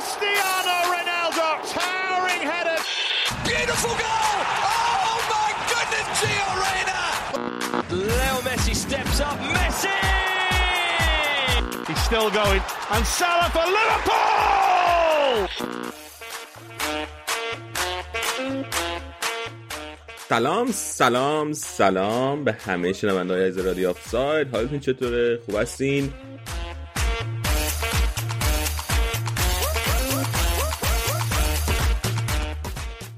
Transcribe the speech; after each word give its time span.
Cristiano 0.00 0.76
Ronaldo, 0.94 1.48
towering 1.76 2.42
header. 2.50 2.78
Beautiful 3.44 3.94
goal! 4.02 4.34
Oh 4.72 5.18
my 5.34 5.50
goodness, 5.72 6.06
Gio 6.20 6.48
Reyna! 6.64 7.00
Leo 8.08 8.36
Messi 8.46 8.74
steps 8.74 9.20
up. 9.20 9.38
Messi! 9.56 9.98
He's 11.86 12.02
still 12.08 12.30
going. 12.30 12.62
And 12.94 13.04
Salah 13.18 13.50
for 13.54 13.66
Liverpool! 13.76 15.48
سلام 20.28 20.72
سلام 20.72 21.52
سلام 21.52 22.44
به 22.44 22.52
همه 22.52 22.92
شنونده 22.92 23.34
های 23.34 23.44
از 23.44 23.58
رادیو 23.58 23.90
آفساید 23.90 24.54
حالتون 24.54 24.80
چطوره 24.80 25.38
خوب 25.46 25.56
هستین 25.56 26.12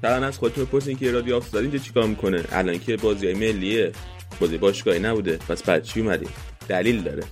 الان 0.05 0.23
از 0.23 0.37
خودتون 0.37 0.65
بپرسین 0.65 0.97
که 0.97 1.11
رادیو 1.11 1.35
آفساید 1.35 1.63
اینجا 1.63 1.79
چیکار 1.79 2.07
می‌کنه؟ 2.07 2.45
الان 2.51 2.79
که 2.79 2.97
بازی 2.97 3.33
ملیه 3.33 3.91
بازی 4.39 4.57
باشگاهی 4.57 4.99
نبوده. 4.99 5.37
پس 5.37 5.63
بعد 5.63 5.83
چی 5.83 6.01
اومدیم 6.01 6.29
دلیل 6.67 7.01
داره. 7.01 7.23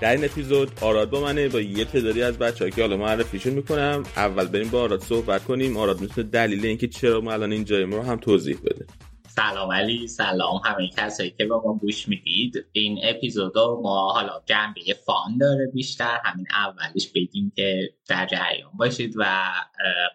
در 0.00 0.12
این 0.12 0.24
اپیزود 0.24 0.70
آراد 0.80 1.10
با 1.10 1.20
منه 1.20 1.48
با 1.48 1.60
یه 1.60 1.84
تعدادی 1.84 2.22
از 2.22 2.38
بچه‌ها 2.38 2.70
که 2.70 2.82
حالا 2.82 2.96
معرفیشون 2.96 3.52
می‌کنم. 3.52 4.02
اول 4.16 4.46
بریم 4.46 4.68
با 4.68 4.80
آراد 4.82 5.02
صحبت 5.02 5.44
کنیم. 5.44 5.76
آراد 5.76 6.00
می‌تونه 6.00 6.28
دلیل 6.28 6.66
اینکه 6.66 6.88
چرا 6.88 7.20
ما 7.20 7.32
الان 7.32 7.52
اینجاییم 7.52 7.92
رو 7.92 8.02
هم 8.02 8.16
توضیح 8.16 8.56
بده. 8.64 8.86
سلام 9.34 9.72
علی 9.72 10.08
سلام 10.08 10.60
همه 10.64 10.88
کسایی 10.88 11.30
که 11.30 11.44
به 11.44 11.54
ما 11.54 11.74
گوش 11.74 12.08
می‌دید. 12.08 12.64
این 12.72 12.98
اپیزودو 13.02 13.80
ما 13.82 14.12
حالا 14.12 14.42
جنبه 14.46 14.80
فان 15.06 15.38
داره 15.40 15.66
بیشتر. 15.74 16.18
همین 16.24 16.46
اولش 16.50 17.08
بگیم 17.14 17.52
که 17.56 17.94
در 18.08 18.26
جریان 18.26 18.70
باشید 18.78 19.14
و 19.16 19.52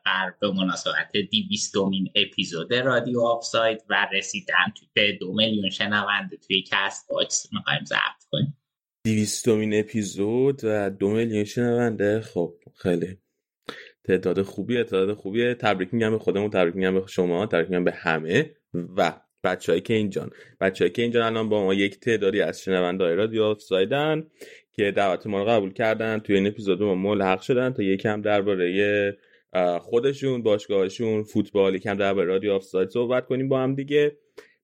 قرار 0.05 0.35
به 0.41 0.52
مناسبت 0.52 1.12
دیویستومین 1.31 2.10
اپیزود 2.15 2.73
رادیو 2.73 3.21
آفساید 3.21 3.84
و 3.90 4.07
رسیدن 4.13 4.73
توی 4.76 5.18
دو 5.18 5.34
میلیون 5.34 5.70
شنونده 5.70 6.38
توی 6.48 6.63
Castbox 6.71 7.54
می‌خوایم 7.54 7.85
ضبط 7.85 8.23
کنیم. 8.32 8.57
دیویستومین 9.04 9.79
اپیزود 9.79 10.62
و 10.63 10.90
دو 10.90 11.10
میلیون 11.10 11.43
شنونده. 11.43 12.21
خب 12.21 12.54
خیلی 12.76 13.18
تعداد 14.04 14.41
خوبیه 14.41 14.84
تعداد 14.84 15.13
خوبیه. 15.13 15.54
تبریک 15.54 15.93
میگم 15.93 16.12
به 16.12 16.20
خودمون 16.20 16.49
تبریک 16.49 16.76
میگم 16.76 16.99
به 16.99 17.07
شما 17.07 17.45
تبریک 17.45 17.70
میگم 17.70 17.84
به 17.84 17.91
همه. 17.91 18.51
و 18.97 19.13
بچههایی 19.43 19.81
که 19.81 19.93
اینجان 19.93 20.31
بچههایی 20.61 20.91
که 20.93 21.01
اینجان 21.01 21.23
الان 21.23 21.49
با 21.49 21.63
ما 21.63 21.73
یک 21.73 21.99
تعدادی 21.99 22.41
از 22.41 22.61
شنوندهای 22.61 23.15
رادیو 23.15 23.43
آفسایدن 23.43 24.27
که 24.73 24.91
دعوت 24.91 25.27
ما 25.27 25.43
رو 25.43 25.49
قبول 25.49 25.73
کردن. 25.73 26.20
توی 26.20 26.35
این 26.35 26.47
اپیزود 26.47 26.83
ما 26.83 26.95
ملحق 26.95 27.41
شدن 27.41 27.73
تا 27.73 27.83
یکم 27.83 28.21
درباره 28.21 29.17
خودشون 29.79 30.43
باشگاهشون 30.43 31.23
فوتبال 31.23 31.75
یکم 31.75 31.93
درباره 31.93 32.27
رادیو 32.27 32.51
آفساید 32.51 32.89
صحبت 32.89 33.25
کنیم 33.25 33.49
با 33.49 33.59
هم 33.59 33.75
دیگه. 33.75 34.17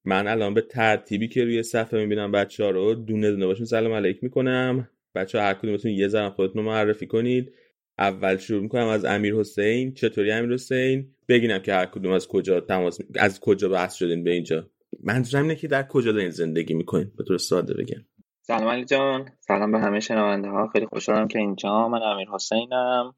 من 0.06 0.28
الان 0.28 0.54
به 0.54 0.62
ترتیبی 0.62 1.28
که 1.28 1.44
روی 1.44 1.64
صفحه 1.64 2.00
می‌بینم 2.00 2.32
بچه 2.32 2.64
ها 2.64 2.70
رو 2.70 2.96
دونه 2.96 3.32
دونه 3.32 3.46
باشون 3.46 3.66
سلام 3.66 3.94
علیک 3.94 4.24
می‌کنم. 4.24 4.90
بچه 5.16 5.40
ها 5.40 5.44
هر 5.44 5.54
کدومتون 5.54 5.92
یه 5.92 6.08
زن 6.08 6.30
خودتون 6.30 6.64
معرفی 6.64 7.08
کنید. 7.08 7.54
اول 7.98 8.38
شروع 8.38 8.62
می‌کنم 8.62 8.88
از 8.88 9.06
امیر 9.06 9.36
حسین. 9.36 9.94
چطوری 9.94 10.32
امیر 10.32 10.54
حسین؟ 10.54 11.16
بگینم 11.30 11.60
که 11.60 11.74
هر 11.74 11.86
کدوم 11.86 12.12
از 12.12 12.28
کجا 12.28 12.60
تماس 12.60 13.00
از 13.16 13.40
کجا 13.40 13.70
بحث 13.70 13.94
شدین 13.94 14.24
به 14.24 14.32
اینجا. 14.32 14.70
منظورم 15.04 15.44
اینه 15.44 15.56
که 15.56 15.68
در 15.68 15.84
کجا 15.84 16.12
دارین 16.12 16.30
زندگی 16.30 16.74
می‌کنین؟ 16.74 17.12
به 17.18 17.24
طور 17.24 17.38
ساده 17.38 17.74
بگم. 17.74 18.06
سلام 18.42 18.68
علی 18.68 18.86
جان. 18.86 19.30
سلام 19.40 19.72
به 19.72 19.80
همه 19.80 20.00
شنونده 20.00 20.50
ها 20.50 20.68
خیلی 20.68 20.86
خوشحالم 20.86 21.28
که 21.28 21.40
اینجا. 21.40 21.88
من 21.88 22.02
امیر 22.02 22.28
حسینم. 22.30 23.16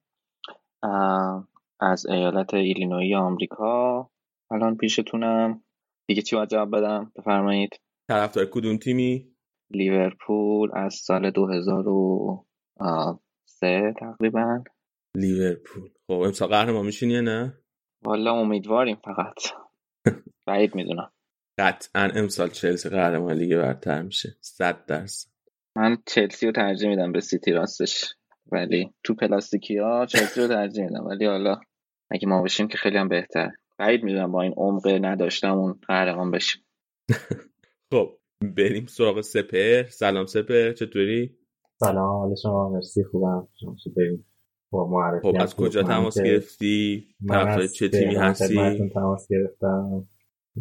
از 1.79 2.05
ایالت 2.05 2.53
ایلینوی 2.53 3.15
آمریکا. 3.15 4.09
الان 4.51 4.77
پیشتونم. 4.77 5.63
دیگه 6.07 6.21
چی 6.21 6.35
باید 6.35 6.49
جواب 6.49 6.77
بدم؟ 6.77 7.11
بفرمایید. 7.15 7.69
طرفدار 8.07 8.45
کدوم 8.45 8.77
تیمی؟ 8.77 9.27
لیورپول 9.71 10.69
از 10.73 10.93
سال 10.93 11.31
2003 13.65 13.93
تقریبا. 13.99 14.63
لیورپول. 15.17 15.89
خب 16.07 16.13
امسال 16.13 16.49
قهرمان 16.49 16.85
میشین 16.85 17.09
یا 17.09 17.21
نه؟ 17.21 17.53
والا 18.05 18.31
امیدواریم 18.31 18.97
فقط. 19.05 19.35
بعید 20.47 20.75
می‌دونم. 20.75 21.11
قطعا 21.59 22.11
امسال 22.15 22.49
چلسی 22.49 22.89
قهرمان 22.89 23.33
لیگ 23.33 23.57
برتر 23.57 24.01
میشه. 24.01 24.35
صد 24.41 24.85
درصد. 24.85 25.29
من 25.77 25.97
چلسی 26.05 26.45
رو 26.45 26.51
ترجیح 26.51 26.89
میدم 26.89 27.11
به 27.11 27.19
سیتی 27.21 27.51
راستش. 27.51 28.15
ولی 28.51 28.93
تو 29.03 29.15
پلاستیکی 29.15 29.77
ها 29.77 30.05
چلسی 30.05 30.41
رو 30.41 30.47
ترجیح 30.47 30.85
میدم. 30.85 31.05
ولی 31.05 31.25
حالا 31.25 31.59
اگه 32.11 32.27
ما 32.27 32.41
بشیم 32.41 32.67
که 32.67 32.77
خیلی 32.77 32.97
هم 32.97 33.07
بهتر. 33.07 33.51
بعید 33.77 34.03
می‌دونم 34.03 34.31
با 34.31 34.41
این 34.41 34.53
عمق 34.57 34.87
نداشتمون 35.01 35.79
قهرمان 35.87 36.31
بشیم. 36.31 36.65
خب 37.91 38.17
بریم 38.55 38.85
سراغ 38.85 39.21
سپر. 39.21 39.83
سلام 39.83 40.25
سپر 40.25 40.71
چطوری؟ 40.71 41.37
سلام 41.79 42.17
حال 42.17 42.35
شما. 42.35 42.69
مرسی 42.69 43.03
خوبم. 43.03 43.47
شما 43.59 43.75
بریم 43.97 44.25
با 44.71 44.87
معرفی 44.87 45.31
خب 45.31 45.35
از 45.39 45.55
کجا 45.55 45.83
تماس 45.83 46.21
گرفتی؟ 46.21 47.07
طرف 47.29 47.71
چه 47.71 47.89
تیمی 47.89 48.15
هستی؟ 48.15 48.89
تماس 48.93 49.27
گرفتم. 49.29 50.03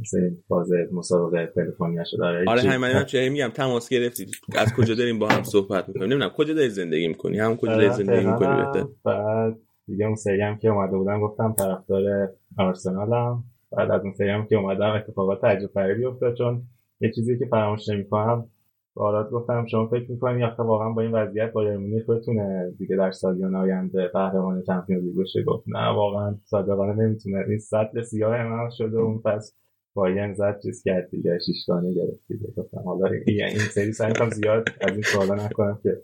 مثل 0.01 0.31
فاز 0.49 0.71
مسابقه 0.93 1.53
تلفنی 1.55 1.97
داره 2.19 2.45
آره 2.49 2.61
همین 2.63 2.77
من 2.77 3.05
چه 3.05 3.29
میگم 3.33 3.49
تماس 3.49 3.89
گرفتی. 3.89 4.27
از 4.57 4.73
کجا 4.75 4.95
داریم 4.95 5.19
با 5.19 5.29
هم 5.29 5.43
صحبت 5.43 5.89
می‌کنیم؟ 5.89 6.09
نمی‌دونم 6.09 6.31
کجا 6.37 6.55
داری 6.55 6.69
زندگی 6.69 7.09
می‌کنی؟ 7.09 7.39
هم 7.39 7.57
کجا 7.57 7.77
داری 7.77 7.91
زندگی 7.91 8.27
می‌کنی 8.27 8.57
بهتر؟ 8.57 8.87
بعد 9.05 9.59
دیگه 9.87 10.07
اون 10.07 10.15
سری 10.15 10.41
هم 10.41 10.59
که 10.59 10.69
اومده 10.69 10.97
بودم 10.97 11.21
گفتم 11.21 11.55
طرفدار 11.59 12.29
آرسنالم. 12.59 13.45
بعد 13.73 13.91
از 13.91 14.03
اون 14.03 14.13
سری 14.13 14.31
هم 14.31 14.47
که 14.47 14.57
اومدم 14.57 14.91
اتفاقات 14.91 15.45
عجیب 15.45 15.71
غریبی 15.75 16.05
افتاد 16.05 16.35
چون 16.35 16.63
یه 17.01 17.13
چیزی 17.15 17.39
که 17.39 17.47
فراموش 17.51 17.89
نمی‌کنم 17.89 18.51
آراد 18.97 19.31
گفتم 19.31 19.66
شما 19.71 19.87
فکر 19.87 20.10
می‌کنی 20.10 20.44
آخه 20.44 20.62
واقعا 20.62 20.88
با 20.91 21.03
این 21.03 21.12
وضعیت 21.12 21.53
بایر 21.53 21.77
مونیخ 21.77 22.10
بتونه 22.10 22.75
دیگه 22.78 22.97
در 22.97 23.10
سالیان 23.10 23.55
آینده 23.55 24.09
قهرمان 24.09 24.62
چمپیونز 24.62 25.05
لیگ 25.05 25.19
بشه 25.19 25.43
گفت 25.43 25.65
نه 25.69 25.88
واقعا 25.88 26.34
صادقانه 26.44 27.03
نمی‌تونه. 27.03 27.44
این 27.49 27.59
سطل 27.59 28.03
سیاه 28.03 28.43
من 28.43 28.71
شده 28.78 28.99
اون 28.99 29.19
پس 29.19 29.55
بایرن 29.94 30.34
زد 30.34 30.60
چیز 30.62 30.82
کرد 30.82 31.10
دیگه 31.10 31.38
شیشگانه 31.47 31.94
گرفت 31.94 32.21
دیگه. 32.28 32.47
گفتم 32.56 32.81
حالا 32.84 33.10
این 33.27 33.59
سری 33.59 33.93
سعی 33.93 34.12
کنم 34.12 34.31
زیاد 34.31 34.69
از 34.81 34.93
این 34.93 35.03
سوالا 35.03 35.34
نکنم 35.34 35.78
که 35.82 35.97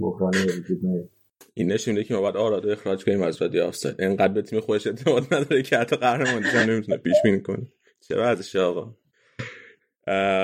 بحرانی 0.00 0.38
وجود 0.58 0.78
نیاد. 0.82 1.08
این 1.54 1.72
نشون 1.72 2.02
که 2.02 2.14
ما 2.14 2.20
باید 2.20 2.36
آراد 2.36 2.66
اخراج 2.66 3.04
کنیم 3.04 3.22
از 3.22 3.42
رادیو 3.42 3.62
آفساید 3.62 4.00
اینقدر 4.00 4.32
به 4.32 4.42
تیم 4.42 4.60
خودش 4.60 4.86
اعتماد 4.86 5.34
نداره 5.34 5.62
که 5.62 5.76
حتی 5.76 5.96
قهرمانی 5.96 6.44
هم 6.44 6.70
نمی‌تونه 6.70 6.98
پیش 6.98 7.16
بینی 7.24 7.40
کنه. 7.40 7.66
چرا 8.08 8.28
ازش 8.28 8.56
آقا؟ 8.56 8.94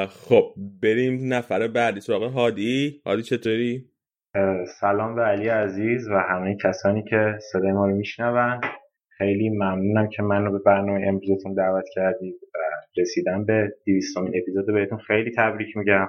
خب 0.09 0.55
بریم 0.83 1.35
نفر 1.35 1.69
بعدی 1.69 2.01
سراغ 2.01 2.23
هادی. 2.23 3.03
هادی 3.07 3.23
چطوری؟ 3.23 3.85
سلام 4.81 5.15
به 5.15 5.23
علی 5.23 5.49
عزیز 5.49 6.09
و 6.09 6.19
همه 6.31 6.57
کسانی 6.65 7.05
که 7.11 7.39
صدای 7.53 7.73
ما 7.73 7.87
رو 7.87 7.97
میشنون. 7.97 8.61
خیلی 9.19 9.49
ممنونم 9.49 10.09
که 10.09 10.23
من 10.23 10.45
رو 10.45 10.53
به 10.53 10.59
برنامه 10.67 11.07
امروزتون 11.07 11.55
دعوت 11.55 11.85
کردید 11.95 12.35
و 12.55 12.59
رسیدن 13.01 13.45
به 13.45 13.69
دیویستمین 13.85 14.33
اپیزود 14.43 14.67
بهتون 14.67 14.99
خیلی 14.99 15.31
تبریک 15.37 15.77
میگم. 15.77 16.09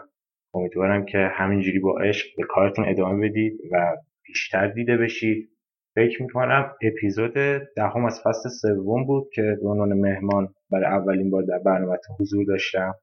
امیدوارم 0.54 1.06
که 1.06 1.18
همینجوری 1.18 1.80
با 1.80 2.00
عشق 2.00 2.28
به 2.38 2.44
کارتون 2.50 2.86
ادامه 2.88 3.30
بدید 3.30 3.60
و 3.72 3.96
بیشتر 4.26 4.68
دیده 4.68 4.98
بشید. 4.98 5.50
فکر 5.96 6.22
می‌کنم 6.22 6.72
اپیزود 6.84 7.34
دهم 7.76 8.06
از 8.06 8.22
فصل 8.24 8.50
سوم 8.62 9.06
بود 9.06 9.30
که 9.34 9.58
به 9.62 9.70
عنوان 9.70 9.94
مهمان 9.94 10.54
برای 10.72 10.86
اولین 10.86 11.30
بار 11.30 11.44
در 11.44 11.60
برنامه 11.66 11.98
حضور 12.20 12.46
داشتم. 12.46 12.96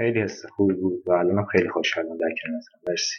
خیلی 0.00 0.20
حس 0.20 0.46
خوبی 0.46 0.74
بود 0.74 1.02
و 1.06 1.12
الانم 1.12 1.44
خیلی 1.44 1.68
خوشحالم 1.68 2.08
در 2.08 2.34
کنارتون 2.42 2.80
مرسی. 2.88 3.16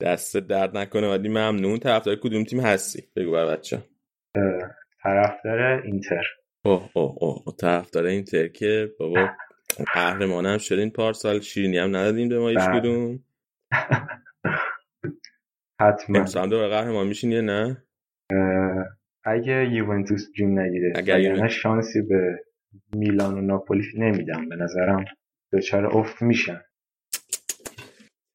دست 0.00 0.36
درد 0.36 0.76
نکنه 0.76 1.08
ولی 1.08 1.28
ممنون. 1.28 1.78
طرفدار 1.78 2.16
کدوم 2.16 2.44
تیم 2.44 2.60
هستی؟ 2.60 3.02
بگو 3.16 3.32
بر 3.32 3.46
بچه 3.46 3.82
طرفدار 5.02 5.60
اینتر. 5.60 6.24
اوه 6.64 6.90
اوه 6.94 7.14
اوه 7.20 7.56
طرفدار 7.60 8.06
اینتر 8.06 8.48
که 8.48 8.90
بابا 8.98 9.28
قهرمان 9.94 10.46
هم 10.46 10.58
شدین 10.58 10.90
پارسال 10.90 11.40
شیرینی 11.40 11.78
هم 11.78 11.96
ندادیم 11.96 12.28
به 12.28 12.38
ما 12.38 12.48
هیچ 12.48 12.68
کدوم. 12.74 13.24
حتما. 15.80 16.18
امسال 16.18 16.50
دوباره 16.50 16.68
قهرمان 16.68 17.06
میشین 17.06 17.32
یا 17.32 17.40
نه؟ 17.40 17.84
اگه 19.24 19.68
یوونتوس 19.72 20.30
جون 20.36 20.58
نگیره 20.58 20.92
اگر 20.96 21.48
شانسی 21.48 22.02
به 22.02 22.44
میلان 22.96 23.34
و 23.34 23.40
ناپولی 23.40 23.84
نمیدم 23.96 24.48
به 24.48 24.56
نظرم. 24.56 25.04
دچار 25.52 25.98
افت 25.98 26.22
میشن. 26.22 26.60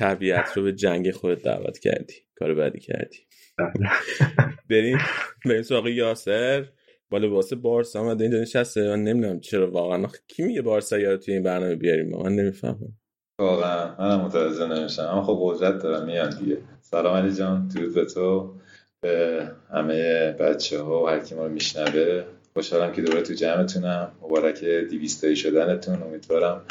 طبیعت 0.01 0.57
رو 0.57 0.63
به 0.63 0.73
جنگ 0.73 1.11
خودت 1.11 1.43
دعوت 1.43 1.79
کردی. 1.79 2.13
کار 2.35 2.53
بدی 2.53 2.79
کردی. 2.79 3.17
بریم 4.69 4.97
بریم 5.45 5.61
سراغ 5.61 5.87
یاسر. 5.87 6.65
با 7.09 7.17
لباس 7.17 7.53
بارسا 7.53 7.99
آمده 7.99 8.23
اینجا 8.23 8.39
نشسته 8.39 8.87
من 8.87 9.03
نمی‌دونم 9.03 9.39
چرا 9.39 9.71
واقعا. 9.71 10.07
کی 10.27 10.43
میگه 10.43 10.61
بارسا 10.61 10.99
یا 10.99 11.17
توی 11.17 11.33
این 11.33 11.43
برنامه 11.43 11.75
بیاریم؟ 11.75 12.17
من 12.23 12.35
نمی‌فهمم. 12.35 12.97
واقعا. 13.39 13.95
منم 13.99 14.25
متوجه 14.25 14.67
نمیشم. 14.67 15.01
اما 15.01 15.23
خب 15.23 15.39
قدرت 15.43 15.83
دارم. 15.83 16.05
میان 16.05 16.37
دیگه. 16.39 16.57
سلام 16.81 17.15
علی 17.15 17.33
جان. 17.35 17.67
درود 17.67 17.95
به 17.95 18.05
تو. 18.05 18.55
به 19.01 19.51
همه 19.73 20.31
بچه 20.31 20.79
ها 20.81 21.03
و 21.03 21.07
هر 21.07 21.19
کی 21.19 21.35
ما 21.35 21.45
رو 21.45 21.51
میشنوه. 21.51 22.23
خوشحالم 22.53 22.91
که 22.91 23.01
دوباره 23.01 23.21
تو 23.21 23.33
جمعتونم. 23.33 24.11
مبارک 24.21 24.63
دیویستایی 24.63 25.35
شدنتون. 25.35 26.03
امیدوارم 26.03 26.65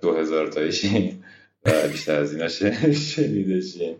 دو 0.00 0.14
هزار 0.14 0.46
تایشین 0.46 1.24
و 1.66 1.70
بیشتر 1.92 2.20
از 2.20 2.32
اینا 2.32 2.48
شنیده 2.92 3.60
شین 3.60 3.96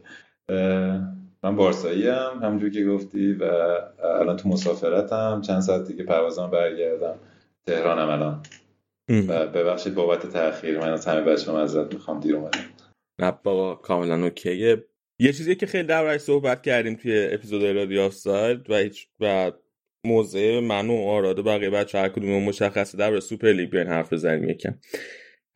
من 1.43 1.56
بارسایی 1.56 2.09
هم 2.09 2.41
همونجور 2.43 2.71
که 2.71 2.85
گفتی 2.85 3.33
و 3.33 3.45
الان 4.21 4.37
تو 4.37 4.49
مسافرتم. 4.49 5.43
چند 5.47 5.61
ساعت 5.61 5.89
دیگه 5.89 6.05
پروازم 6.05 6.51
برگردم 6.51 7.15
تهرانم 7.67 8.09
الان. 8.09 8.43
و 9.29 9.47
ببخشید 9.47 9.95
بابت 9.95 10.27
تاخیر. 10.27 10.79
من 10.79 10.93
از 10.93 11.06
همه 11.06 11.21
بچه 11.21 11.51
هم 11.51 11.56
ازت 11.56 11.95
می‌خوام 11.95 12.21
دیر 12.21 12.37
اومدم. 12.37 12.61
نه 13.19 13.33
بابا 13.43 13.75
کاملا 13.75 14.25
اوکیه. 14.25 14.85
یه 15.19 15.33
چیزی 15.33 15.55
که 15.55 15.67
خیلی 15.67 15.89
دربارش 15.89 16.21
صحبت 16.21 16.62
کردیم 16.62 16.95
توی 16.95 17.29
اپیزود 17.33 17.65
رادیو 17.65 18.01
آفساید 18.01 18.71
و 18.71 18.77
هیچ 18.77 19.09
و 19.21 19.53
موضع 20.06 20.61
من 20.61 20.91
و 20.91 20.97
آراد 20.97 21.39
و 21.39 21.43
بقیه 21.43 21.71
بچه 21.71 21.99
هر 21.99 22.09
کدوم 22.09 22.43
مشخصه 22.43 22.99
در 22.99 23.21
سوپر 23.21 23.53
لیگ 23.53 23.71
بیاین 23.71 23.87
حرف 23.87 24.12
بزنیم 24.12 24.51
یکم. 24.51 24.75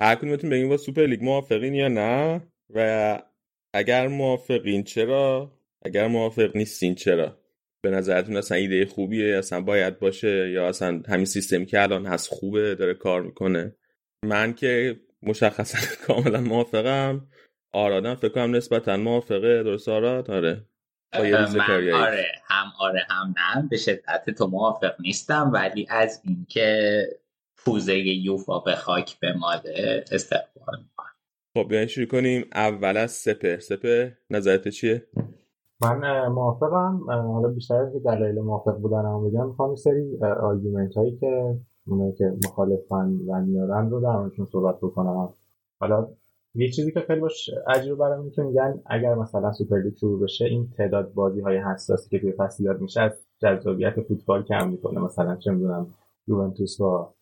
هر 0.00 0.15
کدومتون 0.15 0.50
بگیم 0.50 0.69
با 0.69 0.77
سوپر 0.77 1.06
لیگ 1.06 1.25
موافقین 1.25 1.75
یا 1.75 1.89
نه 1.89 2.43
و 2.75 3.23
اگر 3.75 4.09
موافقین 4.09 4.85
چرا؟ 4.85 5.53
اگر 5.85 6.06
موافق 6.06 6.56
نیستین 6.56 6.95
چرا؟ 6.95 7.39
به 7.83 7.91
نظرتون 7.91 8.37
اصلا 8.37 8.59
ایده 8.59 8.87
خوبیه؟ 8.87 9.37
اصلا 9.37 9.61
باید 9.61 9.99
باشه؟ 9.99 10.50
یا 10.50 10.69
اصلا 10.69 11.03
همین 11.09 11.25
سیستمی 11.25 11.67
که 11.67 11.83
الان 11.83 12.06
هست 12.06 12.29
خوبه؟ 12.29 12.75
داره 12.75 12.95
کار 12.95 13.23
می‌کنه؟ 13.23 13.77
من 14.25 14.55
که 14.55 15.00
مشخصا 15.23 15.79
کاملا 16.06 16.41
موافقم. 16.41 17.29
آرادم 17.73 18.15
فکر 18.15 18.29
کنم 18.29 18.56
نسبتا 18.56 18.97
موافقه. 18.97 19.62
درست 19.62 19.89
آراد؟ 19.89 20.31
آره. 20.31 20.65
من 21.15 21.71
آره. 21.93 22.27
هم 22.45 22.73
آره 22.81 23.06
هم 23.11 23.35
نه. 23.37 23.69
به 23.71 23.77
شدت 23.77 24.31
تو 24.39 24.47
موافق 24.47 24.95
نیستم. 25.00 25.50
ولی 25.55 25.87
از 25.91 26.23
اینکه 26.25 27.03
پوزه 27.65 27.99
یوفا 27.99 28.59
به 28.59 28.75
خاک 28.75 29.21
بماله 29.21 30.05
استقبال 30.13 30.79
می‌کنم 30.83 31.09
خب 31.55 31.69
بیاین 31.69 31.87
شروع 31.87 32.07
کنیم. 32.07 32.45
اول 32.55 32.97
از 32.97 33.11
سپه. 33.11 33.59
سپه 33.59 34.19
نظرت 34.31 34.69
چیه؟ 34.69 35.07
من 35.81 36.29
موافقم. 36.29 37.01
حالا 37.09 37.49
بیشتر 37.49 37.75
از 37.75 38.03
دلایل 38.05 38.41
موافق 38.41 38.77
بودن 38.77 39.29
بگم. 39.29 39.47
می‌خوام 39.47 39.75
سری 39.75 40.19
argument 40.41 40.95
هایی 40.95 41.17
که 41.17 41.57
اونایی 41.87 42.13
که 42.13 42.25
مخالفن 42.47 43.07
و 43.29 43.41
میارن 43.41 43.91
رو 43.91 44.01
در 44.01 44.17
موردشون 44.17 44.47
صحبت 44.53 44.77
بکنم. 44.77 45.29
حالا 45.81 46.09
یه 46.55 46.71
چیزی 46.71 46.93
که 46.93 47.01
خیلی 47.01 47.21
باش 47.21 47.51
عجیبه 47.67 47.95
برام 47.95 48.21
اینه 48.21 48.31
که 48.31 48.43
میگن 48.43 48.81
اگر 48.87 49.15
مثلا 49.15 49.53
سوپر 49.53 49.79
لیگ 49.79 49.97
شروع 49.97 50.23
بشه 50.23 50.45
این 50.45 50.69
تعداد 50.77 51.13
بازی 51.13 51.41
های 51.41 51.59
حساسی 51.59 52.11
که 52.11 52.19
توی 52.19 52.33
فصل 52.33 52.65
زیاد 52.65 52.81
میشه 52.81 53.01
از 53.01 53.13
جذابیت 53.39 53.95
فوتبال 54.09 54.43
کم 54.43 54.69
می‌کنه. 54.71 55.01
مثلا 55.01 55.37
چه 55.37 55.51
می‌دونم 55.51 55.87
یوونتوس 56.29 56.81
با 56.81 57.15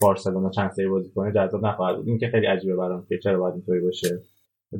بارسلونا 0.00 0.50
چند 0.50 0.70
سری 0.70 0.88
بازی 0.88 1.10
کنه 1.10 1.32
جذاب 1.32 1.66
نخواهد 1.66 1.96
بود. 1.96 2.08
این 2.08 2.18
که 2.18 2.28
خیلی 2.28 2.46
عجیبه 2.46 2.76
برام 2.76 3.06
که 3.08 3.18
چرا 3.18 3.38
باید 3.38 3.54
اینطوری 3.54 3.80
باشه. 3.80 4.20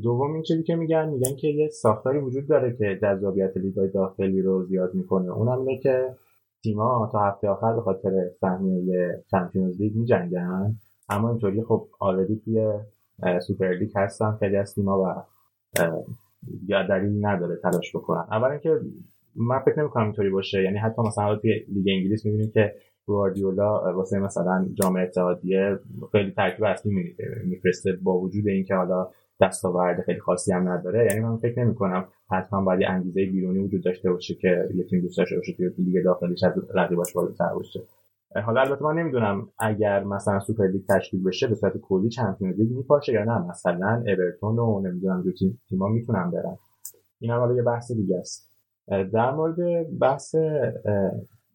دوم 0.03 0.33
این 0.33 0.43
چیزی 0.43 0.63
که 0.63 0.77
میگن 0.77 1.09
میگن 1.09 1.37
که 1.37 1.49
یه 1.49 1.69
ساختاری 1.69 2.19
وجود 2.19 2.49
داره 2.49 2.77
که 2.77 2.99
جذابیت 3.03 3.57
لیگ‌های 3.57 3.89
داخلی 3.89 4.43
رو 4.43 4.65
زیاد 4.65 4.95
می‌کنه. 4.95 5.33
اونم 5.33 5.59
اینه 5.61 5.81
که 5.81 6.15
تیم‌ها 6.63 7.09
تا 7.13 7.19
هفته 7.19 7.49
آخر 7.49 7.73
به 7.73 7.81
خاطر 7.81 8.29
سهمیه 8.41 9.25
Champions 9.31 9.81
League 9.81 9.97
میجنگن. 9.97 10.75
اما 11.09 11.31
اینطوری 11.31 11.63
خب 11.63 11.87
already 12.01 12.41
توی 12.45 12.69
سوپر 13.41 13.73
لیگ 13.73 13.91
هستن. 13.97 14.37
خیلی 14.41 14.57
از 14.57 14.75
تیم‌ها 14.75 15.03
و 15.03 15.23
یا 16.69 16.87
دلیل 16.89 17.27
نداره 17.27 17.57
تلاش 17.57 17.97
بکنن. 17.97 18.25
اول 18.31 18.51
اینکه 18.51 18.81
من 19.37 19.59
فکر 19.59 19.81
نمی‌کنم 19.81 20.05
اینطوری 20.05 20.31
باشه. 20.31 20.63
یعنی 20.63 20.79
حتی 20.79 21.03
مثلا 21.03 21.37
توی 21.37 21.65
لیگ 21.69 21.87
انگلیس 21.89 22.27
می‌بینیم 22.27 22.51
که 22.51 22.75
گواردیولا 23.07 23.93
واسه 23.93 24.19
مثلا 24.19 24.67
جام 24.75 24.97
اتحادیه 24.97 25.79
خیلی 26.13 26.31
ترکیب 26.31 26.65
اصلی 26.65 27.15
میفرسته 27.45 27.93
با 28.03 28.19
وجود 28.19 28.49
اینکه 28.49 28.75
حالا 28.75 29.09
دستاورد 29.41 30.03
خیلی 30.03 30.21
خاصی 30.21 30.53
هم 30.53 30.69
نداره. 30.69 31.07
یعنی 31.11 31.21
من 31.21 31.37
فکر 31.37 31.65
نمی 31.65 31.75
کنم 31.75 32.05
حتما 32.31 32.65
باید 32.65 32.81
انگیزه 32.89 33.27
بیرونی 33.27 33.59
وجود 33.59 33.85
داشته 33.85 34.11
باشه 34.11 34.35
که 34.35 34.69
یه 34.75 34.85
تیم 34.85 35.01
دوست 35.01 35.19
داشته 35.19 35.37
باشه 35.37 35.53
توی 35.53 35.71
لیگ 35.79 36.05
داخلیش 36.05 36.45
از 36.45 36.53
رقیباش 36.75 37.13
بالاتر 37.13 37.55
باشه. 37.55 37.81
حالا 38.45 38.61
البته 38.61 38.85
من 38.85 38.95
نمی‌دونم 38.95 39.49
اگر 39.59 40.05
مثلا 40.05 40.41
سوپر 40.41 40.67
لیگ 40.67 40.83
تشکیل 40.89 41.25
بشه 41.25 41.47
به 41.47 41.55
صورت 41.55 41.77
کلی 41.77 42.09
Champions 42.09 42.59
League 42.59 42.73
میپاشه 42.73 43.13
یا 43.13 43.25
نه. 43.25 43.39
مثلا 43.49 44.05
اورتون 44.07 44.59
و 44.59 44.81
نمی‌دونم 44.81 45.23
دو 45.23 45.33
تیم 45.33 45.61
تیما 45.69 45.89
می‌تونن 45.89 46.31
برن. 46.31 46.57
این 47.21 47.31
حالا 47.31 47.55
یه 47.55 47.63
بحث 47.63 47.93
دیگه 47.93 48.19
است. 48.19 48.51
در 48.89 49.31
مورد 49.31 49.57
بحث 49.99 50.35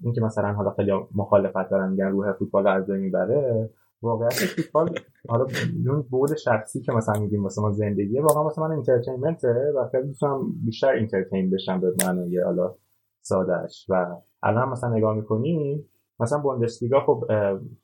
اینکه 0.03 0.21
مثلا 0.21 0.53
حالا 0.53 0.71
خیلی 0.71 0.91
مخالفت 1.15 1.69
دارن 1.69 1.91
میگن 1.91 2.07
روح 2.07 2.33
فوتبال 2.33 2.67
از 2.67 2.85
بین 2.87 2.97
می‌بره 2.97 3.69
واقعیت 4.01 4.33
فوتبال 4.33 4.99
حالا 5.29 5.47
اون 5.87 6.01
بود 6.01 6.35
شخصی 6.35 6.81
که 6.81 6.91
مثلا 6.91 7.19
میگیم 7.19 7.43
واسه 7.43 7.61
ما 7.61 7.71
زندگیه 7.71 8.21
واقعا 8.21 8.43
واسه 8.43 8.61
من 8.61 8.71
انترتینمنته 8.71 9.73
و 9.75 9.89
خیلی 9.91 10.07
دوستم 10.07 10.39
بیشتر 10.65 10.89
اینترتین 10.89 11.49
بشم 11.49 11.79
به 11.79 11.93
معنای 12.05 12.39
حالا 12.39 12.75
سادهش 13.21 13.85
و 13.89 14.15
الان 14.43 14.69
مثلا 14.69 14.89
نگاه 14.89 15.15
می‌کنی 15.15 15.85
مثلا 16.19 16.39
بوندسلیگا 16.39 16.99
خب 16.99 17.23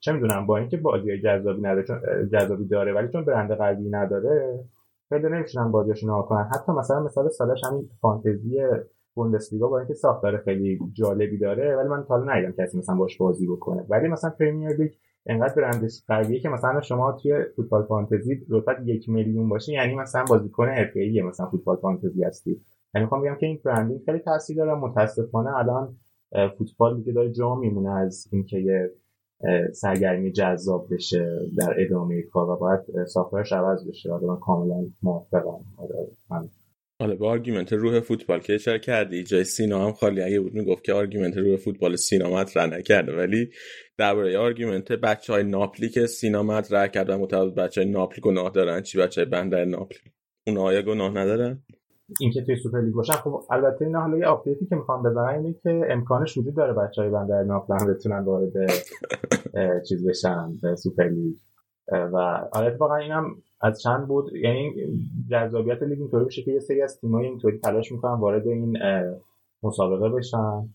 چه 0.00 0.12
می‌دونم 0.12 0.46
با 0.46 0.56
اینکه 0.56 0.76
بازی 0.76 1.20
جذابی 1.20 1.60
نداره 1.60 1.84
چون 1.86 2.00
جذابی 2.32 2.68
داره 2.68 2.94
ولی 2.94 3.08
چون 3.08 3.24
برند 3.24 3.52
قوی 3.52 3.88
نداره 3.88 4.64
خیلی 5.08 5.28
نمی‌تونن 5.28 5.72
بازیاشو 5.72 6.06
نگاه 6.06 6.28
کنن 6.28 6.50
حتی 6.54 6.72
مثلا 6.72 7.00
مثال 7.00 7.28
سادهش 7.28 7.64
همین 7.64 7.90
فانتزی 8.00 8.60
بوندسلیگا 9.18 9.68
با 9.68 9.78
اینکه 9.78 9.94
ساختار 9.94 10.36
خیلی 10.36 10.78
جالبی 10.92 11.38
داره 11.38 11.76
ولی 11.76 11.88
من 11.88 12.04
تا 12.04 12.18
حالا 12.18 12.32
ندیدم 12.32 12.64
کسی 12.64 12.78
مثلا 12.78 12.94
باش 12.94 13.18
بازی 13.18 13.46
بکنه. 13.46 13.84
ولی 13.88 14.08
مثلا 14.08 14.30
پرمیر 14.30 14.76
لیگ 14.76 14.92
انقدر 15.26 15.54
برندش 15.54 16.02
قویه 16.08 16.40
که 16.40 16.48
مثلا 16.48 16.80
شما 16.80 17.12
توی 17.12 17.44
فوتبال 17.56 17.82
فانتزی 17.82 18.46
رتبت 18.50 18.76
یک 18.84 19.08
میلیون 19.08 19.48
باشه 19.48 19.72
یعنی 19.72 19.94
مثلا 19.94 20.24
بازیکن 20.28 20.68
حرفه‌ای 20.68 21.22
مثلا 21.22 21.46
فوتبال 21.46 21.76
فانتزی 21.76 22.24
هستی. 22.24 22.60
یعنی 22.94 23.04
می‌خوام 23.04 23.22
بگم 23.22 23.36
که 23.40 23.46
این 23.46 23.60
برندینگ 23.64 24.00
خیلی 24.06 24.18
تاثیر 24.18 24.56
داره 24.56 24.74
متاسفانه 24.74 25.56
الان 25.56 25.96
فوتبال 26.58 26.96
دیگه 26.96 27.12
داره 27.12 27.32
جا 27.32 27.54
میمونه 27.54 27.90
از 27.90 28.28
اینکه 28.32 28.58
یه 28.58 28.90
سرگرمی 29.72 30.32
جذاب 30.32 30.86
بشه 30.90 31.40
در 31.58 31.74
ادامه 31.78 32.22
کار 32.22 32.50
و 32.50 32.56
باید 32.56 32.80
ساختارش 33.06 33.52
عوض 33.52 33.88
بشه. 33.88 34.12
آره 34.12 34.26
من 34.26 34.36
کاملا 34.36 34.86
موافقم. 35.02 35.60
آره 35.76 36.08
من 36.30 36.48
حالا 37.00 37.14
به 37.14 37.26
argument 37.26 37.72
روح 37.72 38.00
فوتبال 38.00 38.40
که 38.40 38.54
اشاره 38.54 38.78
کردی؟ 38.78 39.24
جای 39.24 39.44
سینا 39.44 39.86
هم 39.86 39.92
خالی. 39.92 40.22
اگه 40.22 40.40
بود 40.40 40.54
می‌گفت 40.54 40.84
که 40.84 40.92
argument 40.92 41.36
روح 41.36 41.56
فوتبال 41.56 41.96
سینا 41.96 42.30
مطرح 42.30 42.66
نکرده. 42.66 43.16
ولی 43.16 43.50
درباره 43.98 44.38
argument 44.38 44.92
بچه 44.92 45.32
های 45.32 45.44
ناپلی 45.44 45.88
که 45.88 46.06
سینا 46.06 46.42
مطرح 46.42 46.86
کرده 46.86 47.16
متوجه 47.16 47.54
بچه 47.54 47.80
های 47.80 47.90
ناپلی 47.90 48.20
گناه 48.20 48.50
دارن. 48.50 48.82
چی 48.82 48.98
بچه 48.98 49.20
های 49.20 49.30
بندر 49.30 49.64
ناپلی؟ 49.64 49.98
اون 50.46 50.58
آیا 50.58 50.82
گناه 50.82 51.16
ندارن؟ 51.16 51.62
اینکه 52.20 52.42
توی 52.42 52.56
سوپر 52.56 52.80
لیگ 52.80 52.94
باشن 52.94 53.12
خب 53.12 53.42
البته 53.50 53.84
این 53.84 53.94
حالا 53.94 54.18
یه 54.18 54.26
آپدیتی 54.26 54.66
که 54.66 54.76
می‌خوام 54.76 55.02
بزنم 55.02 55.24
اینه 55.24 55.54
که 55.62 55.80
امکانش 55.90 56.36
وجود 56.38 56.56
داره 56.56 56.72
بچه 56.72 57.02
های 57.02 57.10
بندر 57.10 57.42
ناپلی 57.42 57.76
هم 57.80 57.94
بتونن 57.94 58.24
وارد 58.24 58.52
چیز 59.88 60.08
بشن 60.08 60.52
سوپر 60.76 61.08
لیگ. 61.08 61.34
و 61.92 62.16
البته 62.54 62.76
واقعا 62.76 62.98
اینم 62.98 63.24
از 63.60 63.80
چند 63.80 64.08
بود؟ 64.08 64.32
یعنی 64.32 64.74
جذابیت 65.30 65.82
لیگ 65.82 66.00
اینطوری 66.00 66.24
بشه 66.24 66.42
که 66.42 66.52
یه 66.52 66.60
سری 66.60 66.82
از 66.82 67.00
تیم‌ها 67.00 67.20
اینطوری 67.20 67.58
تلاش 67.58 67.92
می‌کنن 67.92 68.20
وارد 68.20 68.48
این 68.48 68.78
مسابقه 69.62 70.08
بشن. 70.08 70.68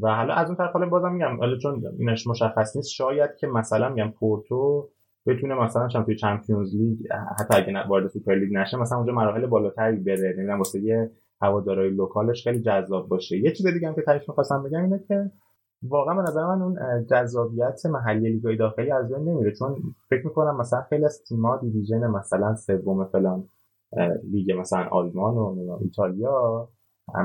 و 0.00 0.14
حالا 0.16 0.34
از 0.34 0.48
اون 0.48 0.56
طرف 0.56 0.72
حالا 0.72 0.88
بازم 0.88 1.12
میگم 1.12 1.36
حالا 1.36 1.56
چون 1.56 1.82
اینش 1.98 2.26
مشخص 2.26 2.76
نیست 2.76 2.90
شاید 2.90 3.30
که 3.40 3.46
مثلا 3.46 3.88
میگم 3.88 4.10
پورتو 4.10 4.88
بتونه 5.26 5.54
مثلا 5.54 5.88
چون 5.88 6.04
توی 6.04 6.16
Champions 6.16 6.74
League 6.76 6.98
حتی 7.38 7.54
اگه 7.56 7.88
وارد 7.88 8.08
سوپر 8.08 8.34
لیگ 8.34 8.56
نشه 8.56 8.76
مثلا 8.76 8.98
اونجا 8.98 9.12
مراحل 9.12 9.46
بالاتری 9.46 9.96
بره. 9.96 10.34
نمی‌دونم 10.36 10.58
واسه 10.58 10.80
یه 10.80 11.10
هوادارهای 11.42 11.90
local 11.90 12.29
ش 12.29 12.44
خیلی 12.44 12.60
جذاب 12.60 13.08
باشه. 13.08 13.38
یه 13.38 13.52
چیز 13.52 13.66
دیگه 13.66 13.88
هم 13.88 13.94
که 13.94 14.02
تعریف 14.02 14.28
می‌خواستم 14.28 14.62
بگم 14.62 14.82
اینه 14.82 15.00
که 15.08 15.30
واقعا 15.88 16.14
به 16.14 16.22
نظر 16.22 16.46
من 16.46 16.62
اون 16.62 17.06
جذابیت 17.06 17.86
محلی 17.86 18.32
لیگای 18.32 18.56
داخلی 18.56 18.90
از 18.90 19.12
بین 19.12 19.28
نمیره. 19.28 19.52
چون 19.52 19.76
فکر 20.10 20.26
می‌کنم 20.26 20.56
مثلا 20.56 20.82
خیلی 20.82 21.04
از 21.04 21.22
تیم‌ها 21.28 21.56
division 21.56 22.06
مثلا 22.06 22.54
سوم 22.54 23.04
فلان 23.04 23.44
لیگ 24.30 24.52
مثلا 24.60 24.84
آلمان 24.90 25.34
و 25.34 25.78
ایتالیا 25.80 26.68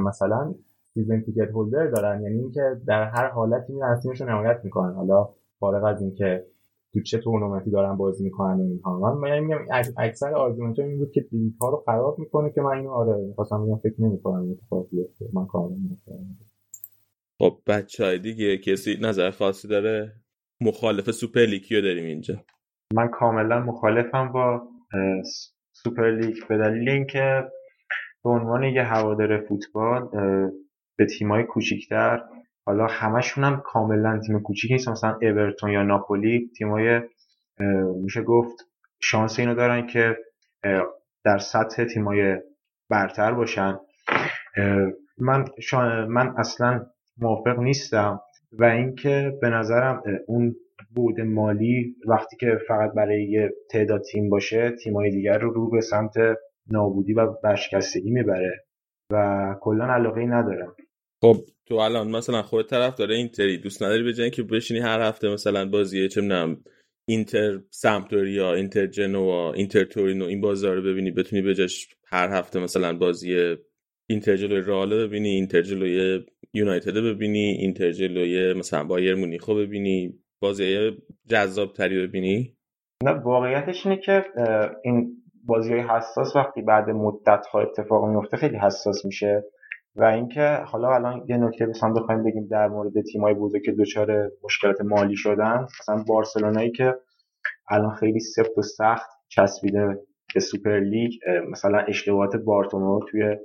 مثلا 0.06 0.54
season 0.94 1.22
ticket 1.22 1.50
holder 1.51 1.88
دارن. 1.88 2.22
یعنی 2.22 2.39
اینکه 2.39 2.82
در 2.88 3.04
هر 3.04 3.28
حالتی 3.28 3.74
این 3.74 3.84
از 3.84 4.04
تیمشون 4.04 4.30
حمایت 4.30 4.62
می‌کنن. 4.63 4.94
حالا 4.94 5.30
فارغ 5.60 5.84
از 5.84 6.01
اینکه 6.01 6.46
تو 6.94 7.01
چه 7.01 7.18
تورنمنتی 7.18 7.72
دارن 7.72 7.98
بازی 7.98 8.24
می‌کنن 8.24 8.60
اینها. 8.60 9.13
من 9.13 9.39
میگم 9.39 9.58
اکثر 9.98 10.34
argument 10.34 10.80
این 10.80 10.98
بود 10.98 11.12
که 11.12 11.25
لیگ 11.32 11.54
ها 11.62 11.70
رو 11.70 11.84
خراب 11.86 12.20
می‌کنه 12.20 12.50
که 12.50 12.62
من 12.62 12.78
اینو 12.78 12.92
آره 12.92 13.25
می‌خواستم 13.28 13.66
بگم 13.66 13.78
فکر 13.78 14.01
نمی‌کنم 14.01 14.51
اتفاق 14.51 14.88
بیفته. 14.92 15.25
من 15.34 15.46
کاملا 15.46 15.75
خب 17.41 17.62
بچه 17.67 18.05
های 18.05 18.19
دیگه 18.19 18.58
کسی 18.58 18.98
نظر 19.01 19.31
خاصی 19.31 19.67
داره؟ 19.67 20.13
مخالف 20.62 21.12
سوپر 21.12 21.41
لیگ 21.41 21.63
داریم 21.69 22.05
اینجا. 22.05 22.46
من 22.93 23.08
کاملا 23.08 23.60
مخالفم 23.60 24.31
با 24.31 24.67
سوپر 25.72 26.12
لیگ. 26.12 26.36
به 26.50 26.58
دلیل 26.58 26.89
اینکه 26.89 27.43
به 28.24 28.29
عنوان 28.29 28.63
یه 28.63 28.84
هوادار 28.84 29.41
فوتبال 29.41 30.10
به 30.98 31.05
تیمای 31.05 31.43
کوچیکتر 31.43 32.22
حالا 32.65 32.88
همشون 32.88 33.43
هم 33.43 33.62
کاملا 33.65 34.19
تیم 34.19 34.39
کوچیک 34.39 34.72
نیست. 34.72 34.89
مثلا 34.89 35.19
اورتون 35.22 35.72
یا 35.72 35.84
ناپولی 35.84 36.51
تیمای 36.58 37.01
میشه 38.03 38.22
گفت 38.22 38.65
شانس 39.01 39.39
اینو 39.39 39.55
دارن 39.55 39.88
که 39.88 40.17
در 41.25 41.38
سطح 41.38 41.86
تیمای 41.86 42.38
برتر 42.89 43.34
باشن. 43.34 43.79
من 45.17 45.46
من 46.08 46.34
اصلا 46.38 46.86
موافق 47.22 47.60
نیستم. 47.60 48.22
و 48.52 48.64
اینکه 48.64 49.34
به 49.42 49.50
نظرم 49.50 50.04
اون 50.28 50.56
بود 50.96 51.22
مالی 51.22 51.96
وقتی 52.08 52.36
که 52.40 52.60
فقط 52.68 52.94
برای 52.94 53.30
یه 53.30 53.52
تعداد 53.70 54.02
تیم 54.02 54.30
باشه 54.30 54.72
تیمای 54.84 55.12
دیگر 55.12 55.38
رو 55.38 55.54
رو 55.54 55.70
به 55.70 55.82
سمت 55.82 56.14
نابودی 56.72 57.14
و 57.14 57.28
برشکستگی 57.44 58.12
می‌بره 58.12 58.66
و 59.12 59.56
کلا 59.62 59.86
علاقه 59.86 60.22
ندارم. 60.22 60.76
خب 61.22 61.36
تو 61.66 61.76
الان 61.76 62.12
مثلا 62.12 62.42
خود 62.42 62.70
طرف 62.70 62.96
داره 62.96 63.16
اینتری 63.16 63.58
دوست 63.58 63.84
نداری 63.84 64.04
به 64.04 64.30
که 64.30 64.44
بشینی 64.44 64.80
هر 64.80 65.02
هفته 65.02 65.30
مثلا 65.30 65.70
بازی 65.70 66.08
چه 66.08 66.22
می‌دونم 66.22 66.64
اینتر 67.08 67.60
سمپدوریا 67.70 68.54
اینتر 68.54 68.86
جنوا 68.86 69.54
اینتر 69.54 69.84
تورینو 69.84 70.26
این 70.26 70.42
بازی 70.42 70.68
رو 70.68 70.82
ببینی 70.82 71.12
بتونی 71.12 71.42
بجاش 71.42 71.88
هر 72.06 72.30
هفته 72.30 72.60
مثلا 72.60 72.98
بازی 72.98 73.56
اینتر 74.10 74.36
جلوی 74.36 74.62
رئال 74.62 75.08
ببینی 75.08 75.30
اینتر 75.30 75.62
جلوی 75.62 76.25
یونایتد 76.54 76.94
ببینی 76.94 77.46
اینتر 77.60 77.92
جلوی 77.92 78.54
مثلا 78.54 78.84
بایر 78.84 79.16
مونیخو 79.16 79.56
ببینی. 79.56 80.13
بازی 80.42 80.92
جذاب 81.28 81.74
تری 81.74 82.08
ببینی؟ 82.08 82.58
نه 83.04 83.12
واقعیتش 83.12 83.86
اینه 83.86 84.01
که 84.01 84.25
این 84.84 85.24
بازی 85.46 85.74
های 85.74 85.82
حساس 85.82 86.36
وقتی 86.36 86.62
بعد 86.62 86.89
مدت 86.89 87.46
ها 87.46 87.62
اتفاق 87.62 88.06
میفته 88.06 88.38
خیلی 88.38 88.58
حساس 88.58 89.06
میشه 89.06 89.44
و 89.96 90.04
اینکه 90.04 90.42
حالا 90.66 90.96
الان 90.96 91.25
یه 91.30 91.38
نکته 91.38 91.66
مثلا 91.66 91.94
بخوایم 91.94 92.24
بگیم 92.24 92.48
در 92.51 92.68
مورد 92.68 93.01
تیمای 93.12 93.34
بزرگ 93.34 93.62
که 93.66 93.72
دچار 93.72 94.32
مشکلات 94.44 94.82
مالی 94.82 95.16
شدن. 95.16 95.68
مثلا 95.80 96.04
بارسلونایی 96.08 96.72
که 96.72 96.96
الان 97.70 97.96
خیلی 97.96 98.20
سفت 98.20 98.58
و 98.58 98.62
سخت 98.62 99.10
چسبیده 99.28 100.00
به 100.34 100.39
سوپر 100.39 100.80
لیگ 100.80 101.12
مثلا 101.50 101.78
اشتباهات 101.78 102.36
بارتومئو 102.36 103.00
توی 103.12 103.36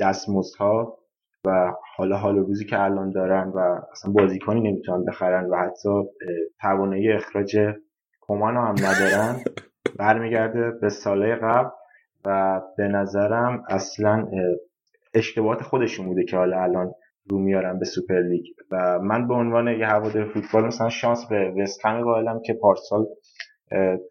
دستمزدها 0.00 0.98
و 1.44 1.72
حالا 1.96 2.16
حال 2.16 2.36
روزی 2.36 2.64
که 2.64 2.82
الان 2.82 3.10
دارن 3.10 3.48
و 3.48 3.80
اصلا 3.92 4.12
بازیکنی 4.12 4.60
نمی‌تونن 4.60 5.04
بخرن 5.04 5.50
و 5.50 5.56
حتی 5.56 5.90
توانایی 6.60 7.12
اخراج 7.12 7.58
کومان 8.20 8.56
هم 8.56 8.74
ندارن 8.78 9.40
برمیگرده 9.98 10.70
به 10.70 10.88
ساله 10.88 11.34
قبل 11.34 11.70
و 12.24 12.60
به 12.76 12.88
نظرم 12.88 13.64
اصلا 13.68 14.28
اشتباهات 15.14 15.62
خودشون 15.62 16.06
بوده 16.06 16.24
که 16.24 16.36
حالا 16.36 16.62
الان 16.62 16.94
رو 17.30 17.38
میارن 17.38 17.78
به 17.78 17.84
سوپر 17.84 18.20
لیگ. 18.20 18.44
و 18.70 18.98
من 18.98 19.28
به 19.28 19.34
عنوان 19.34 19.68
یه 19.68 19.86
هوادار 19.86 20.24
فوتبال 20.24 20.64
مثلا 20.64 20.88
شانس 20.88 21.26
به 21.26 21.54
وست 21.58 21.86
هم 21.86 22.40
که 22.44 22.54
پارسال 22.54 23.06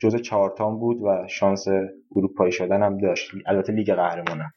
جز 0.01 0.15
چهارتام 0.21 0.79
بود 0.79 0.97
و 1.01 1.27
شانس 1.27 1.65
اروپایی 2.15 2.51
شدن 2.51 2.83
هم 2.83 2.97
داشت. 2.97 3.31
البته 3.45 3.73
لیگ 3.73 3.93
قهرمانان 3.93 4.51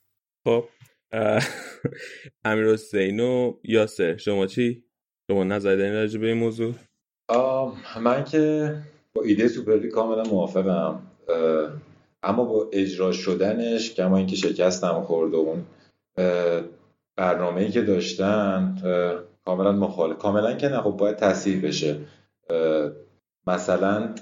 خب. 0.45 0.65
امیر 2.45 2.67
حسین 2.73 3.21
و 3.21 3.55
یاسر. 3.65 4.17
شما 4.17 4.47
چی؟ 4.47 4.85
شما 5.31 5.45
نظر 5.45 5.77
دارین 5.77 5.93
راجع 5.93 6.21
به 6.21 6.27
این 6.27 6.37
موضوع؟ 6.37 6.75
من 8.01 8.25
که 8.25 8.75
با 9.15 9.23
ایده 9.23 9.49
سوپر 9.49 9.89
کاملا 9.89 10.23
موافقم. 10.23 11.03
اما 12.23 12.45
با 12.45 12.71
اجرا 12.73 13.13
شدنش 13.13 13.95
کما 13.95 14.17
اینکه 14.17 14.37
شکستم 14.37 15.03
خورد 15.03 15.35
و 15.35 15.37
اون 15.37 15.67
برنامه 17.17 17.61
ای 17.61 17.71
که 17.71 17.83
داشتن 17.83 18.77
کاملا 19.45 19.73
مخالف. 19.73 20.19
کاملا 20.19 20.53
که 20.53 20.69
نه 20.69 20.81
خب 20.81 20.91
باید 20.91 21.17
تصحیح 21.17 21.63
بشه. 21.63 21.97
مثلا 23.47 24.15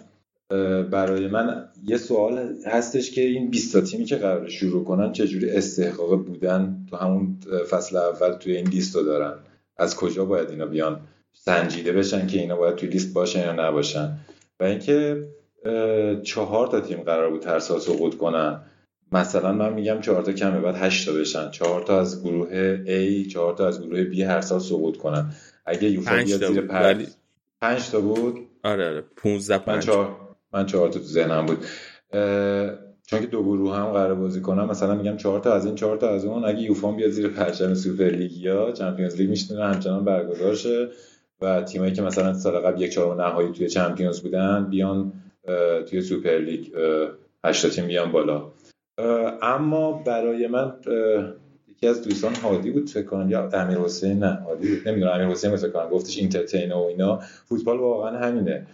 برای 0.91 1.27
من 1.27 1.69
یه 1.85 1.97
سوال 1.97 2.57
هستش 2.67 3.11
که 3.11 3.21
این 3.21 3.51
20 3.51 3.81
تیمی 3.81 4.05
که 4.05 4.17
قرار 4.17 4.49
شروع 4.49 4.85
کنن 4.85 5.13
چجوری 5.13 5.51
استحقاق 5.51 6.25
بودن؟ 6.25 6.87
تو 6.91 6.97
همون 6.97 7.41
فصل 7.71 7.97
اول 7.97 8.33
توی 8.33 8.57
این 8.57 8.69
لیست 8.69 8.97
رو 8.97 9.03
دارن. 9.03 9.35
از 9.77 9.97
کجا 9.97 10.25
باید 10.25 10.51
اینا 10.51 10.67
بیان؟ 10.67 11.01
سنجیده 11.33 11.93
بشن 11.93 12.27
که 12.27 12.39
اینا 12.39 12.57
باید 12.57 12.75
توی 12.75 12.89
لیست 12.89 13.15
باشن 13.15 13.41
یا 13.41 13.53
نباشن؟ 13.53 14.19
و 14.61 14.65
اینکه 14.65 15.29
چهار 16.23 16.67
تا 16.67 16.81
تیم 16.81 17.03
قرار 17.03 17.31
بود 17.31 17.45
هر 17.45 17.59
سال 17.59 17.81
سقوط 17.81 18.17
کنن. 18.17 18.61
مثلا 19.13 19.53
من 19.53 19.73
میگم 19.73 20.01
چهار 20.01 20.23
تا 20.23 20.33
کمه 20.33 20.61
بعد 20.61 20.75
هشت 20.79 21.07
تا 21.07 21.13
بشن. 21.13 21.51
چهار 21.51 21.83
تا 21.83 22.01
از 22.01 22.25
گروه 22.25 22.77
A 22.85 23.29
چهار 23.33 23.55
تا 23.55 23.69
از 23.69 23.83
گروه 23.83 24.11
B 24.13 24.19
هر 24.19 24.41
سال 24.41 24.59
سقوط 24.59 24.97
کنن. 24.97 25.33
اگه 25.67 25.91
یوفا 25.91 26.23
بیاد 26.25 26.53
زیر 26.53 26.61
پنج 27.61 27.91
تا 27.91 28.01
بود؟ 28.01 28.39
آره 28.63 28.89
آره. 28.89 29.05
15 29.17 29.71
من 29.71 29.81
چهار 29.81 30.17
من 30.53 30.67
چهار 30.67 30.89
تا 30.89 30.99
تو 30.99 31.05
ذهنم 31.05 31.47
بود. 31.47 31.59
چون 33.07 33.21
که 33.21 33.27
دو 33.27 33.43
گروه 33.43 33.77
هم 33.77 33.87
قرار 33.87 34.15
بازی 34.15 34.41
کنم 34.41 34.71
مثلا 34.71 34.95
میگم 34.95 35.17
چهار 35.17 35.41
تا 35.41 35.53
از 35.53 35.67
این 35.67 35.75
چهار 35.75 35.97
تا 35.97 36.11
از 36.11 36.25
اون 36.25 36.45
اگه 36.45 36.61
یوفا 36.61 36.93
بیاد 36.93 37.11
زیر 37.11 37.29
پرچم 37.29 37.75
سوپر 37.75 38.05
لیگ 38.05 38.33
یا 38.33 38.73
Champions 38.73 39.17
League 39.17 39.31
می‌تونه 39.31 39.65
همچنان 39.65 40.05
برگزار 40.05 40.55
شه. 40.55 40.89
و 41.43 41.63
تیمایی 41.63 41.93
که 41.93 42.03
مثلا 42.03 42.35
سال 42.35 42.59
قبل 42.59 42.83
یک 42.83 42.93
چهارم 42.93 43.21
نهایی 43.21 43.53
توی 43.53 43.69
Champions 43.69 44.21
بودن 44.21 44.67
بیان 44.71 45.13
توی 45.89 46.01
سوپر 46.01 46.39
لیگ 46.39 46.67
هشت 47.45 47.71
تیم 47.71 47.87
بیان 47.87 48.13
بالا. 48.13 48.53
اما 49.43 49.93
برای 49.93 50.47
من 50.47 50.73
یکی 51.69 51.87
از 51.87 52.03
دوستان 52.03 52.35
هادی 52.35 52.71
بود 52.71 52.89
فکر 52.91 53.07
کنم 53.07 53.31
یا 53.31 53.49
امیر 53.53 53.79
حسین 53.79 54.19
نه 54.19 54.33
هادی 54.47 54.69
بود. 54.69 54.89
نمی‌دونم 54.89 55.13
امیر 55.13 55.27
حسین 55.27 55.57
فکر 55.57 55.71
کنم 55.71 55.89
گفتش 55.89 56.19
اینترتین 56.19 56.73
و 56.73 56.79
اینا. 56.79 57.17
فوتبال 57.45 57.79
واقعا 57.79 58.19
همینه. 58.19 58.67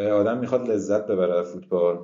آدم 0.00 0.38
می‌خواد 0.38 0.70
لذت 0.70 1.06
ببره 1.06 1.38
از 1.38 1.52
فوتبال 1.52 1.98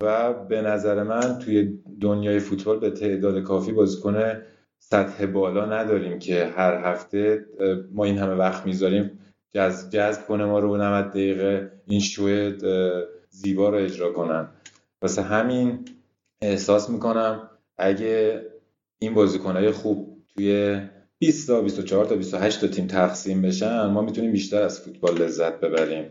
و 0.00 0.34
به 0.34 0.62
نظر 0.62 1.02
من 1.02 1.38
توی 1.38 1.78
دنیای 2.00 2.38
فوتبال 2.38 2.78
به 2.78 2.90
تعداد 2.90 3.42
کافی 3.42 3.72
بازیکن 3.72 4.42
سطح 4.78 5.26
بالا 5.26 5.66
نداریم 5.66 6.18
که 6.18 6.44
هر 6.46 6.74
هفته 6.74 7.46
ما 7.92 8.04
این 8.04 8.18
همه 8.18 8.34
وقت 8.34 8.66
می‌ذاریم 8.66 9.18
جذب 9.54 9.90
جذب 9.90 10.26
کنه 10.26 10.44
ما 10.44 10.58
رو 10.58 10.76
90 10.76 11.10
دقیقه 11.10 11.72
این 11.86 12.00
شو 12.00 12.50
زیبا 13.28 13.68
رو 13.68 13.76
اجرا 13.76 14.12
کنن. 14.12 14.48
واسه 15.02 15.22
همین 15.22 15.84
احساس 16.42 16.90
می‌کنم 16.90 17.50
اگه 17.78 18.42
این 18.98 19.14
بازیکنهای 19.14 19.70
خوب 19.70 20.16
توی 20.34 20.80
20 21.18 21.46
تا 21.46 21.60
24 21.62 22.04
تا 22.04 22.16
28 22.16 22.60
تا 22.60 22.66
تیم 22.66 22.86
تقسیم 22.86 23.42
بشن 23.42 23.86
ما 23.86 24.02
می‌تونیم 24.02 24.32
بیشتر 24.32 24.62
از 24.62 24.80
فوتبال 24.80 25.22
لذت 25.22 25.60
ببریم. 25.60 26.04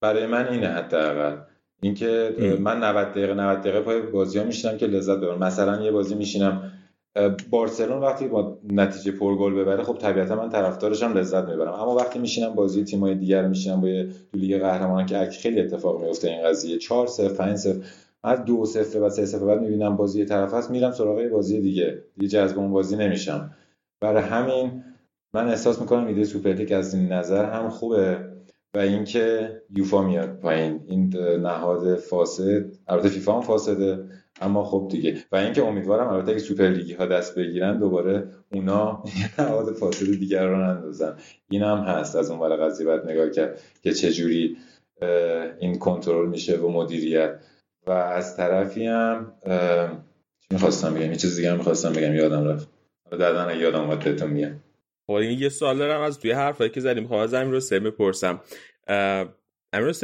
برای 0.00 0.26
من 0.26 0.48
اینه 0.48 0.66
حداقل. 0.66 1.36
اینکه 1.82 2.34
من 2.60 2.84
90 2.84 3.10
دقیقه 3.10 3.34
90 3.34 3.60
دقیقه 3.60 3.80
پای 3.80 4.02
بازی 4.02 4.38
ها 4.38 4.44
میشینم 4.44 4.76
که 4.76 4.86
لذت 4.86 5.16
ببرم. 5.16 5.38
مثلا 5.38 5.82
یه 5.82 5.90
بازی 5.90 6.14
میشینم 6.14 6.72
بارسلون 7.50 7.98
وقتی 7.98 8.28
با 8.28 8.58
نتیجه 8.72 9.12
پرگل 9.12 9.54
ببره 9.54 9.82
خب 9.82 9.98
طبیعتا 9.98 10.36
من 10.36 10.48
طرفدارش 10.48 11.02
هم 11.02 11.18
لذت 11.18 11.48
می‌برم. 11.48 11.72
اما 11.72 11.94
وقتی 11.94 12.18
میشینم 12.18 12.54
بازی 12.54 12.84
تیمای 12.84 13.14
دیگر 13.14 13.46
میشینم 13.46 13.80
با 13.80 13.88
تو 14.32 14.38
لیگ 14.38 14.60
قهرمانان 14.60 15.06
که 15.06 15.28
خیلی 15.42 15.60
اتفاق 15.60 16.04
میفته 16.04 16.28
این 16.28 16.42
قضیه. 16.44 16.78
4 16.78 17.06
0 17.06 17.34
5 17.34 17.56
0 17.56 17.80
از 18.24 18.44
دو 18.44 18.64
صفر 18.64 18.98
و 18.98 19.10
سه 19.10 19.26
صفر 19.26 19.44
بعد 19.44 19.60
می‌بینم 19.60 19.96
بازی 19.96 20.24
طرف 20.24 20.54
هست 20.54 20.70
میرم 20.70 20.92
سراغ 20.92 21.28
بازی 21.28 21.60
دیگه. 21.60 22.02
دیگه 22.18 22.28
جذب 22.28 22.58
اون 22.58 22.70
بازی 22.70 22.96
نمیشم. 22.96 23.50
برای 24.00 24.22
همین 24.22 24.84
من 25.34 25.48
احساس 25.48 25.80
می‌کنم 25.80 26.06
ایده 26.06 26.24
سوپر 26.24 26.74
از 26.74 26.94
این 26.94 27.12
نظر 27.12 27.44
هم 27.44 27.68
خوبه. 27.68 28.27
و 28.74 28.78
اینکه 28.78 29.56
یوفا 29.76 30.02
میاد 30.02 30.38
پایین. 30.40 30.80
این 30.86 31.16
نهاد 31.42 31.96
فاسد 31.96 32.64
البته 32.88 33.08
فیفا 33.08 33.32
هم 33.32 33.40
فاسده 33.40 34.04
اما 34.40 34.64
خب 34.64 34.88
دیگه. 34.90 35.16
و 35.32 35.36
اینکه 35.36 35.62
امیدوارم 35.62 36.08
البته 36.08 36.32
که 36.32 36.38
سوپر 36.38 36.68
لیگی 36.68 36.94
ها 36.94 37.06
دست 37.06 37.38
بگیرن 37.38 37.78
دوباره 37.78 38.28
اونا 38.52 39.04
نهاد 39.38 39.72
فاسد 39.72 40.06
دیگر 40.06 40.46
رو 40.46 40.56
نندازن. 40.56 41.16
این 41.50 41.62
هم 41.62 41.78
هست 41.78 42.16
از 42.16 42.30
اون 42.30 42.56
قضیه 42.56 42.86
باید 42.86 43.04
نگاه 43.10 43.30
کرد 43.30 43.60
که 43.82 43.92
چجوری 43.92 44.56
این 45.60 45.78
کنترل 45.78 46.28
میشه 46.28 46.56
و 46.56 46.68
مدیریت. 46.68 47.40
و 47.86 47.90
از 47.90 48.36
طرفی 48.36 48.86
هم 48.86 49.32
می‌خواستم 50.50 50.94
بگم؟ 50.94 51.10
یه 51.10 51.16
چیز 51.16 51.36
دیگه 51.36 51.50
هم 51.50 51.56
می‌خواستم 51.56 51.92
بگم 51.92 52.14
یادم 52.14 52.44
رفت. 52.44 52.68
دادن 53.10 53.60
یادم 53.60 53.80
اومد 53.80 54.04
بهتون 54.04 54.30
میگم. 54.30 54.60
خب 55.10 55.22
یه 55.22 55.48
سوال 55.48 55.78
دارم 55.78 56.00
از 56.00 56.20
توی 56.20 56.30
حرفایی 56.30 56.70
که 56.70 56.80
زدیم. 56.80 57.06
خواهم 57.06 57.22
از 57.22 57.34
امیر 57.34 57.56
حسین 57.56 57.78
بپرسم 57.78 58.40
امیر 59.72 59.94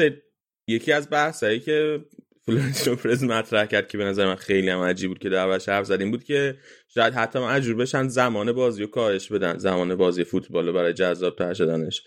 یکی 0.68 0.92
از 0.92 1.10
بحثایی 1.10 1.60
که 1.60 2.04
فلورنتینو 2.46 2.96
پرز 2.96 3.24
مطرح 3.24 3.66
کرد 3.66 3.88
که 3.88 3.98
به 3.98 4.04
نظر 4.04 4.26
من 4.26 4.34
خیلی 4.34 4.70
هم 4.70 4.80
عجیب 4.80 5.08
بود 5.08 5.18
که 5.18 5.28
در 5.28 5.58
حرف 5.68 5.84
زدیم 5.84 6.10
بود 6.10 6.24
که 6.24 6.56
شاید 6.88 7.14
حتی 7.14 7.38
مجبور 7.38 7.76
بشن 7.76 8.08
زمان 8.08 8.52
بازی 8.52 8.82
رو 8.82 8.88
کاهش 8.88 9.32
بدن 9.32 9.58
زمان 9.58 9.94
بازی 9.94 10.24
فوتبال 10.24 10.66
رو 10.66 10.72
برای 10.72 10.92
جذاب 10.92 11.36
تر 11.36 11.54
شدنش. 11.54 12.02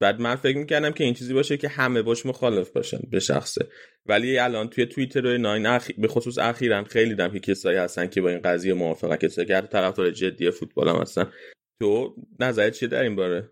بعد 0.00 0.20
من 0.20 0.36
فکر 0.36 0.58
می‌کردم 0.58 0.90
که 0.90 1.04
این 1.04 1.14
چیزی 1.14 1.34
باشه 1.34 1.56
که 1.56 1.68
همه 1.68 2.02
باش 2.02 2.26
مخالف 2.26 2.70
باشن 2.70 2.98
به 3.10 3.20
شخصه. 3.20 3.68
ولی 4.06 4.38
الان 4.38 4.68
توی 4.68 4.86
توییتر 4.86 5.26
و 5.26 5.38
ناین 5.38 5.66
اخ... 5.66 5.90
به 5.98 6.08
خصوص 6.08 6.38
اخیرا 6.38 6.84
خیلی 6.84 7.14
دم 7.14 7.28
که 7.28 7.40
کسایی 7.40 7.78
هستن 7.78 8.06
که 8.06 8.20
با 8.20 8.28
این 8.28 8.40
قضیه 8.40 8.74
موافقن. 8.74 9.16
کسایی 9.16 9.48
که 9.48 9.60
طرفدار 9.60 10.10
جدی 10.10 10.50
فوتبال 10.50 10.88
هم 10.88 10.96
هستن. 10.96 11.32
تو 11.80 12.14
نظر 12.40 12.70
چیه 12.70 12.88
در 12.88 13.02
این 13.02 13.16
باره؟ 13.16 13.50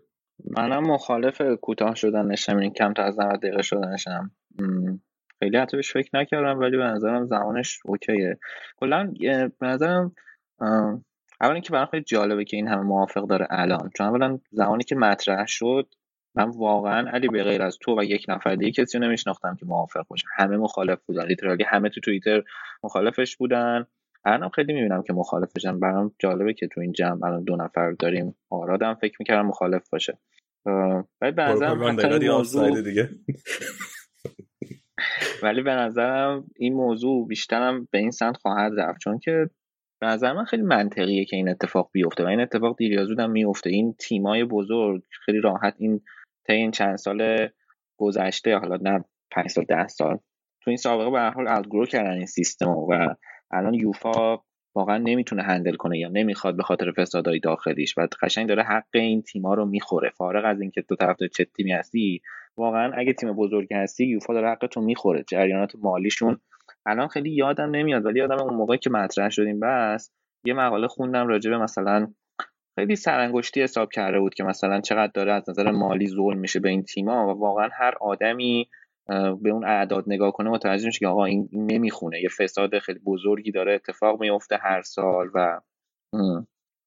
منم 0.57 0.83
مخالف 0.83 1.41
کوتاه 1.61 1.95
شدنشم 1.95 2.57
این 2.57 2.73
کمتر 2.73 3.01
از 3.01 3.19
90 3.19 3.39
دقیقه 3.39 3.61
شدنشم. 3.61 4.31
خیلی 5.39 5.57
حتی 5.57 5.77
بهش 5.77 5.93
فکر 5.93 6.09
نکردم 6.13 6.59
ولی 6.59 6.77
به 6.77 6.83
نظرم 6.83 7.25
زمانش 7.25 7.79
اوکیه. 7.85 8.39
کلا 8.77 9.13
به 9.59 9.67
نظرم 9.67 10.15
اولا 11.41 11.59
که 11.59 11.73
برام 11.73 11.85
خیلی 11.85 12.03
جالبه 12.03 12.45
که 12.45 12.57
این 12.57 12.67
همه 12.67 12.81
موافق 12.81 13.27
داره 13.27 13.47
الان. 13.49 13.89
چون 13.97 14.07
اولا 14.07 14.39
زمانی 14.51 14.83
که 14.83 14.95
مطرح 14.95 15.45
شد 15.47 15.93
من 16.35 16.49
واقعا 16.49 17.09
علی 17.09 17.27
به 17.27 17.43
غیر 17.43 17.61
از 17.61 17.77
تو 17.81 17.99
و 17.99 18.03
یک 18.03 18.25
نفر 18.29 18.55
دیگه 18.55 18.71
کسی 18.71 18.97
رو 18.97 19.03
نمیشناختم 19.03 19.55
که 19.55 19.65
موافق 19.65 20.07
باشه. 20.07 20.27
همه 20.35 20.57
مخالف 20.57 20.99
بودن. 21.05 21.25
لیترالی 21.25 21.63
همه 21.63 21.89
تو 21.89 22.01
توییتر 22.01 22.43
مخالفش 22.83 23.37
بودن. 23.37 23.85
الانم 24.25 24.49
خیلی 24.49 24.73
می‌بینم 24.73 25.03
که 25.03 25.13
مخالفشن 25.13 25.79
برام 25.79 26.15
جالبه 26.19 26.53
که 26.53 26.67
تو 26.67 26.81
این 26.81 26.91
جمع 26.91 27.25
الان 27.25 27.43
دو 27.43 27.55
نفر 27.55 27.91
داریم. 27.91 28.35
آرادم 28.49 28.93
فکر 28.93 29.15
می‌کردم 29.19 29.45
مخالف 29.45 29.89
باشه. 29.89 30.17
ولی 31.21 31.31
به 31.31 31.43
نظرم 31.43 31.77
موضوع 32.29 32.81
دیگه. 32.81 33.09
ولی 35.43 35.61
به 35.61 35.71
نظرم 35.71 36.45
این 36.55 36.73
موضوع 36.73 37.27
بیشترم 37.27 37.87
به 37.91 37.97
این 37.97 38.11
سمت 38.11 38.37
خواهد 38.37 38.79
رفت. 38.79 38.99
چون 38.99 39.19
که 39.19 39.49
به 40.01 40.07
نظر 40.07 40.33
من 40.33 40.45
خیلی 40.45 40.63
منطقیه 40.63 41.25
که 41.25 41.35
این 41.35 41.49
اتفاق 41.49 41.89
بیفته 41.93 42.23
و 42.23 42.27
این 42.27 42.41
اتفاق 42.41 42.77
دیر 42.77 42.91
یا 42.91 43.05
زودم 43.05 43.31
میفته 43.31 43.69
این 43.69 43.95
تیمای 43.99 44.43
بزرگ 44.43 45.03
خیلی 45.25 45.39
راحت 45.39 45.75
این 45.77 46.01
تا 46.47 46.53
این 46.53 46.71
چند 46.71 46.95
سال 46.95 47.49
گذشته 47.97 48.57
حالا 48.57 48.77
نه 48.81 49.05
5 49.31 49.49
سال 49.49 49.65
ده 49.65 49.87
سال 49.87 50.17
تو 50.63 50.69
این 50.69 50.77
سابقه 50.77 51.11
به 51.11 51.19
هر 51.19 51.31
حال 51.31 51.47
الگرو 51.47 51.85
کردن 51.85 52.11
این 52.11 52.25
سیستم 52.25 52.69
و 52.69 53.15
الان 53.53 53.73
یوفا 53.73 54.39
واقعا 54.75 54.97
نمی‌تونه 54.97 55.43
هندل 55.43 55.75
کنه 55.75 55.99
یا 55.99 56.09
نمی‌خواد 56.09 56.57
به 56.57 56.63
خاطر 56.63 56.91
فسادهای 56.91 57.39
داخلیش. 57.39 57.97
و 57.97 58.07
قشنگ 58.21 58.47
داره 58.47 58.63
حق 58.63 58.85
این 58.93 59.21
تیما 59.21 59.53
رو 59.53 59.65
می‌خوره. 59.65 60.09
فارغ 60.09 60.45
از 60.45 60.61
اینکه 60.61 60.81
تو 60.81 60.95
طرف 60.95 61.17
چه 61.23 61.45
تیمی 61.45 61.71
هستی 61.71 62.21
واقعا 62.57 62.91
اگه 62.93 63.13
تیم 63.13 63.33
بزرگی 63.33 63.75
هستی 63.75 64.05
یوفا 64.05 64.33
داره 64.33 64.49
حق 64.49 64.67
تو 64.67 64.81
می‌خوره. 64.81 65.23
جریانات 65.27 65.71
مالیشون 65.75 66.37
الان 66.85 67.07
خیلی 67.07 67.31
یادم 67.31 67.69
نمیاد 67.69 68.05
ولی 68.05 68.19
یادم 68.19 68.41
اون 68.41 68.53
موقعی 68.53 68.77
که 68.77 68.89
مطرح 68.89 69.29
شدیم 69.29 69.59
بس 69.59 70.11
یه 70.45 70.53
مقاله 70.53 70.87
خوندم 70.87 71.27
راجع 71.27 71.51
به 71.51 71.57
مثلا 71.57 72.07
خیلی 72.75 72.95
سرانگشتی 72.95 73.61
حساب 73.61 73.91
کرده 73.91 74.19
بود 74.19 74.33
که 74.33 74.43
مثلا 74.43 74.81
چقدر 74.81 75.11
داره 75.13 75.33
از 75.33 75.49
نظر 75.49 75.71
مالی 75.71 76.07
ظلم 76.07 76.39
میشه 76.39 76.59
به 76.59 76.69
این 76.69 76.83
تیما 76.83 77.27
و 77.27 77.39
واقعا 77.39 77.69
هر 77.73 77.93
آدمی 78.01 78.69
به 79.07 79.49
اون 79.49 79.65
اعداد 79.65 80.03
نگاه 80.07 80.31
کنه 80.31 80.49
متوجه 80.49 80.85
میشه 80.85 80.99
که 80.99 81.07
آقا 81.07 81.25
این 81.25 81.49
نمی‌خونه. 81.53 82.21
یه 82.21 82.29
فساد 82.29 82.79
خیلی 82.79 82.99
بزرگی 82.99 83.51
داره 83.51 83.73
اتفاق 83.73 84.21
میفته 84.21 84.57
هر 84.57 84.81
سال 84.81 85.29
و 85.33 85.61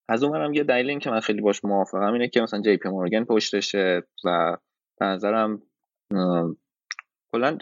از 0.09 0.23
اون 0.23 0.55
یه 0.55 0.65
دلیل 0.65 0.91
این 0.91 0.99
که 0.99 1.11
من 1.11 1.21
خیلی 1.21 1.41
باش 1.41 1.65
موافقم 1.65 2.13
اینه 2.13 2.29
که 2.29 2.41
مثلا 2.41 2.61
جی 2.61 2.77
پی 2.77 2.89
مورگن 2.89 3.25
پشتشه 3.25 4.03
و 4.25 4.57
به 5.01 5.07
نظرم 5.07 5.63
کلا 7.33 7.59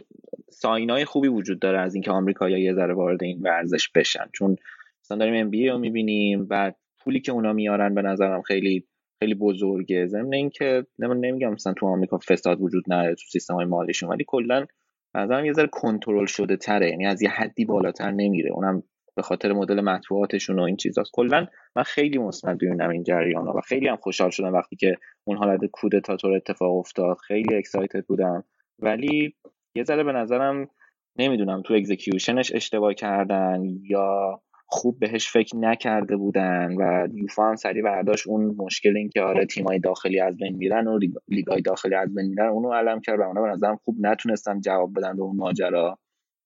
ساینای 0.50 1.04
خوبی 1.04 1.28
وجود 1.28 1.58
داره 1.58 1.80
از 1.80 1.94
اینکه 1.94 2.10
آمریکایی‌ها 2.10 2.60
یه 2.60 2.74
ذره 2.74 2.94
وارد 2.94 3.22
این 3.22 3.42
ورزش 3.42 3.88
بشن. 3.88 4.24
چون 4.32 4.56
مثلا 5.04 5.18
داریم 5.18 5.34
ام 5.34 5.50
بی 5.50 5.68
رو 5.68 5.78
می‌بینیم 5.78 6.46
و 6.50 6.72
پولی 6.98 7.20
که 7.20 7.32
اونا 7.32 7.52
میارن 7.52 7.94
به 7.94 8.02
نظرم 8.02 8.42
خیلی 8.42 8.86
خیلی 9.22 9.34
بزرگه. 9.34 10.06
ضمن 10.06 10.34
اینکه 10.34 10.86
نمیگم 10.98 11.52
مثلا 11.52 11.72
تو 11.72 11.86
آمریکا 11.86 12.18
فساد 12.18 12.60
وجود 12.60 12.84
نداره 12.88 13.14
تو 13.14 13.24
سیستم 13.28 13.54
های 13.54 13.64
مالیشون 13.64 14.08
ولی 14.08 14.24
کلا 14.26 14.66
نظرم 15.14 15.44
یه 15.44 15.52
ذره 15.52 15.66
کنترل 15.66 16.26
شده 16.26 16.56
تره. 16.56 16.90
یعنی 16.90 17.06
از 17.06 17.22
یه 17.22 17.30
حدی 17.30 17.64
بالاتر 17.64 18.10
نمیره. 18.10 18.50
اونم 18.50 18.82
به 19.16 19.22
خاطر 19.22 19.52
مدل 19.52 19.80
مطبوعاتشون 19.80 20.58
و 20.58 20.62
این 20.62 20.76
چیزاست. 20.76 21.10
کلا 21.12 21.46
من 21.76 21.82
خیلی 21.82 22.18
مثبت 22.18 22.56
ببینم 22.56 22.90
این 22.90 23.02
جریان 23.02 23.46
و 23.46 23.60
خیلی 23.60 23.88
هم 23.88 23.96
خوشحال 23.96 24.30
شدم 24.30 24.52
وقتی 24.52 24.76
که 24.76 24.96
اون 25.24 25.36
حالت 25.36 25.64
کودتاتور 25.64 26.32
اتفاق 26.32 26.76
افتاد. 26.76 27.16
خیلی 27.16 27.54
اکسایتد 27.54 28.04
بودم. 28.04 28.44
ولی 28.78 29.34
یه 29.74 29.84
ذره 29.84 30.04
به 30.04 30.12
نظرم 30.12 30.68
نمی‌دونم 31.16 31.62
تو 31.62 31.74
اکزیکیوشنش 31.74 32.54
اشتباه 32.54 32.94
کردن 32.94 33.62
یا 33.82 34.40
خوب 34.72 34.98
بهش 34.98 35.30
فکر 35.30 35.56
نکرده 35.56 36.16
بودن 36.16 36.74
و 36.78 37.08
یوفا 37.14 37.48
هم 37.48 37.56
سریع 37.56 37.82
برداشت 37.82 38.28
اون 38.28 38.54
مشکل 38.58 38.96
این 38.96 39.08
که 39.08 39.22
آره 39.22 39.46
تیمای 39.46 39.78
داخلی 39.78 40.20
از 40.20 40.36
بین 40.36 40.56
میرن 40.56 40.86
و 40.86 40.98
لیگای 41.28 41.60
داخلی 41.60 41.94
از 41.94 42.14
بین 42.14 42.26
میرن 42.26 42.46
اونو 42.46 42.72
علم 42.72 43.00
کرد 43.00 43.20
و 43.20 43.22
اونا 43.22 43.42
به 43.42 43.48
نظرم 43.48 43.76
خوب 43.84 43.96
نتونستن 44.00 44.60
جواب 44.60 44.92
بدن 44.98 45.16
به 45.16 45.22
اون 45.22 45.36
ماجرا 45.36 45.98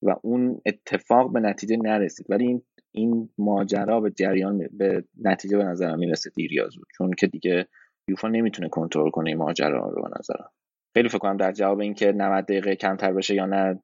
و 0.02 0.14
اون 0.22 0.60
اتفاق 0.66 1.32
به 1.32 1.40
نتیجه 1.40 1.76
نرسید. 1.76 2.26
ولی 2.28 2.46
این 2.46 2.62
این 2.92 3.28
ماجرا 3.38 4.00
به 4.00 4.10
جریان 4.10 4.68
به 4.72 5.04
نتیجه 5.24 5.56
به 5.56 5.64
نظرم 5.64 5.98
می‌رسه 5.98 6.30
دیر 6.30 6.52
یا 6.52 6.68
زود 6.68 6.86
چون 6.98 7.10
که 7.18 7.26
دیگه 7.26 7.66
یوفا 8.08 8.28
نمی‌تونه 8.28 8.68
کنترل 8.68 9.10
کنه 9.10 9.30
این 9.30 9.38
ماجرا 9.38 9.88
رو 9.88 10.02
به 10.02 10.08
نظرم. 10.18 10.50
خیلی 10.94 11.08
فکر 11.08 11.18
کنم 11.18 11.36
در 11.36 11.52
جواب 11.52 11.80
اینکه 11.80 12.12
90 12.12 12.44
دقیقه 12.44 12.76
کمتر 12.76 13.12
بشه 13.12 13.34
یا 13.34 13.46
نه 13.46 13.82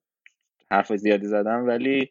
حرف 0.71 0.97
زیادی 0.97 1.27
زدم 1.27 1.67
ولی 1.67 2.11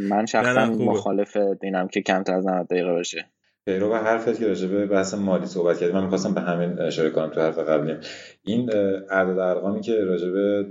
من 0.00 0.26
شخصا 0.26 0.66
مخالف 0.66 1.36
دینم 1.36 1.88
که 1.88 2.02
کمتر 2.02 2.34
از 2.34 2.46
90 2.46 2.66
دقیقه 2.66 2.94
بشه 2.94 3.26
پیرو 3.68 3.92
و 3.92 3.94
حرفت 3.94 4.38
که 4.38 4.46
راجع 4.46 4.68
به 4.68 4.86
بحث 4.86 5.14
مالی 5.14 5.46
صحبت 5.46 5.78
کردیم 5.78 5.96
من 5.96 6.02
می‌خواستم 6.02 6.34
به 6.34 6.40
همین 6.40 6.78
اشاره 6.80 7.10
کنم 7.10 7.30
تو 7.30 7.40
حرف 7.40 7.58
قبلی. 7.58 7.94
این 8.44 8.70
اعداد 9.10 9.38
ارقامی 9.38 9.80
که 9.80 10.04
راجع 10.04 10.30
به 10.30 10.66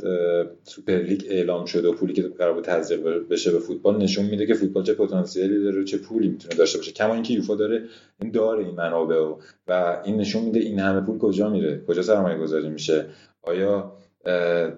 سوپر 0.64 0.94
لیگ 0.94 1.22
اعلام 1.30 1.66
شده 1.66 1.88
و 1.88 1.94
پولی 1.94 2.14
که 2.14 2.22
قرار 2.22 2.54
بود 2.54 2.64
تزریق 2.64 3.28
بشه 3.30 3.52
به 3.52 3.60
فوتبال 3.60 4.04
نشون 4.04 4.26
میده 4.26 4.46
که 4.46 4.54
فوتبال 4.54 4.84
چه 4.84 4.94
پتانسیلی 4.94 5.64
داره 5.64 5.82
و 5.82 5.84
چه 5.84 5.98
پولی 5.98 6.28
می‌تونه 6.28 6.56
داشته 6.56 6.78
باشه. 6.78 6.92
کما 6.92 7.14
اینکه 7.14 7.34
یوفا 7.34 7.56
داره 7.56 7.84
این 8.22 8.32
داره 8.32 8.66
این 8.66 8.76
منابع 8.76 9.20
و, 9.20 9.36
و 9.68 10.02
این 10.06 10.18
نشون 10.18 10.44
میده 10.44 10.60
این 10.60 10.80
همه 10.80 11.02
پول 11.02 11.18
کجا 11.18 11.50
میره 11.50 11.82
کجا 11.88 12.02
سرمایه 12.02 12.38
گذاری 12.38 12.70
میشه. 12.70 13.06
آیا 13.42 13.97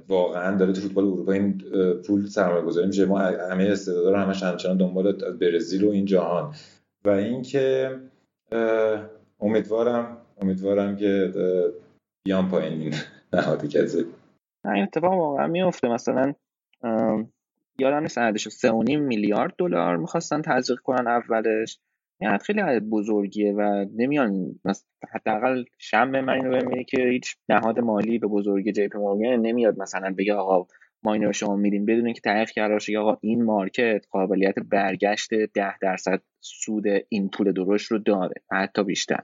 واقعا 0.08 0.58
داره 0.58 0.74
تو 0.74 0.82
فوتبال 0.82 1.06
اروپا 1.06 1.32
این 1.32 1.58
پول 2.08 2.26
سرمایه 2.26 2.62
گذاری 2.62 2.88
میشه. 2.88 3.06
ما 3.06 3.20
همه 3.20 3.64
استعدادا 3.64 4.12
رو 4.12 4.18
همش 4.18 4.44
همچنان 4.44 4.78
دنبال 4.78 5.12
برزیل 5.42 5.84
و 5.84 5.90
این 5.90 6.06
جهان. 6.06 6.54
و 7.06 7.10
اینکه 7.10 7.92
امیدوارم 9.40 10.18
امیدوارم 10.42 10.96
که 10.96 11.34
بیان 12.26 12.50
پایین 12.50 12.82
این 12.82 12.94
نهادی 13.34 13.68
کذب 13.68 14.06
این. 14.66 14.84
اتفاق 14.84 15.14
واقعا 15.14 15.48
میفته 15.48 15.88
مثلا 15.88 16.34
یادم 17.80 18.00
نیست 18.00 18.18
عددش 18.18 18.48
سه 18.48 18.72
میلیارد 18.72 19.54
دلار 19.58 19.98
می‌خواستن 19.98 20.42
تزریق 20.42 20.80
کنن 20.80 21.08
اولش. 21.08 21.80
یعنی 22.22 22.38
خیلی 22.38 22.60
عدد 22.60 22.84
بزرگیه 22.84 23.54
و 23.54 23.86
نمیان 23.96 24.60
حداقل 25.12 25.64
شم 25.78 26.10
من 26.10 26.30
اینو 26.30 26.50
ببینه 26.50 26.84
که 26.84 27.02
هیچ 27.02 27.36
نهاد 27.50 27.80
مالی 27.80 28.20
به 28.20 28.28
بزرگی 28.28 28.72
جی 28.72 28.88
پی 28.88 28.98
مورگن 28.98 29.36
نمیاد 29.40 29.80
مثلا 29.80 30.16
بگه 30.18 30.34
آقا 30.34 30.68
ما 31.04 31.14
اینو 31.14 31.34
شما 31.34 31.56
میدیم. 31.56 31.86
بدون 31.86 32.14
که 32.14 32.22
تعریف 32.22 32.52
کرده 32.52 32.74
باشه 32.74 32.98
آقا 32.98 33.18
این 33.22 33.44
market 33.44 34.06
قابلیت 34.10 34.56
برگشت 34.72 35.34
ده 35.34 35.78
درصد 35.82 36.22
سود 36.42 36.84
این 37.10 37.30
پول 37.30 37.52
درشت 37.52 37.92
رو 37.92 37.98
داره 37.98 38.34
حتی 38.52 38.84
بیشتر. 38.84 39.22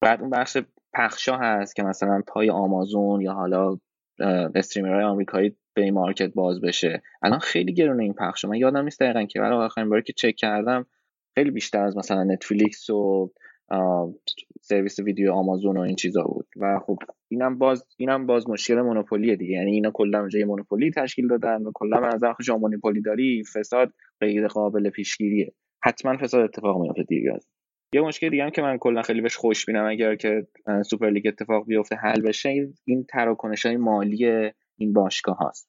بعد 0.00 0.20
اون 0.20 0.30
بخش 0.30 0.58
پخشا 0.94 1.36
هست 1.36 1.76
که 1.76 1.82
مثلا 1.82 2.22
پای 2.26 2.50
آمازون 2.50 3.20
یا 3.20 3.32
حالا 3.32 3.78
streamer 4.54 4.94
های 4.94 5.04
آمریکایی 5.04 5.56
به 5.74 5.82
این 5.82 5.94
market 5.94 6.32
باز 6.34 6.60
بشه. 6.60 7.02
الان 7.22 7.38
خیلی 7.38 7.74
گرونه 7.74 8.02
این 8.02 8.14
پخش 8.14 8.44
من 8.44 8.56
یادم 8.56 8.84
نیست 8.84 9.00
دقیقا 9.00 9.24
که 9.24 9.40
برای 9.40 9.64
آخرین 9.64 9.88
باری 9.88 10.02
که 10.02 10.12
چک 10.12 10.36
کردم 10.36 10.86
خیلی 11.38 11.50
بیشتر 11.50 11.84
از 11.84 11.96
مثلا 11.96 12.24
نتفلیکس 12.24 12.90
و 12.90 13.32
سرویس 14.60 14.98
ویدیو 14.98 15.32
آمازون 15.32 15.76
و 15.76 15.80
این 15.80 15.96
چیزا 15.96 16.22
بود. 16.22 16.46
و 16.56 16.78
خب 16.86 16.98
اینم 17.28 17.58
باز 17.58 17.86
اینم 17.96 18.26
باز 18.26 18.48
مشکل 18.48 18.80
monopoly 18.80 19.30
ه 19.30 19.36
دیگه. 19.36 19.52
یعنی 19.52 19.72
اینا 19.72 19.90
کلا 19.94 20.18
اونجا 20.18 20.46
monopoly 20.46 20.90
تشکیل 20.90 21.28
دادن 21.28 21.62
و 21.62 21.70
کلا 21.74 22.00
به 22.00 22.06
نظر 22.06 22.32
شما 22.42 22.58
monopoly 22.58 23.02
داری 23.02 23.42
فساد 23.54 23.92
غیر 24.20 24.46
قابل 24.46 24.90
پیشگیریه. 24.90 25.52
حتما 25.84 26.16
فساد 26.16 26.44
اتفاق 26.44 26.80
میفته 26.80 27.02
دیگه. 27.02 27.38
یه 27.94 28.00
مشکل 28.00 28.28
دیگه 28.28 28.44
هم 28.44 28.50
که 28.50 28.62
من 28.62 28.78
کلا 28.78 29.02
خیلی 29.02 29.20
بهش 29.20 29.36
خوش 29.36 29.66
بینم 29.66 29.86
اگر 29.86 30.16
که 30.16 30.46
سوپر 30.84 31.10
لیگ 31.10 31.26
اتفاق 31.26 31.66
بیفته 31.66 31.96
حل 31.96 32.20
بشه 32.20 32.68
این 32.84 33.04
تراکنش 33.04 33.66
های 33.66 33.76
مالی 33.76 34.50
این 34.78 34.92
باشگاه 34.92 35.36
هاست. 35.36 35.68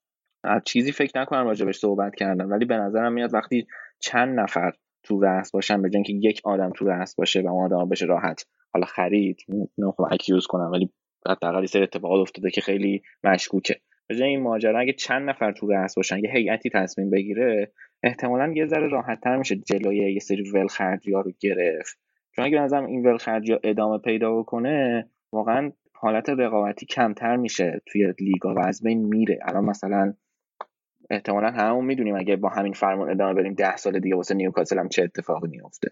چیزی 0.65 0.91
فکر 0.91 1.21
نکنم 1.21 1.47
راجبش 1.47 1.77
صحبت 1.77 2.15
کردم 2.15 2.49
ولی 2.49 2.65
به 2.65 2.77
نظرم 2.77 3.13
میاد 3.13 3.33
وقتی 3.33 3.67
چند 3.99 4.39
نفر 4.39 4.71
تو 5.09 5.19
رأس 5.19 5.51
باشن 5.51 5.81
به 5.81 5.89
که 5.89 6.13
یک 6.13 6.41
آدم 6.43 6.69
تو 6.75 6.85
رأس 6.85 7.15
باشه 7.15 7.41
و 7.41 7.47
اون 7.47 7.73
آدم 7.73 7.89
بشه 7.89 8.05
راحت. 8.05 8.45
حالا 8.73 8.85
خرید 8.85 9.37
نمی‌خوام 9.77 10.09
اکیوز 10.11 10.47
کنم 10.47 10.71
ولی 10.71 10.89
حداقل 11.27 11.65
سر 11.65 11.83
اتفاقات 11.83 12.21
افتاده 12.21 12.51
که 12.51 12.61
خیلی 12.61 13.01
مشکوکه. 13.23 13.75
به 14.07 14.23
این 14.23 14.41
ماجرا 14.41 14.79
اگه 14.79 14.93
چند 14.93 15.29
نفر 15.29 15.51
تو 15.51 15.67
رأس 15.67 15.95
باشن 15.95 16.17
یه 16.17 16.31
هیئتی 16.31 16.69
تصمیم 16.69 17.09
بگیره 17.09 17.71
احتمالا 18.03 18.53
یه 18.55 18.65
ذره 18.65 18.87
راحت 18.87 19.21
تر 19.21 19.37
میشه 19.37 19.55
جلوی 19.55 20.13
یه 20.13 20.19
سری 20.19 20.51
ول 20.51 20.67
خرجی 20.67 21.13
ها 21.13 21.21
رو 21.21 21.31
گرفت. 21.39 21.99
چون 22.35 22.45
اگه 22.45 22.59
نظرم 22.59 22.85
این 22.85 23.05
ول 23.05 23.17
خرجی 23.17 23.51
ها 23.51 23.59
ادامه 23.63 23.97
پیدا 23.97 24.39
بکنه 24.39 25.09
واقعا 25.31 25.71
حالت 25.93 26.29
رقابتی 26.29 26.85
کمتر 26.85 27.35
میشه 27.35 27.81
توی 27.85 28.13
لیگا 28.19 28.53
و 28.53 28.59
از 28.59 28.83
بین 28.83 29.05
میره. 29.05 29.39
الان 29.41 29.65
مثلا 29.65 30.13
احتمالا 31.09 31.51
همون 31.51 31.85
می‌دونیم 31.85 32.15
اگه 32.15 32.35
با 32.35 32.49
همین 32.49 32.73
فرمان 32.73 33.09
ادامه 33.09 33.33
بریم 33.33 33.53
ده 33.53 33.75
سال 33.75 33.99
دیگه 33.99 34.15
واسه 34.15 34.35
نیوکاسل 34.35 34.79
هم 34.79 34.89
چه 34.89 35.03
اتفاقی 35.03 35.47
میفته 35.47 35.91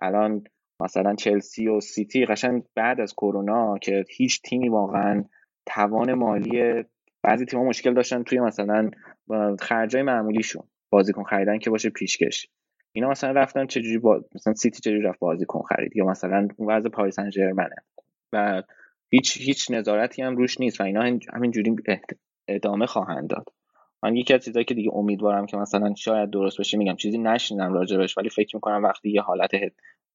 الان 0.00 0.44
مثلا 0.80 1.14
چلسی 1.14 1.68
و 1.68 1.80
سیتی 1.80 2.26
قشنگ 2.26 2.62
بعد 2.74 3.00
از 3.00 3.14
کرونا 3.14 3.78
که 3.78 4.04
هیچ 4.10 4.42
تیمی 4.42 4.68
واقعا 4.68 5.24
توان 5.66 6.14
مالی 6.14 6.84
بعضی 7.22 7.44
تیم‌ها 7.44 7.64
مشکل 7.64 7.94
داشتن 7.94 8.22
توی 8.22 8.40
مثلا 8.40 8.90
خرجای 9.60 10.02
معمولیشون 10.02 10.62
بازیکن 10.90 11.22
خریدن 11.22 11.58
که 11.58 11.70
باشه 11.70 11.90
پیشکش. 11.90 12.48
اینا 12.92 13.10
مثلا 13.10 13.30
رفتن 13.30 13.66
چجوری 13.66 13.98
با... 13.98 14.24
مثلا 14.34 14.54
سیتی 14.54 14.80
چجوری 14.80 15.02
رفت 15.02 15.18
بازیکن 15.18 15.62
خرید 15.62 15.96
یا 15.96 16.04
مثلا 16.04 16.48
اون 16.56 16.70
وضع 16.70 16.88
پاریس 16.88 17.14
سن 17.14 17.30
ژرمنه 17.30 17.76
و 18.32 18.62
هیچ 19.10 19.40
هیچ 19.40 19.70
نظارتی 19.70 20.22
هم 20.22 20.36
روش 20.36 20.60
نیست 20.60 20.80
و 20.80 20.84
اینا 20.84 21.18
همینجوری 21.34 21.76
ادامه 22.48 22.86
خواهند 22.86 23.30
داد. 23.30 23.44
من 24.02 24.16
یکی 24.16 24.34
از 24.34 24.44
چیزایی 24.44 24.64
که 24.64 24.74
دیگه 24.74 24.90
امیدوارم 24.94 25.46
که 25.46 25.56
مثلا 25.56 25.94
شاید 25.94 26.30
درست 26.30 26.60
بشه 26.60 26.78
میگم 26.78 26.96
چیزی 26.96 27.18
نشینم 27.18 27.72
راجبش 27.72 28.18
ولی 28.18 28.28
فکر 28.28 28.56
می‌کنم 28.56 28.82
وقتی 28.84 29.10
یه 29.10 29.20
حالت 29.20 29.50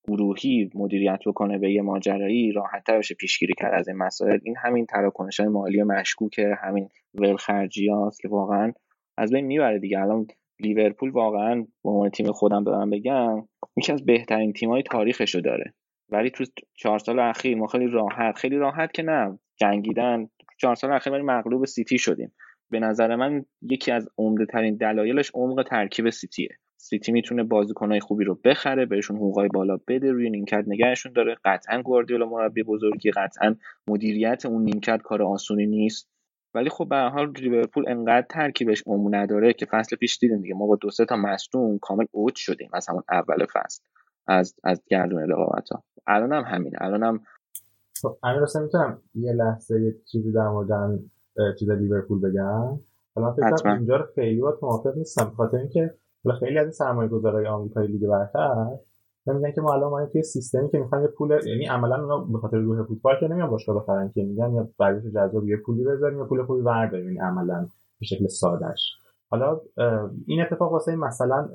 گروهی 0.07 0.69
مدیریت 0.75 1.19
بکنه 1.25 1.57
به 1.57 1.71
یه 1.71 1.81
ماجرایی 1.81 2.51
راحتتر 2.51 2.97
بشه 2.97 3.15
پیشگیری 3.15 3.53
کرد 3.57 3.73
از 3.73 3.87
این 3.87 3.97
مسائل. 3.97 4.39
این 4.43 4.55
همین 4.63 4.85
تراکنش 4.85 5.39
های 5.39 5.49
مالی 5.49 5.83
مشکوکه 5.83 6.55
همین 6.63 6.89
ولخرجی 7.13 7.89
هاست 7.89 8.21
که 8.21 8.27
واقعا 8.27 8.73
از 9.17 9.31
بین 9.31 9.45
می‌بره 9.45 9.79
دیگه. 9.79 9.99
الان 9.99 10.27
لیورپول 10.59 11.09
واقعا 11.09 11.55
به 11.83 11.89
عنوان 11.89 12.09
تیم 12.09 12.31
خودم 12.31 12.63
دارم 12.63 12.89
بگم 12.89 13.47
یکی 13.77 13.91
از 13.91 14.05
بهترین 14.05 14.53
تیم‌های 14.53 14.83
تاریخشو 14.83 15.39
داره. 15.39 15.73
ولی 16.09 16.29
تو 16.29 16.43
چهار 16.73 16.99
سال 16.99 17.19
اخیر 17.19 17.57
ما 17.57 17.67
خیلی 17.67 17.87
راحت 17.87 18.37
خیلی 18.37 18.57
راحت 18.57 18.93
که 18.93 19.03
نه 19.03 19.39
جنگیدن. 19.55 20.29
چهار 20.57 20.75
سال 20.75 20.91
اخیر 20.91 21.13
ولی 21.13 21.23
مغلوب 21.23 21.65
سیتی 21.65 21.97
شدیم. 21.97 22.33
به 22.71 22.79
نظر 22.79 23.15
من 23.15 23.45
یکی 23.61 23.91
از 23.91 24.09
عمده 24.17 24.45
ترین 24.45 24.75
دلایلش 24.75 25.31
عمق 25.33 25.63
ترکیب 25.69 26.09
سیتیه. 26.09 26.49
سیتی 26.77 27.11
می‌تونه 27.11 27.43
بازیکنهای 27.43 27.99
خوبی 27.99 28.23
رو 28.23 28.39
بخره 28.45 28.85
بهشون 28.85 29.17
حقوقای 29.17 29.47
بالا 29.47 29.77
بده 29.87 30.11
روی 30.11 30.29
نیمکت 30.29 30.63
نگهشون 30.67 31.13
داره. 31.13 31.37
قطعا 31.45 31.81
گواردیولا 31.81 32.25
مربی 32.25 32.63
بزرگی 32.63 33.11
قطعا 33.11 33.55
مدیریت 33.87 34.45
اون 34.45 34.63
نیمکت 34.63 35.01
کار 35.01 35.23
آسونی 35.23 35.65
نیست. 35.65 36.09
ولی 36.53 36.69
خب 36.69 36.89
به 36.89 36.95
حال 36.95 37.31
لیورپول 37.31 37.89
انقدر 37.89 38.27
ترکیبش 38.29 38.83
عمق 38.85 39.09
نداره 39.15 39.53
که 39.53 39.65
فصل 39.65 39.95
پیش 39.95 40.17
دیدیم 40.17 40.41
دیگه. 40.41 40.53
ما 40.53 40.67
با 40.67 40.75
دو 40.75 40.89
سه 40.89 41.05
تا 41.05 41.15
مصدوم 41.15 41.79
کامل 41.79 42.05
اوت 42.11 42.35
شدیم 42.35 42.69
از 42.73 42.89
همون 42.89 43.03
اول 43.09 43.45
فصل 43.53 43.83
از 44.27 44.55
از 44.63 44.83
گردون 44.87 45.31
رقابت 45.31 45.69
ها 45.69 45.83
الان 46.07 46.33
هم 46.33 46.43
همین 46.43 46.73
الان 46.81 47.03
هم 47.03 47.23
خب 48.01 48.17
امیر 48.23 48.41
می‌تونم 48.61 49.01
یه 49.15 49.33
لحظه 49.33 49.95
چیزی 50.11 50.31
در 50.31 50.47
مورد 50.47 50.71
چیز 51.59 51.69
لیورپول 51.69 52.19
بگم. 52.21 52.79
حالا 53.15 53.33
فکر 53.33 53.69
اینجا 53.69 53.95
رو 53.95 54.05
خیلی 54.15 54.41
با 54.41 54.57
موافق 54.61 54.97
نیستم 54.97 55.31
خاطر 55.37 55.57
اینکه 55.57 55.93
خیلی 56.39 56.57
از 56.57 56.75
سرمایه 56.75 57.09
گذارای 57.09 57.47
آمریکایی 57.47 57.87
لیگ 57.87 58.09
برتر 58.09 58.77
میگن 59.25 59.51
که 59.51 59.61
ما 59.61 59.73
الان 59.73 59.89
ما 59.89 60.05
توی 60.05 60.23
سیستمی 60.23 60.69
که 60.69 60.79
می‌خوایم 60.79 61.03
یه 61.03 61.09
پول 61.17 61.39
یعنی 61.45 61.65
عملا 61.65 62.01
اونا 62.01 62.17
به 62.17 62.37
خاطر 62.37 62.57
روح 62.57 62.83
فوتبال 62.83 63.15
که 63.19 63.27
نمیان 63.27 63.49
باشگاه 63.49 63.75
بخرن 63.75 64.11
که 64.15 64.23
میگن 64.23 64.53
یا 64.53 64.69
برای 64.79 65.11
جذاب 65.11 65.47
یه 65.47 65.57
پولی 65.65 65.83
بذاریم 65.83 66.17
یا 66.17 66.25
پول 66.25 66.43
خوبی 66.43 66.61
برداریم 66.61 67.05
یعنی 67.05 67.19
عملا 67.19 67.67
به 67.99 68.05
شکل 68.05 68.27
سادهش 68.27 68.95
حالا 69.29 69.61
این 70.27 70.41
اتفاق 70.41 70.71
واسه 70.71 70.95
مثلا 70.95 71.49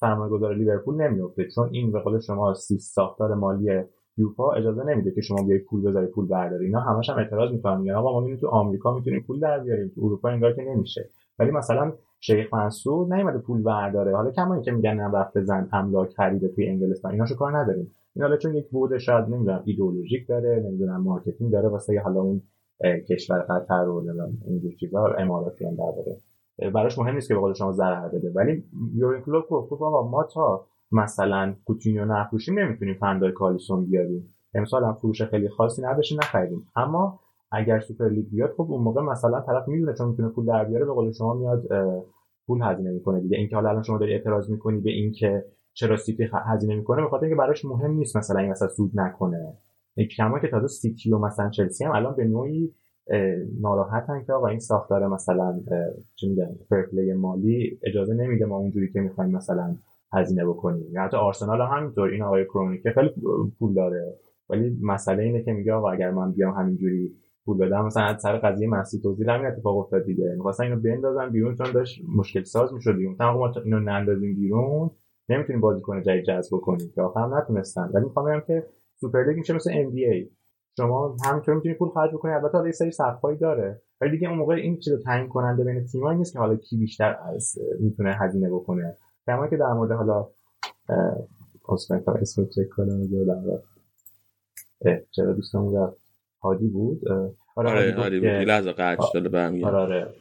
سرمایه 0.00 0.30
گذار 0.30 0.54
لیورپول 0.54 0.94
نمیفته 0.94 1.48
چون 1.54 1.68
این 1.72 1.92
به 1.92 2.00
قول 2.00 2.20
شما 2.20 2.54
ساختار 2.80 3.34
مالی 3.34 3.82
یوفا 4.16 4.52
اجازه 4.52 4.84
نمیده 4.84 5.10
که 5.10 5.20
شما 5.20 5.42
بیای 5.46 5.58
پول 5.58 5.82
بذاری 5.82 6.06
پول 6.06 6.26
برداری. 6.26 6.66
اینا 6.66 6.80
همش 6.80 7.10
هم 7.10 7.18
اعتراض 7.18 7.52
می‌کنن. 7.52 7.80
میگن 7.80 7.94
آقا 7.94 8.20
ما 8.20 8.36
تو 8.36 8.48
آمریکا 8.48 8.94
می‌تونیم 8.94 9.24
پول 9.26 9.40
در 9.40 9.58
بیاریم. 9.58 9.92
تو 9.94 10.04
اروپا 10.04 10.28
انگار 10.28 10.52
که 10.52 10.62
نمیشه. 10.62 11.08
ولی 11.38 11.50
مثلا 11.50 11.92
شیخ 12.20 12.54
منصور 12.54 13.16
نیومده 13.16 13.38
پول 13.38 13.62
برداره. 13.62 14.16
حالا 14.16 14.30
کما 14.30 14.60
که 14.60 14.70
میگن 14.72 14.94
نه 14.94 15.08
وقتا 15.08 15.68
املاک 15.72 16.12
خریده 16.12 16.48
توی 16.48 16.68
انگلستان. 16.68 17.12
ایناشو 17.12 17.36
کار 17.36 17.58
نداریم. 17.58 17.90
این 18.14 18.22
حالا 18.22 18.36
چون 18.36 18.54
یک 18.54 18.70
بود 18.70 18.98
شاید 18.98 19.24
نمی‌دونم 19.24 19.62
ایدئولوژیک 19.64 20.28
داره 20.28 20.62
نمی‌دونم 20.66 21.02
marketing 21.02 21.52
داره 21.52 21.68
واسه 21.68 22.00
حالا 22.04 22.20
اون 22.20 22.42
کشور 23.08 23.38
قطر 23.38 23.88
و 23.88 24.04
اینجور 24.46 24.72
چیزا 24.72 25.06
اماراتی 25.18 25.64
هم 25.64 25.74
داره 25.74 26.16
براش 26.70 26.98
مهم 26.98 27.14
نیست 27.14 27.28
که 27.28 27.34
به 27.34 27.40
قول 27.40 27.52
شما 27.52 27.72
ضرر 27.72 28.08
بده. 28.08 28.32
ولی 28.34 28.64
یورگن 28.94 29.22
کلوپ 29.22 29.48
گفت 29.48 29.72
آقا 29.72 30.08
ما 30.08 30.22
تا 30.22 30.66
مثلا 30.92 31.54
کوتینیو 31.64 32.04
نفروشیم 32.04 32.58
نمی‌تونیم 32.58 32.94
فن 32.94 33.32
دایک 33.32 33.53
آلیسون 33.53 33.84
بیاریم. 33.84 34.34
امسال 34.54 34.84
هم 34.84 34.94
فروش 34.94 35.22
خیلی 35.22 35.48
خاصی 35.48 35.82
نداشتیم 35.82 36.18
نخریدیم. 36.18 36.66
اما 36.76 37.20
اگر 37.52 37.80
سوپر 37.80 38.08
لیگ 38.08 38.26
بیاد 38.30 38.52
خب 38.56 38.72
اون 38.72 38.82
موقع 38.82 39.02
مثلا 39.02 39.40
طرف 39.40 39.68
می‌دونه 39.68 39.94
چون 39.94 40.08
می‌تونه 40.08 40.28
پول 40.28 40.46
در 40.46 40.64
بیاره 40.64 40.84
به 40.84 40.92
قول 40.92 41.12
شما 41.12 41.34
میاد 41.34 41.62
پول 42.46 42.62
هزینه 42.62 42.90
می‌کنه 42.90 43.20
دیگه. 43.20 43.36
اینکه 43.36 43.56
حالا 43.56 43.68
الان 43.70 43.82
شما 43.82 43.98
داری 43.98 44.12
اعتراض 44.12 44.50
می‌کنی 44.50 44.80
به 44.80 44.90
اینکه 44.90 45.44
چرا 45.72 45.96
سیتی 45.96 46.28
هزینه 46.32 46.74
می‌کنه 46.74 47.04
بخاطر 47.04 47.24
اینکه 47.24 47.38
براش 47.38 47.64
مهم 47.64 47.90
نیست 47.90 48.16
مثلا 48.16 48.40
این 48.40 48.50
مثلا 48.50 48.68
سود 48.68 48.90
نکنه. 48.94 49.52
کما 50.16 50.38
که 50.38 50.48
تازه 50.48 50.66
سیتی 50.66 51.12
و 51.12 51.18
مثلا 51.18 51.50
چلسی 51.50 51.84
هم 51.84 51.92
الان 51.92 52.16
به 52.16 52.24
نوعی 52.24 52.74
ناراحتن 53.60 54.24
که 54.26 54.32
آقا 54.32 54.48
این 54.48 54.58
ساختار 54.58 55.08
مثلا 55.08 55.60
چی 56.16 56.28
میگن 56.28 56.48
fair 56.68 56.90
play 56.90 57.12
مالی 57.12 57.78
اجازه 57.82 58.14
نمیده 58.14 58.44
ما 58.44 58.56
اونجوری 58.56 58.92
که 58.92 59.00
می‌خوایم 59.00 59.30
مثلا 59.30 59.76
هزینه 60.12 60.46
بکنیم 60.46 60.86
یا 60.92 61.02
حتی 61.02 61.16
آرسنال 61.16 61.60
هم 61.60 61.76
همینطور. 61.76 62.08
این 62.08 62.22
آقای 62.22 62.44
کرونکی 62.44 62.88
خیلی 62.94 63.10
پول 63.58 63.74
داره. 63.74 64.14
ولی 64.50 64.78
مسئله 64.82 65.22
اینه 65.22 65.42
که 65.42 65.52
میگه 65.52 65.72
آقا 65.72 65.90
اگر 65.90 66.10
من 66.10 66.32
بیام 66.32 66.54
همینجوری 66.54 67.10
پول 67.44 67.58
بدم 67.58 67.84
مثلا 67.84 68.02
از 68.02 68.20
سر 68.20 68.36
قضیه 68.38 68.68
مسعود 68.68 69.06
اوزیل 69.06 69.30
همین 69.30 69.46
اتفاق 69.46 69.76
افتاد 69.76 70.04
دیگه. 70.04 70.34
می‌خواستن 70.36 70.64
اینو 70.64 70.80
بندازن 70.80 71.30
بیرون 71.30 71.54
چون 71.54 71.72
داشت 71.72 72.02
مشکل 72.16 72.42
ساز 72.42 72.74
می‌شد 72.74 72.96
دیگه. 72.96 73.08
مثلا 73.08 73.32
ما 73.32 73.52
اینو 73.64 73.80
نندازیم 73.80 74.34
بیرون 74.34 74.90
نمی‌تونیم 75.28 75.60
بازیکن 75.60 76.02
جدید 76.02 76.24
جذب 76.24 76.56
کنیم 76.56 76.92
که 76.94 77.02
آخر 77.02 77.26
نتونستن. 77.26 77.90
ولی 77.94 78.04
می‌خوام 78.04 78.26
بگم 78.26 78.42
که 78.46 78.66
سوپر 79.00 79.24
لیگ 79.24 79.36
میشه 79.38 79.54
مثل 79.54 79.70
ان 79.74 79.90
بی 79.90 80.04
ای 80.04 80.30
شما 80.76 81.16
همینطور 81.26 81.54
می‌تونید 81.54 81.78
پول 81.78 81.88
خرج 81.88 82.10
بکنید 82.14 82.34
البته 82.34 82.66
یه 82.66 82.72
سری 82.72 82.90
سقفایی 82.90 83.38
داره. 83.38 83.82
ولی 84.00 84.10
دیگه 84.10 84.28
اون 84.28 84.38
موقع 84.38 84.54
این 84.54 84.78
چیزو 84.78 84.98
تعیین 84.98 85.28
کننده 85.28 85.64
بین 85.64 85.84
تیم‌ها 85.84 86.12
نیست 86.12 86.32
که 86.32 86.38
حالا 86.38 86.56
کی 86.56 86.76
بیشتر 86.76 87.16
از 87.34 87.58
می‌تونه 87.80 88.16
هزینه 88.20 88.50
بکنه. 88.50 88.96
کما 89.30 89.48
که 89.48 89.56
در 89.56 89.72
مورد 89.72 89.92
حالا 89.92 90.26
اصلا 91.68 92.02
اسم 92.20 92.44
چک 92.44 92.68
کنم 92.76 93.02
یادم 93.10 93.44
چرا 95.10 95.32
دوستمون 95.32 95.76
رفت 95.76 95.96
هادی 96.42 96.68
بود؟ 96.68 97.08
آره 97.56 97.70
آره 97.70 97.94
هادی 97.96 98.20
بود. 98.20 98.28
لحظه 98.28 98.72
قطع 98.72 99.02
شده 99.12 99.28
برمیگرد 99.28 99.74
آره 99.74 100.04
آره. 100.04 100.14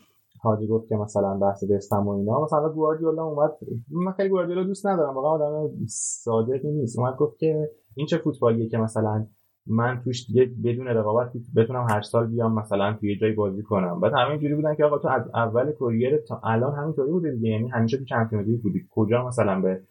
هادی 0.44 0.68
گفت 0.68 0.90
که 0.90 0.96
مثلا 0.96 1.38
بحث 1.38 1.64
دستم 1.64 2.08
و 2.08 2.10
اینا. 2.10 2.44
مثلا 2.44 2.70
گواردیولا 2.70 3.24
اومد. 3.24 3.52
من 3.92 4.12
خیلی 4.12 4.30
گواردیولا 4.30 4.64
دوست 4.64 4.88
ندارم. 4.88 5.14
واقعا 5.14 5.32
آدم 5.32 5.70
صادقی 5.88 6.72
نیست. 6.72 7.00
اومد 7.00 7.16
گفت 7.16 7.38
که 7.40 7.70
این 7.96 8.08
چه 8.08 8.18
فوتبالیه 8.18 8.70
که 8.70 8.78
مثلا 8.78 9.26
من 9.70 10.02
توش 10.04 10.28
دیگه 10.28 10.52
بدون 10.64 10.88
رقابت 10.88 11.32
بتونم 11.56 11.88
هر 11.90 12.02
سال 12.02 12.28
بیام 12.28 12.60
مثلا 12.60 12.94
توی 12.94 13.18
جای 13.18 13.32
بازی 13.32 13.64
کنم. 13.64 14.00
بعد 14.00 14.14
همه 14.14 14.38
جوری 14.38 14.56
بودن 14.56 14.76
که 14.76 14.86
آقا 14.86 14.98
تو 14.98 15.08
از 15.08 15.30
اول 15.34 15.72
کریر 15.80 16.18
تا 16.18 16.42
الان 16.44 16.76
همینطوری 16.76 17.12
بوده 17.12 17.32
دیگه. 17.32 17.50
یعنی 17.50 17.68
همیشه 17.70 17.98
تو 17.98 18.06
چمپیونز 18.06 18.48
لیگ 18.48 18.62
بودی. 18.62 18.88
کجا 18.92 19.28
مثلا 19.28 19.62
به 19.62 19.82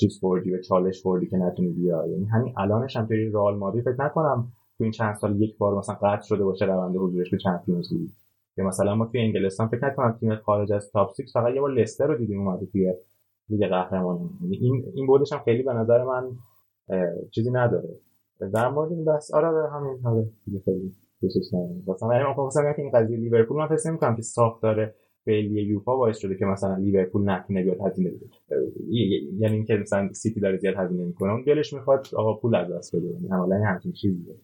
چیز 0.00 0.18
خوردی 0.20 0.50
به 0.50 0.60
چالش 0.60 1.02
خوردی 1.02 1.26
که 1.26 1.36
نتونی 1.36 1.68
بیا 1.68 2.06
یعنی 2.06 2.24
همین 2.24 2.54
الانش 2.56 2.96
هم 2.96 3.06
توی 3.06 3.24
رئال 3.24 3.56
مادرید 3.56 3.84
فکر 3.84 4.04
نکنم 4.04 4.48
تو 4.78 4.84
این 4.84 4.90
چند 4.92 5.14
سال 5.14 5.42
یک 5.42 5.58
بار 5.58 5.78
مثلا 5.78 5.94
قطع 5.94 6.22
شده 6.22 6.44
باشه 6.44 6.64
روند 6.64 6.96
حضورش 6.96 7.30
به 7.30 7.38
چمپیونز 7.38 7.92
لیگ. 7.92 8.08
یا 8.56 8.64
مثلا 8.64 8.94
ما 8.94 9.06
توی 9.06 9.20
انگلستان 9.20 9.68
فکر 9.68 9.86
نکنم 9.86 10.12
تیم 10.20 10.36
خارج 10.36 10.72
از 10.72 10.90
تاپ 10.92 11.14
6 11.14 11.32
فقط 11.32 11.54
یه 11.54 11.60
بار 11.60 11.72
لستر 11.72 12.06
رو 12.06 12.16
دیدیم 12.16 12.40
اومده 12.40 12.66
توی 12.66 12.94
لیگ 13.48 13.68
قهرمانان 13.68 14.30
یعنی 14.42 14.56
این 14.56 14.84
این 14.94 15.06
بودش 15.06 15.32
هم 15.32 15.38
خیلی 15.44 15.62
به 15.62 15.72
نظر 15.72 16.04
من 16.04 16.30
چیزی 17.30 17.50
نداره. 17.50 17.88
در 18.40 18.68
مورد 18.68 18.92
این 18.92 19.04
بس 19.04 19.34
آره, 19.34 19.48
آره 19.48 19.70
همین 19.70 20.06
آره 20.06 20.26
دیگه 20.44 20.60
خیلی 20.64 20.92
دوستش 21.22 21.54
ندارم 21.54 21.82
مثلا 21.86 22.08
من 22.08 22.46
مثلا 22.46 22.72
که 22.72 22.82
این 22.82 22.90
قضیه 22.90 23.16
لیورپول 23.16 23.56
من 23.56 23.66
فکر 23.66 23.88
نمی‌کنم 23.88 24.16
که 24.16 24.22
ساختار 24.22 24.94
فعلی 25.24 25.62
یوفا 25.62 25.96
باعث 25.96 26.18
شده 26.18 26.36
که 26.36 26.44
مثلا 26.44 26.76
لیورپول 26.76 27.30
نتونه 27.30 27.62
بیاد 27.62 27.80
هزینه 27.80 28.10
بده. 28.10 28.26
یعنی 29.38 29.54
اینکه 29.56 29.74
مثلا 29.74 30.12
سیتی 30.12 30.40
داره 30.40 30.58
زیاد 30.58 30.74
هزینه 30.76 31.04
می‌کنه 31.04 31.32
اون 31.32 31.42
دلش 31.42 31.72
می‌خواد 31.72 32.06
آقا 32.16 32.34
پول 32.34 32.54
از 32.54 32.72
دست 32.72 32.96
بده. 32.96 33.06
یعنی 33.06 33.28
حالا 33.28 33.56
همچین 33.56 33.92
چیزیه. 33.92 34.34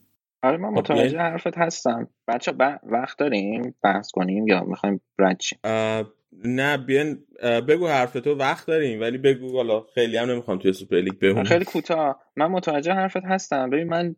آره 0.43 0.57
من 0.57 0.69
متوجه 0.69 1.19
حرفت 1.19 1.59
هستم. 1.59 2.09
بچه 2.29 2.53
ب... 2.53 2.79
وقت 2.83 3.19
داریم؟ 3.19 3.75
بحث 3.83 4.11
کنیم 4.11 4.49
یا 4.49 4.65
می‌خوایم 4.65 5.01
رد 5.19 5.41
نه 6.45 6.77
بیان 6.77 7.19
بگو 7.69 7.87
حرف 7.87 8.13
تو 8.13 8.35
وقت 8.35 8.67
داریم 8.67 9.01
ولی 9.01 9.19
بگو 9.19 9.57
حالا 9.57 9.81
خیلی 9.95 10.17
هم 10.17 10.31
نمی‌خوام 10.31 10.59
توی 10.59 10.73
سوپر 10.73 10.97
لیگ 10.97 11.19
بمونم 11.19 11.45
خیلی 11.45 11.65
کوتاه. 11.65 12.23
من 12.37 12.47
متوجه 12.47 12.93
حرفت 12.93 13.25
هستم. 13.25 13.71
ببین 13.71 13.89
من 13.89 14.15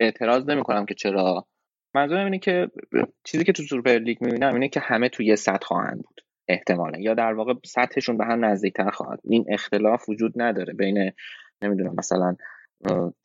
اعتراض 0.00 0.48
نمی‌کنم 0.48 0.86
که 0.86 0.94
چرا. 0.94 1.46
منظورم 1.94 2.24
اینه 2.24 2.38
که 2.38 2.68
چیزی 3.24 3.44
که 3.44 3.52
تو 3.52 3.62
سوپر 3.62 3.98
لیگ 3.98 4.18
می‌بینم 4.20 4.54
اینه 4.54 4.68
که 4.68 4.80
همه 4.80 5.08
توی 5.08 5.26
یه 5.26 5.36
سطح 5.36 5.66
خواهند 5.66 5.96
بود 5.96 6.20
احتمالا. 6.48 6.98
یا 6.98 7.14
در 7.14 7.32
واقع 7.32 7.54
سطحشون 7.64 8.16
به 8.16 8.24
هم 8.24 8.44
نزدیکتر 8.44 8.90
خواهد. 8.90 9.20
این 9.24 9.44
اختلاف 9.48 10.08
وجود 10.08 10.32
نداره 10.36 10.72
بین 10.72 11.12
نمی‌دونم 11.62 11.94
مثلا 11.98 12.36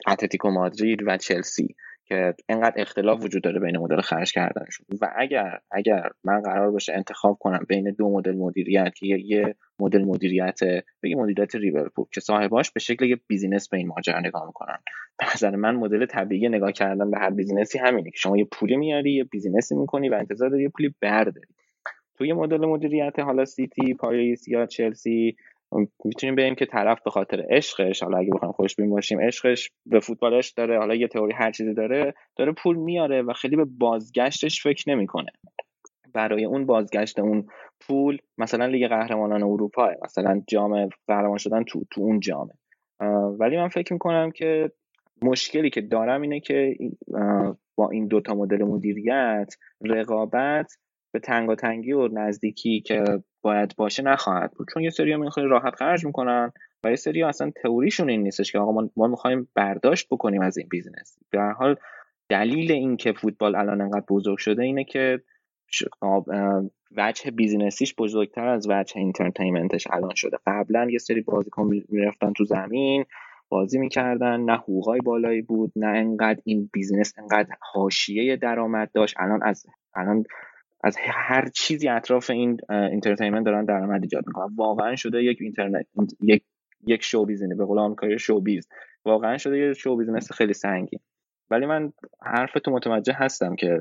اتلتیکو 0.08 0.50
مادرید 0.50 1.00
و 1.08 1.18
چلسی. 1.18 1.76
که 2.06 2.34
انقدر 2.50 2.82
اختلاف 2.82 3.24
وجود 3.24 3.44
داره 3.44 3.60
بین 3.60 3.78
مدل 3.78 4.02
خرج 4.02 4.32
کردنشون. 4.32 4.86
و 5.02 5.14
اگر 5.18 5.60
اگر 5.72 6.10
من 6.24 6.42
قرار 6.42 6.72
باشه 6.72 6.94
انتخاب 6.94 7.38
کنم 7.40 7.66
بین 7.68 7.92
دو 7.92 8.10
مدل 8.10 8.36
مدیریت 8.36 8.96
که 8.96 9.08
یه 9.08 9.56
مدل 9.80 10.04
مدیریت 10.04 10.60
بگی 11.04 11.16
مدیریت 11.16 11.56
لیورپول 11.56 12.06
که 12.14 12.22
صاحباش 12.22 12.72
به 12.72 12.80
شکل 12.80 13.06
یه 13.06 13.20
business 13.28 13.70
به 13.70 13.78
این 13.78 13.88
ماجرا 13.88 14.20
نگاه 14.20 14.46
می‌کنن. 14.46 14.78
به 15.20 15.26
نظر 15.34 15.56
من 15.56 15.76
مدل 15.76 16.06
طبیعی 16.06 16.50
نگاه 16.50 16.72
کردن 16.72 17.12
به 17.12 17.18
هر 17.18 17.30
business 17.30 17.74
ی 17.74 17.80
همینه 17.80 18.12
که 18.12 18.18
شما 18.18 18.38
یه 18.38 18.46
پولی 18.52 18.76
میاری 18.76 19.14
یه 19.14 19.24
business 19.24 19.70
ی 19.70 19.76
می‌کنی 19.76 20.10
و 20.10 20.14
انتظار 20.14 20.50
داری 20.50 20.64
یه 20.64 20.70
پولی 20.70 20.96
برداری. 21.02 21.48
توی 22.18 22.34
مدل 22.34 22.66
مدیریت 22.66 23.20
حالا 23.20 23.46
سیتی 23.46 23.94
پاریس 23.94 24.48
یا 24.48 24.66
چلسی 24.66 25.36
می‌تونیم 26.06 26.36
بگیم 26.36 26.56
که 26.56 26.66
طرف 26.66 27.02
به 27.06 27.12
خاطر 27.12 27.46
عشقش 27.50 28.04
حالا 28.04 28.18
اگه 28.18 28.32
بخوایم 28.34 28.52
خوش 28.52 28.76
بین 28.76 28.90
باشیم 28.90 29.22
عشقش 29.22 29.72
به 29.86 30.00
فوتبالش 30.00 30.52
داره 30.52 30.80
حالا 30.80 30.96
یه 30.96 31.08
تئوری 31.08 31.34
هر 31.34 31.52
چیزی 31.52 31.74
داره 31.74 32.14
داره 32.36 32.52
پول 32.52 32.76
میاره 32.76 33.22
و 33.22 33.34
خیلی 33.34 33.56
به 33.56 33.66
بازگشتش 33.66 34.64
فکر 34.64 34.90
نمی‌کنه. 34.90 35.32
برای 36.14 36.46
اون 36.46 36.66
بازگشت 36.66 37.20
اون 37.20 37.48
پول 37.82 38.18
مثلا 38.38 38.66
لیگ 38.66 38.88
قهرمانان 38.88 39.44
اروپا 39.44 39.92
مثلا 40.04 40.42
جام 40.48 40.90
قهرمان 41.08 41.38
شدن 41.38 41.64
تو 41.64 41.84
تو 41.92 42.02
اون 42.02 42.20
جامه 42.20 42.54
ولی 43.40 43.58
من 43.58 43.68
فکر 43.68 43.94
می‌کنم 43.94 44.32
که 44.32 44.72
مشکلی 45.22 45.70
که 45.70 45.82
دارم 45.82 46.22
اینه 46.22 46.40
که 46.40 46.78
با 47.76 47.90
این 47.90 48.08
دوتا 48.08 48.34
مدل 48.34 48.64
مدیریت 48.64 49.56
رقابت 49.82 50.74
به 51.14 51.20
تنگی 51.56 51.92
و 51.92 52.08
نزدیکی 52.08 52.82
که 52.82 53.04
باید 53.44 53.76
باشه 53.78 54.04
نخواهد 54.04 54.52
بود. 54.52 54.68
چون 54.74 54.84
یه 54.84 54.90
سری 54.90 55.14
هم 55.14 55.30
خیلی 55.30 55.48
راحت 55.48 55.76
خرج 55.76 56.06
می‌کنن 56.06 56.52
و 56.84 56.90
یه 56.90 56.96
سری 56.96 57.24
اصلا 57.24 57.52
تئوریشون 57.64 58.10
این 58.10 58.24
نیستش 58.24 58.52
که 58.52 58.60
آقا 58.60 58.90
ما 58.96 59.08
می‌خوایم 59.08 59.50
برداشت 59.56 60.08
بکنیم 60.12 60.42
از 60.42 60.58
این 60.58 60.68
business 60.70 61.18
به 61.30 61.40
هر 61.40 61.54
حال 61.54 61.76
دلیل 62.30 62.72
این 62.72 62.98
که 62.98 63.14
فوتبال 63.14 63.56
الان 63.56 63.82
انقدر 63.82 64.06
بزرگ 64.10 64.38
شده 64.38 64.64
اینه 64.64 64.84
که 64.84 65.22
وجه 66.98 67.32
business 67.32 67.78
یش 67.78 67.96
بزرگتر 67.98 68.48
از 68.48 68.70
وجه 68.70 68.98
entertainment 68.98 69.76
ش 69.76 69.88
الان 69.92 70.16
شده. 70.16 70.38
قبلا 70.48 70.88
یه 70.92 70.98
سری 70.98 71.22
بازیکن 71.22 71.70
می‌رفتن 71.90 72.34
تو 72.34 72.46
زمین 72.46 73.06
بازی 73.50 73.80
می‌کردن 73.80 74.40
نه 74.40 74.54
حقوقای 74.54 75.00
بالایی 75.00 75.42
بود 75.42 75.72
نه 75.76 75.88
انقدر 75.88 76.40
این 76.44 76.70
business 76.74 77.14
انقدر 77.18 77.56
حاشیه 77.74 78.36
درآمد 78.36 78.92
داشت. 78.94 79.16
الان 79.20 79.44
از 79.44 79.66
الان 79.96 80.24
از 80.84 80.98
هر 81.00 81.50
چیزی 81.50 81.90
اطراف 81.90 82.30
این 82.30 82.58
entertainment 82.70 83.46
دارن 83.46 83.66
درآمد 83.66 84.02
ایجاد 84.02 84.24
می‌کنن. 84.28 84.56
واقعا 84.56 84.96
شده 84.96 85.24
یک 85.24 85.38
entertainment 85.42 85.86
یک 86.22 86.44
یک 86.88 87.04
show 87.04 87.26
business 87.26 87.58
به 87.58 87.66
قول 87.66 87.80
آمریکایی 87.80 88.20
show 88.20 88.42
biz 88.42 88.68
واقعا 89.06 89.38
شده 89.38 89.58
یک 89.58 89.78
show 89.78 89.96
business 89.96 90.32
خیلی 90.32 90.54
سنگین. 90.54 91.00
ولی 91.50 91.66
من 91.66 91.94
حرف 92.22 92.54
تو 92.54 92.72
متوجه 92.72 93.14
هستم 93.14 93.56
که 93.56 93.80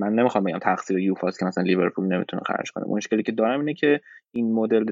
من 0.00 0.12
نمی‌خوام 0.12 0.44
بگم 0.44 0.58
تقصیر 0.58 0.98
یوفاست 0.98 1.38
که 1.38 1.44
مثلا 1.44 1.64
لیورپول 1.64 2.06
نمی‌تونه 2.06 2.42
خرج 2.46 2.70
کنه. 2.70 2.84
مشکلی 2.88 3.22
که 3.22 3.32
دارم 3.32 3.60
اینه 3.60 3.74
که 3.74 4.00
این 4.34 4.52
مدل 4.52 4.84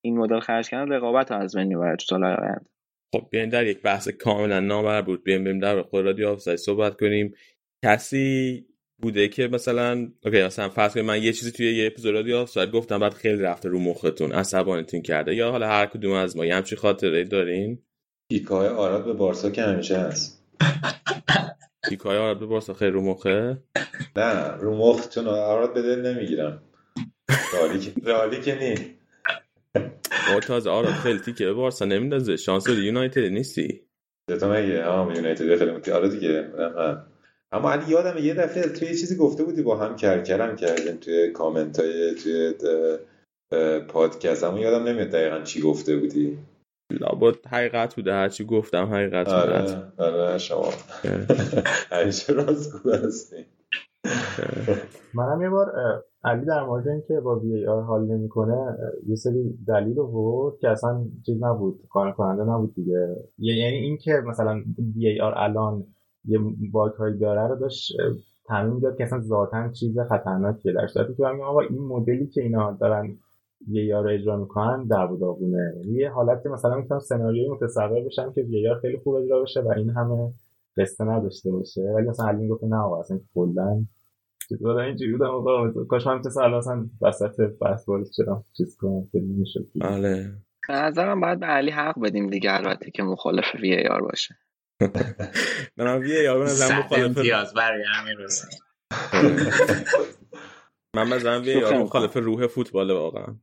این 0.00 0.18
مدل 0.18 0.40
خرج 0.40 0.68
کردن 0.68 0.92
رقابت 0.92 1.32
از 1.32 1.56
بین 1.56 1.66
می‌بره 1.66 1.96
تو 1.96 2.04
سال 2.08 2.24
آینده. 2.24 2.66
خب 3.14 3.28
بیاین 3.30 3.48
در 3.48 3.66
یک 3.66 3.82
بحث 3.82 4.08
کاملا 4.08 4.60
نامربوط 4.60 5.22
بیایم 5.22 5.44
بریم 5.44 5.58
در 5.58 5.82
خود 5.82 6.04
رادیو 6.04 6.28
آفساید 6.28 6.58
صحبت 6.58 6.96
کنیم. 7.00 7.34
کسی 7.84 8.66
بوده 9.02 9.28
که 9.28 9.48
مثلا 9.48 10.08
okay 10.24 10.42
مثلا 10.42 10.68
فرض 10.68 10.94
کنید 10.94 11.06
من 11.06 11.22
یه 11.22 11.32
چیزی 11.32 11.52
توی 11.52 11.76
یه 11.76 11.86
اپیزود 11.86 12.14
رادیو 12.14 12.36
آفساید 12.36 12.70
گفتم 12.70 12.98
بعد 12.98 13.12
خیلی 13.12 13.42
رفته 13.42 13.68
رو 13.68 13.78
مختون 13.78 14.32
عصبانیتون 14.32 15.02
کرده 15.02 15.34
یا 15.34 15.50
حالا 15.50 15.68
هر 15.68 15.86
کدوم 15.86 16.12
از 16.12 16.36
ما 16.36 16.46
یه 16.46 16.54
همچی 16.54 16.76
خاطره 16.76 17.24
دارین؟ 17.24 17.78
پیکای 18.32 18.68
آراد 18.68 19.04
به 19.04 19.12
بارسا 19.12 19.50
که 19.50 19.62
همیشه 19.62 19.98
هست. 19.98 20.44
پیکای 21.88 22.18
آراد 22.18 22.38
به 22.38 22.46
بارسا 22.46 22.74
خیلی 22.74 22.90
رو 22.90 23.02
مخه؟ 23.02 23.58
نه 24.16 24.50
رو 24.60 24.76
مخ 24.76 25.08
چون 25.08 25.26
آراد 25.26 25.74
به 25.74 25.82
دل 25.82 26.06
نمی‌گیرم. 26.06 26.62
رئالی 28.04 28.40
که 28.40 28.54
نی 28.54 28.74
او 30.34 30.40
تازه 30.40 30.70
آراد 30.70 30.92
خیلی 30.92 31.18
تیکه 31.18 31.44
به 31.44 31.52
بارسا 31.52 31.84
نمیندازه. 31.84 32.36
شانس 32.36 32.68
یونایتد 32.68 33.24
نیستی. 33.24 33.80
تو 34.40 34.52
میگه 34.52 34.84
ها 34.84 35.12
یونایتد 35.14 35.56
خیلی 35.56 35.70
متی 35.70 35.90
آره 35.90 36.08
دیگه 36.08 36.50
اما 37.52 37.72
علی 37.72 37.90
یادم 37.90 38.18
یه 38.18 38.34
دفعه 38.34 38.62
توی 38.68 38.88
یه 38.88 38.94
چیزی 38.94 39.16
گفته 39.16 39.44
بودی 39.44 39.62
با 39.62 39.76
هم 39.76 39.96
کرکرم 39.96 40.56
کردیم 40.56 40.96
توی 40.96 41.32
کامنت 41.32 41.80
های 41.80 42.14
توی 42.14 42.54
پادکست. 43.88 44.44
اما 44.44 44.58
یادم 44.58 44.88
نمیاد 44.88 45.08
دقیقا 45.08 45.40
چی 45.40 45.60
گفته 45.60 45.96
بودی. 45.96 46.38
لابد 47.00 47.46
حقیقت 47.46 47.94
بوده. 47.94 48.12
هرچی 48.12 48.44
گفتم 48.44 48.84
حقیقت 48.84 49.28
آره 49.28 49.92
آره 49.98 50.38
شما. 50.38 50.68
همیشه 51.92 52.32
راست 52.32 52.86
هستی 52.86 53.46
منم 55.14 55.42
یه 55.42 55.50
بار 55.50 55.72
علی 56.24 56.44
در 56.44 56.64
مورد 56.64 56.88
اینکه 56.88 57.20
با 57.20 57.38
وی 57.38 57.66
آر 57.66 57.82
حال 57.82 58.06
نمی‌کنه 58.06 58.78
یه 59.06 59.16
سری 59.16 59.58
دلیل 59.68 59.94
بود 59.94 60.58
که 60.60 60.68
اصلا 60.68 61.04
چیز 61.26 61.42
نبود. 61.42 61.80
قانع 61.90 62.12
کننده 62.12 62.42
نبود 62.42 62.74
دیگه. 62.74 63.16
یعنی 63.38 63.76
اینکه 63.76 64.12
مثلا 64.26 64.62
وی 64.96 65.20
آر 65.20 65.34
الان 65.36 65.86
یه 66.24 66.38
باگ 66.72 66.92
هایی 66.92 67.18
داره 67.18 67.48
رو 67.48 67.56
داشت 67.56 67.92
تعمین 68.46 68.74
می‌داد 68.74 68.96
که 68.96 69.04
اصلا 69.04 69.20
ذاتا 69.20 69.68
چیز 69.68 69.98
خطرناکیه 69.98 70.72
در 70.72 70.86
صورتی 70.86 71.14
که 71.14 71.22
من 71.22 71.40
آقا 71.40 71.60
این 71.60 71.78
مدلی 71.78 72.26
که 72.26 72.42
اینا 72.42 72.72
دارن 72.80 73.16
یه 73.68 73.84
یار 73.84 74.08
اجرا 74.08 74.36
می‌کنن 74.36 74.86
در 74.86 75.06
داغونه. 75.20 75.72
یعنی 75.76 75.98
یه 75.98 76.10
حالت 76.10 76.42
که 76.42 76.48
مثلا 76.48 76.76
می‌تونم 76.76 77.00
سناریوی 77.00 77.48
متصور 77.48 78.00
بشم 78.00 78.32
که 78.32 78.40
یه 78.40 78.60
یار 78.60 78.78
خیلی 78.80 78.98
خوب 78.98 79.14
اجرا 79.14 79.42
بشه 79.42 79.60
و 79.60 79.72
این 79.76 79.90
همه 79.90 80.32
قصه 80.76 81.04
نداشته 81.04 81.50
باشه. 81.50 81.80
ولی 81.80 82.08
مثلا 82.08 82.28
علی 82.28 82.48
گفت 82.48 82.64
نه 82.64 82.76
آقا 82.76 83.00
اصلا 83.00 83.20
کلا 83.34 83.84
چیزا 84.48 84.80
اینجوری 84.80 85.12
بودم 85.12 85.30
آقا 85.30 85.84
کاش 85.84 86.06
من 86.06 86.18
مثلا 86.26 86.44
الان 86.44 86.58
اصلا 86.58 86.86
وسط 87.00 87.52
وارد 87.88 88.06
شدم 88.12 88.44
چیز 88.56 88.76
کنم 88.76 89.08
که 89.12 89.20
نمیشه 89.20 89.60
بله. 89.80 90.32
به 90.68 90.74
نظرم 90.74 91.20
باید 91.20 91.40
به 91.40 91.46
علی 91.46 91.70
حق 91.70 92.00
بدیم 92.00 92.30
دیگه 92.30 92.54
البته 92.54 92.90
که 92.90 93.02
مخالف 93.02 93.44
وی 93.62 93.86
آر 93.86 94.00
باشه. 94.00 94.34
من 95.76 95.98
وی 95.98 96.28
آر 96.28 96.44
نظر 96.44 96.78
مخالف 96.78 97.18
امتیاز 97.18 97.54
برای 97.54 97.84
همین 97.94 98.16
من 100.96 101.08
مثلا 101.08 101.40
وی 101.40 101.64
آر 101.64 101.78
مخالف 101.78 102.16
روح 102.16 102.46
فوتبال 102.46 102.90
واقعا. 102.90 103.36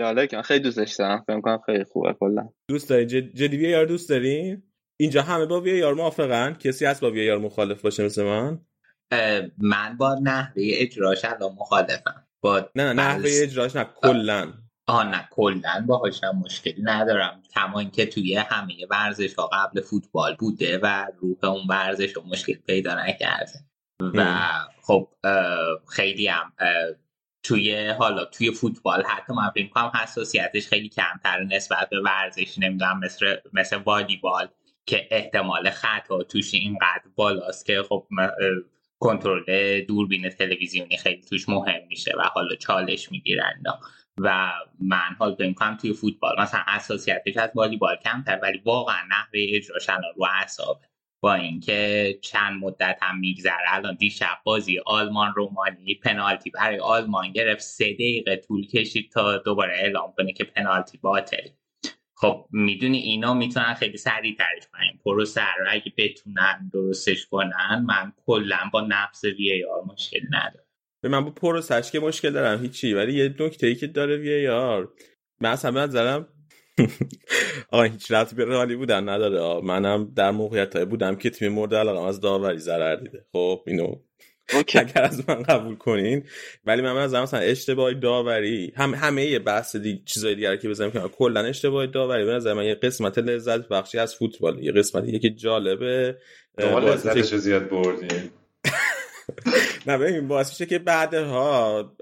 جالب 0.00 0.28
که 0.28 0.42
خیلی 0.42 0.60
دوستش 0.60 0.94
دارم. 0.94 1.24
فکر 1.26 1.40
کنم 1.40 1.60
خیلی 1.66 1.84
خوبه 1.84 2.16
کلا. 2.20 2.48
دوست 2.68 2.90
داری؟ 2.90 3.06
جدی 3.06 3.56
وی 3.56 3.74
آر 3.74 3.84
دوست 3.84 4.08
داری؟ 4.08 4.62
اینجا 5.00 5.22
همه 5.22 5.46
با 5.46 5.60
وی 5.60 5.82
آر 5.82 5.94
موافقن؟ 5.94 6.54
کسی 6.54 6.84
هست 6.84 7.00
با 7.00 7.10
وی 7.10 7.30
آر 7.30 7.38
مخالف 7.38 7.82
باشه 7.82 8.04
مثل 8.04 8.24
من؟ 8.24 8.60
من 9.58 9.96
با 9.96 10.14
نحوه 10.22 10.52
اجراش 10.56 11.24
الان 11.24 11.52
مخالفم. 11.52 12.26
با 12.40 12.70
نه 12.74 12.92
نحوه 12.92 13.30
اجراش 13.32 13.76
نه 13.76 13.84
کلا. 13.84 14.52
آه 14.86 15.08
نه 15.08 15.28
کلا 15.30 15.84
باهاش 15.86 16.24
هم 16.24 16.38
مشکلی 16.38 16.82
ندارم. 16.82 17.42
کما 17.54 17.80
اینکه 17.80 18.06
توی 18.06 18.34
همه 18.34 18.74
ورزش 18.90 19.34
ها 19.34 19.46
قبل 19.46 19.80
فوتبال 19.80 20.36
بوده 20.36 20.78
و 20.78 21.06
روح 21.20 21.44
اون 21.44 21.66
ورزش 21.68 22.12
رو 22.12 22.22
مشکل 22.22 22.54
پیدا 22.66 22.94
نکرده. 22.94 23.52
و 24.14 24.48
خب 24.82 25.08
خیلی 25.88 26.28
هم 26.28 26.52
توی 27.42 27.88
حالا 27.88 28.24
توی 28.24 28.50
فوتبال 28.50 29.02
حتی 29.02 29.32
من 29.32 29.50
فکر 29.50 29.68
کنم 29.68 29.92
حساسیتش 29.94 30.68
خیلی 30.68 30.88
کمتر 30.88 31.42
نسبت 31.42 31.88
به 31.90 32.00
ورزش 32.00 32.58
نمی‌دونم 32.58 33.00
مثل 33.00 33.36
مثل 33.52 33.76
والیبال 33.76 34.48
که 34.86 35.08
احتمال 35.10 35.70
خطا 35.70 36.22
توش 36.22 36.54
اینقدر 36.54 37.02
بالاست 37.14 37.66
که 37.66 37.82
خب 37.88 38.06
کنترل 38.98 39.80
دوربین 39.80 40.28
تلویزیونی 40.28 40.96
خیلی 40.96 41.22
توش 41.22 41.48
مهم 41.48 41.86
میشه 41.88 42.12
و 42.18 42.22
حالا 42.22 42.54
چالش 42.54 43.12
می‌گیرن 43.12 43.62
و 44.24 44.52
من 44.80 45.16
فکر 45.18 45.52
کنم 45.52 45.76
توی 45.76 45.92
فوتبال 45.92 46.40
مثلا 46.40 46.60
اساسیتش 46.66 47.36
از 47.36 47.50
والیبال 47.54 47.96
کمتر 47.96 48.38
ولی 48.42 48.62
واقعا 48.64 49.02
نحوه 49.10 49.40
اجراش 49.48 49.88
الان 49.88 50.12
رو 50.16 50.26
اعصابه. 50.40 50.90
با 51.22 51.34
اینکه 51.34 52.18
چند 52.22 52.62
مدت 52.62 52.98
هم 53.02 53.18
میگذره 53.18 53.74
الان 53.74 53.94
دیشب 53.94 54.38
بازی 54.44 54.78
آلمان 54.86 55.32
رومانی 55.36 55.94
پنالتی 55.94 56.50
برای 56.50 56.78
آلمان 56.78 57.32
گرفت 57.32 57.60
سه 57.60 57.92
دقیقه 57.92 58.36
طول 58.36 58.66
کشید 58.66 59.10
تا 59.12 59.38
دوباره 59.38 59.72
اعلام 59.72 60.12
کنه 60.16 60.32
که 60.32 60.44
پنالتی 60.44 60.98
باطل. 60.98 61.48
خب 62.14 62.46
می‌دونی 62.50 62.98
اینا 62.98 63.34
می‌تونن 63.34 63.74
خیلی 63.74 63.96
سریع 63.96 64.36
ترش 64.36 64.68
کنن. 64.72 64.98
پروسه 65.04 65.54
رو 65.58 65.66
اگه 65.68 65.92
بتونن 65.96 66.70
درستش 66.72 67.26
کنن 67.26 67.84
من 67.86 68.12
کلا 68.26 68.58
با 68.72 68.80
نفس 68.80 69.24
وی 69.24 69.64
آر 69.64 69.84
مشکل 69.92 70.20
ندارم. 70.30 70.69
به 71.00 71.08
من 71.08 71.24
با 71.24 71.30
پروسش 71.30 71.90
که 71.90 72.00
مشکل 72.00 72.30
دارم 72.30 72.62
هیچی. 72.62 72.94
ولی 72.94 73.12
یه 73.12 73.34
نکته 73.40 73.66
ای 73.66 73.74
که 73.74 73.86
داره 73.86 74.16
وی 74.16 74.48
آر 74.48 74.88
من 75.40 75.50
اصلا 75.50 75.70
به 75.70 75.80
نظرم 75.80 76.28
آقا 77.72 77.82
هیچ 77.82 78.10
ربطی 78.10 78.36
به 78.36 78.44
رئالی 78.44 78.76
بودن 78.76 79.08
نداره. 79.08 79.66
منم 79.66 80.12
در 80.16 80.30
موقعیت 80.30 80.76
های 80.76 80.84
بودم 80.84 81.16
که 81.16 81.30
تیم 81.30 81.52
مورد 81.52 81.74
علاقه 81.74 82.08
از 82.08 82.20
داوری 82.20 82.58
ضرر 82.58 82.96
دیده. 82.96 83.24
خب 83.32 83.62
اینو 83.66 83.94
اگر 84.54 85.02
از 85.02 85.28
من 85.28 85.42
قبول 85.42 85.76
کنین. 85.76 86.24
ولی 86.64 86.82
من 86.82 86.96
از 86.96 87.14
مثلا 87.14 87.40
اشتباه 87.40 87.94
داوری. 87.94 88.72
هم 88.76 88.94
همه 88.94 89.26
یه 89.26 89.38
بحث 89.38 89.76
دی 89.76 90.02
چیزای 90.06 90.34
دیگه 90.34 90.58
که 90.58 90.68
بزنیم 90.68 90.90
که 90.90 90.98
کلا 90.98 91.40
اشتباه 91.40 91.86
داوری. 91.86 92.24
به 92.24 92.32
نظر 92.32 92.52
من 92.52 92.64
یه 92.64 92.74
قسمت 92.74 93.18
لذت 93.18 93.68
بخشی 93.68 93.98
از 93.98 94.14
فوتبال. 94.14 94.64
یه 94.64 94.72
قسمتی 94.72 95.18
که 95.18 95.30
جالبه 95.30 96.16
لذتش 96.58 97.34
زیاد 97.34 97.68
بردیم. 97.68 98.30
نه 99.86 99.98
ببین 99.98 100.28
باعث 100.28 100.50
میشه 100.50 100.66
که 100.66 100.78
بعدها 100.78 101.92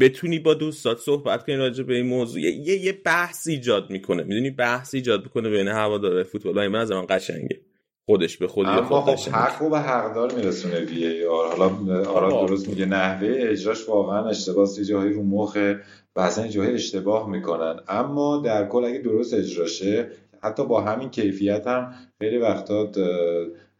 بتونی 0.00 0.38
با 0.38 0.54
دوستات 0.54 0.98
صحبت 0.98 1.46
کنی 1.46 1.56
راجع 1.56 1.84
به 1.84 1.94
این 1.94 2.06
موضوع. 2.06 2.40
یه 2.40 2.76
یه 2.84 2.92
بحث 3.04 3.46
ایجاد 3.46 3.90
می‌کنه. 3.90 4.22
می‌دونی؟ 4.22 4.50
بحث 4.50 4.94
ایجاد 4.94 5.22
می‌کنه 5.22 5.50
بین 5.50 5.68
هوادار 5.68 6.22
فوتبال. 6.22 6.66
و 6.66 6.70
من 6.70 6.78
از 6.78 6.90
من 6.90 7.06
قشنگه. 7.08 7.60
خودش 8.06 8.36
به 8.36 8.48
خودی 8.48 8.70
اما 8.70 9.00
خب 9.00 9.30
حق 9.30 9.62
و 9.62 9.70
به 9.70 9.78
حقدار 9.78 10.34
میرسونه 10.34 10.80
وی 10.80 11.24
آر. 11.24 11.56
حالا 11.56 12.04
آراد 12.10 12.48
درست 12.48 12.68
میگه 12.68 12.86
نحوه 12.86 13.34
اجراش 13.38 13.88
واقعا 13.88 14.28
اشتباه 14.28 14.68
یه 14.78 14.84
جاهایی 14.84 15.12
رو 15.12 15.22
مخه 15.22 15.80
و 16.16 16.20
اصلا 16.20 16.48
جاهای 16.48 16.74
اشتباه 16.74 17.30
می‌کنن. 17.30 17.80
اما 17.88 18.42
در 18.44 18.68
کل 18.68 18.84
اگه 18.84 18.98
درست 18.98 19.34
اجراشه 19.34 20.10
حتی 20.42 20.66
با 20.66 20.80
همین 20.80 21.10
کیفیت 21.10 21.66
هم 21.66 21.94
خیلی 22.18 22.38
وقتا 22.38 22.90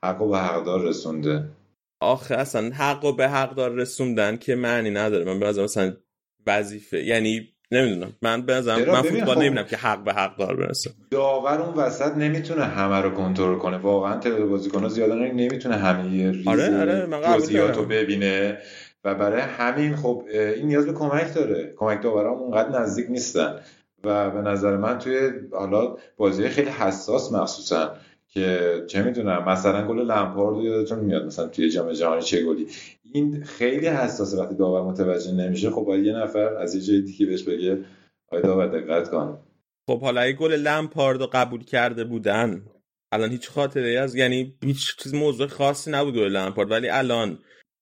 حق 0.05 0.23
و 0.23 0.29
به 0.29 0.39
حقدار 0.39 0.89
رسونده. 0.89 1.45
آخه 2.03 2.35
اصلا 2.35 2.71
حق 2.71 3.05
و 3.05 3.13
به 3.13 3.29
حقدار 3.29 3.71
رسوندن 3.71 4.37
که 4.37 4.55
معنی 4.55 4.91
نداره. 4.91 5.25
من 5.25 5.41
به 5.41 5.63
مثلا 5.63 5.93
وظیفه. 6.47 7.05
یعنی 7.05 7.49
نمی‌دونم. 7.73 8.13
من 8.23 8.47
به 8.47 8.61
من 8.61 9.03
فوتبال 9.03 9.35
خب 9.35 9.41
نمی‌دونم 9.41 9.67
که 9.67 9.77
حق 9.77 10.05
به 10.05 10.13
حق 10.13 10.37
دار 10.37 10.57
برسه. 10.57 10.91
داور 11.11 11.61
اون 11.61 11.75
وسط 11.75 12.17
نمی‌تونه 12.17 12.65
همه 12.65 13.01
رو 13.01 13.11
کنترل 13.11 13.59
کنه. 13.59 13.77
واقعا 13.77 14.19
تعداد 14.19 14.49
بازیکن‌ها 14.49 14.89
زیاده 14.89 15.15
نمی‌تونه 15.15 15.77
همه 15.77 16.31
ریز 16.31 16.49
آره 16.49 16.81
آره 16.81 17.39
جزئیاتو 17.39 17.85
ببینه. 17.85 18.59
و 19.05 19.15
برای 19.15 19.41
همین 19.41 19.97
خب 19.97 20.25
این 20.57 20.67
نیاز 20.67 20.87
به 20.87 20.93
کمک 20.93 21.35
داره. 21.35 21.75
کمک 21.77 22.03
داورا 22.03 22.31
اونقدر 22.31 22.81
نزدیک 22.81 23.07
نیستن. 23.11 23.61
و 24.05 24.31
به 24.31 24.41
نظر 24.51 24.77
من 24.77 24.99
توی 24.99 25.31
حالا 25.53 25.97
بازی 26.17 26.49
خیلی 26.49 26.71
حساس 26.71 27.33
مخصوصا 27.33 27.95
که 28.33 28.85
چه 28.87 29.03
می‌دونم 29.03 29.45
مثلا 29.49 29.89
گل 29.89 29.99
لمپارد 29.99 30.65
یادتون 30.65 30.99
میاد 30.99 31.25
مثلا 31.25 31.47
توی 31.47 31.71
جام 31.71 31.93
جهانی 31.93 32.23
چه 32.23 32.45
گلی. 32.45 32.67
این 33.13 33.45
خیلی 33.45 33.87
حساسه 33.87 34.39
وقتی 34.39 34.55
داور 34.55 34.83
متوجه 34.83 35.33
نمیشه. 35.33 35.71
خب 35.71 35.83
باید 35.83 36.05
یه 36.05 36.13
نفر 36.13 36.55
از 36.55 36.75
یه 36.75 36.81
جای 36.81 37.01
دیگه 37.01 37.27
بهش 37.27 37.43
بگه 37.43 37.79
آیا 38.29 38.43
داور 38.43 38.67
دقت 38.67 39.11
کن. 39.11 39.39
خب 39.87 40.01
حالا 40.01 40.21
اگه 40.21 40.33
گل 40.33 40.53
لمپارد 40.53 41.21
رو 41.21 41.29
قبول 41.33 41.65
کرده 41.65 42.05
بودن 42.05 42.63
الان 43.13 43.31
هیچ 43.31 43.51
خاطره 43.51 43.99
از 43.99 44.15
یعنی 44.15 44.55
هیچ 44.65 44.97
چیز 45.03 45.15
موضوع 45.15 45.47
خاصی 45.47 45.91
نبود 45.91 46.15
گل 46.15 46.29
لمپارد 46.29 46.71
ولی 46.71 46.89
الان 46.89 47.39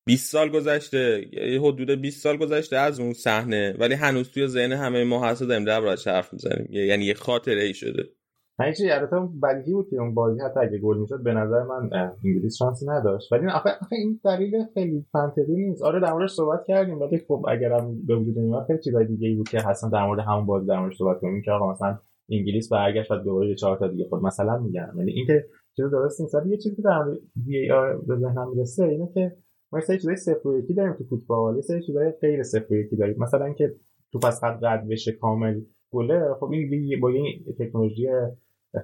20 0.06 0.32
سال 0.32 0.48
گذشته 0.48 1.28
یه 1.32 1.60
حدود 1.60 1.90
20 1.90 2.22
سال 2.22 2.36
گذشته 2.36 2.76
از 2.76 3.00
اون 3.00 3.12
صحنه 3.12 3.76
ولی 3.78 3.94
هنوز 3.94 4.30
توی 4.30 4.46
ذهن 4.46 4.72
همه 4.72 5.04
ما 5.04 5.24
هست 5.26 5.42
داریم 5.42 5.64
در 5.64 5.96
حرف 6.06 6.32
می‌زنیم. 6.32 6.68
یعنی 6.70 7.04
یه 7.04 7.14
خاطره 7.14 7.62
ای 7.62 7.74
شده. 7.74 8.19
همین 8.60 8.72
چیزی 8.72 8.90
البته 8.90 9.16
بدیهی 9.42 9.72
بود 9.72 9.88
که 9.90 9.96
اون 9.96 10.14
بازی 10.14 10.40
حتی 10.40 10.60
اگه 10.60 10.78
گل 10.78 10.98
می‌شد 10.98 11.22
به 11.22 11.32
نظر 11.32 11.62
من 11.62 11.90
انگلیس 12.24 12.56
شانسی 12.56 12.86
نداشت. 12.88 13.32
ولی 13.32 13.46
آخه 13.46 13.70
این 13.92 14.20
دلیل 14.24 14.64
خیلی 14.74 15.06
منطقی 15.14 15.56
نیست. 15.56 15.82
آره 15.82 16.00
در 16.00 16.12
موردش 16.12 16.30
صحبت 16.30 16.60
کردیم 16.68 17.00
ولی 17.00 17.18
خب 17.18 17.44
اگرم 17.48 18.06
به 18.06 18.16
وجود 18.16 18.38
نمیاد 18.38 18.66
خیلی 18.66 18.78
چیزای 18.78 19.06
دیگه 19.06 19.28
ای 19.28 19.34
بود 19.34 19.48
که 19.48 19.58
حسن 19.58 19.90
در 19.90 20.06
مورد 20.06 20.20
همون 20.20 20.46
بازی 20.46 20.66
در 20.66 20.80
موردش 20.80 20.96
صحبت 20.98 21.20
کنیم. 21.20 21.42
که 21.42 21.50
آقا 21.50 21.72
مثلا 21.72 21.98
انگلیس 22.30 22.72
برگشت 22.72 23.10
و 23.10 23.16
دوباره 23.16 23.54
چهار 23.54 23.78
تا 23.78 23.88
دیگه 23.88 24.04
خود 24.08 24.22
مثلا 24.22 24.58
میگم. 24.58 24.88
ولی 24.96 25.12
اینکه 25.12 25.46
چیز 25.76 25.86
درست 25.90 26.20
نیست. 26.20 26.34
ولی 26.34 26.50
یه 26.50 26.56
چیزی 26.56 26.76
که 26.76 26.82
در 26.82 27.02
مورد 27.02 27.18
وی 27.46 27.70
آر 27.70 27.96
به 27.96 28.16
ذهنم 28.16 28.50
می‌رسه 28.50 28.84
اینه 28.84 29.08
که 29.14 29.36
ما 29.72 29.78
یه 29.78 29.98
چیزای 29.98 30.16
صفر 30.16 30.48
و 30.48 30.58
یکی 30.58 30.74
داریم 30.74 30.92
تو 30.92 31.04
فوتبال. 31.04 31.56
یه 31.56 31.62
سری 31.62 31.82
چیزای 31.82 32.10
غیر 32.20 32.42
صفر 32.42 32.72
و 32.74 32.76
یکی 32.76 32.96
داریم. 32.96 33.16
مثلا 33.18 33.44
اینکه 33.44 33.74
توپ 34.12 34.44
اگه 34.44 34.64
رد 34.64 34.88
بشه 34.88 35.12
کامل 35.12 35.60
گله 35.92 36.34
خب 36.40 36.50
این 36.52 37.00
با 37.00 37.08
این 37.08 37.24
تکنولوژی 37.58 38.08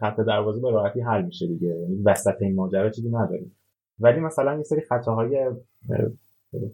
خط 0.00 0.20
دروازه 0.20 0.60
به 0.60 0.70
راحتی 0.70 1.00
حل 1.00 1.24
میشه 1.24 1.46
دیگه. 1.46 1.68
یعنی 1.68 2.02
وسط 2.04 2.42
این 2.42 2.54
ماجرا 2.54 2.90
چیزی 2.90 3.08
نداریم 3.08 3.56
ولی 3.98 4.20
مثلا 4.20 4.56
یه 4.56 4.62
سری 4.62 4.80
خطاهای 4.80 5.50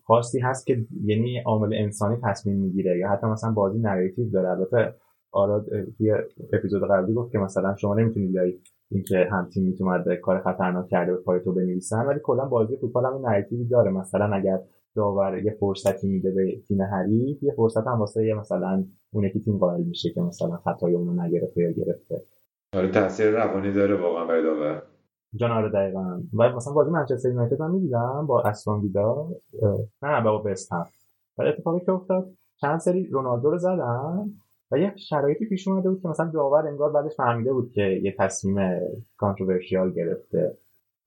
خاصی 0.04 0.40
هست 0.40 0.66
که 0.66 0.84
یعنی 1.04 1.38
عامل 1.46 1.74
انسانی 1.74 2.16
تصمیم 2.22 2.56
می‌گیره 2.56 2.98
یا 2.98 3.08
حتی 3.08 3.26
مثلا 3.26 3.50
بازی 3.52 3.78
narrative 3.78 4.30
داره. 4.30 4.48
البته 4.48 4.94
آراد 5.32 5.66
توی 5.98 6.12
اپیزود 6.52 6.82
قبلی 6.90 7.14
گفت 7.14 7.32
که 7.32 7.38
مثلا 7.38 7.76
شما 7.76 7.94
نمی‌تونید 7.94 8.30
بیای 8.32 8.54
اینکه 8.90 9.28
هم 9.30 9.48
تیم 9.52 9.76
اومده 9.80 10.16
کار 10.16 10.40
خطرناک 10.40 10.88
کرده 10.88 11.12
به 11.12 11.18
پای 11.18 11.40
تو 11.40 11.52
بنویسن 11.52 12.06
ولی 12.06 12.20
کلا 12.22 12.44
بازی 12.44 12.76
فوتبال 12.76 13.04
هم 13.04 13.26
narrative 13.26 13.61
ی 13.61 13.64
داره. 13.64 13.90
مثلا 13.90 14.34
اگر 14.34 14.60
داور 14.94 15.38
یه 15.38 15.56
فرصتی 15.60 16.08
میده 16.08 16.30
به 16.30 16.60
تیم 16.68 16.82
حریف 16.82 17.42
یه 17.42 17.52
فرصت 17.56 17.86
هم 17.86 17.98
واسه 17.98 18.26
یه 18.26 18.34
مثلا 18.34 18.84
اون 19.12 19.24
یکی 19.24 19.40
تیم 19.40 19.58
قائل 19.58 19.82
میشه 19.82 20.10
که 20.10 20.20
مثلا 20.20 20.56
خطای 20.56 20.94
اونو 20.94 21.22
نگرفته 21.22 21.62
یا 21.62 21.70
گرفته. 21.70 22.22
آره 22.74 22.88
تاثیر 22.88 23.30
روانی 23.30 23.72
داره 23.72 23.94
واقعا 23.94 24.24
برای 24.24 24.42
داور. 24.42 24.82
جان 25.34 25.50
آره 25.50 25.68
دقیقا. 25.68 26.20
و 26.34 26.56
مثلا 26.56 26.72
بازی 26.72 26.90
منچستر 26.90 27.28
یونایتد 27.28 27.62
من 27.62 27.70
می‌دیدم 27.70 28.26
با 28.26 28.42
استون 28.42 28.80
ویلا. 28.80 29.28
نه 30.02 30.20
با 30.20 30.38
بست 30.38 30.72
هم. 30.72 30.86
و 31.38 31.42
اتفاقی 31.42 31.84
که 31.84 31.92
افتاد 31.92 32.30
چند 32.60 32.80
سری 32.80 33.06
رونالدو 33.06 33.50
رو 33.50 33.58
زدن 33.58 34.30
و 34.70 34.78
یه 34.78 34.96
شرایطی 34.96 35.46
پیش 35.46 35.68
اومده 35.68 35.90
بود 35.90 36.02
که 36.02 36.08
مثلا 36.08 36.30
داور 36.30 36.66
انگار 36.66 36.92
بعدش 36.92 37.16
فهمیده 37.16 37.52
بود 37.52 37.72
که 37.72 37.82
یه 37.82 38.14
تصمیم 38.18 38.80
کانتروورشیال 39.16 39.92
گرفته. 39.92 40.56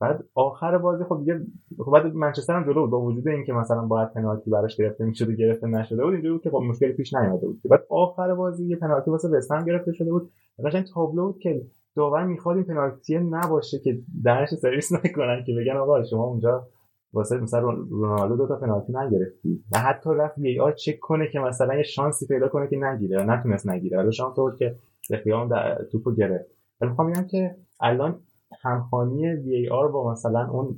بعد 0.00 0.24
آخر 0.34 0.78
بازی 0.78 1.04
خب 1.04 1.18
دیگه 1.18 1.40
خب 1.84 1.92
بعد 1.92 2.14
منچستر 2.14 2.56
هم 2.56 2.64
جلو 2.64 2.80
بود. 2.80 2.90
با 2.90 3.00
وجود 3.00 3.28
اینکه 3.28 3.52
مثلا 3.52 3.86
باید 3.86 4.12
پنالتی 4.12 4.50
براش 4.50 4.76
گرفته 4.76 5.04
می‌شد 5.04 5.28
و 5.28 5.32
گرفته 5.32 5.66
نشده 5.66 6.04
بود 6.04 6.12
اینجوری 6.12 6.32
بود 6.32 6.42
که 6.42 6.50
خب 6.50 6.62
مشکلی 6.68 6.92
پیش 6.92 7.14
نیومده 7.14 7.46
بود. 7.46 7.60
بعد 7.70 7.86
آخر 7.90 8.34
بازی 8.34 8.66
یه 8.66 8.76
پنالتی 8.76 9.10
واسه 9.10 9.28
وستهم 9.28 9.64
گرفته 9.64 9.92
شده 9.92 10.10
بود. 10.10 10.30
قشنگ 10.64 10.84
تابلو 10.94 11.26
بود 11.26 11.38
که 11.38 11.62
داور 11.96 12.24
می‌خواد 12.24 12.56
این 12.56 12.66
پنالتی 12.66 13.18
نباشه 13.18 13.78
که 13.78 13.98
درش 14.24 14.54
سرویس 14.54 14.92
نکنن 14.92 15.44
که 15.46 15.52
بگن 15.60 15.76
آقا 15.76 16.04
شما 16.04 16.24
اونجا 16.24 16.66
واسه 17.12 17.36
مثلا 17.36 17.70
رونالدو 17.70 18.36
دو 18.36 18.46
تا 18.46 18.56
پنالتی 18.56 18.92
نگرفتی. 18.92 19.64
و 19.72 19.78
حتی 19.78 20.10
رفت 20.16 20.38
وی 20.38 20.60
آر 20.60 20.72
چک 20.72 20.98
کنه 21.00 21.28
که 21.32 21.38
مثلا 21.38 21.74
یه 21.74 21.82
شانسی 21.82 22.26
پیدا 22.26 22.48
کنه 22.48 22.68
که 22.68 22.76
نگیره. 22.76 23.24
نتونست 23.24 23.68
نگیره. 23.68 23.98
ولی 23.98 24.12
شانس 24.12 24.36
بود 24.36 24.56
که 24.56 24.74
رفیقام 25.10 25.48
توپو 25.92 26.14
گرفت. 26.14 26.50
ولی 26.80 26.90
می‌خوام 26.90 27.10
بگم 27.10 27.26
که 27.30 27.56
الان 27.80 28.20
همخوانی 28.62 29.28
وی 29.28 29.68
آر 29.68 29.88
با 29.88 30.12
مثلا 30.12 30.50
اون 30.50 30.76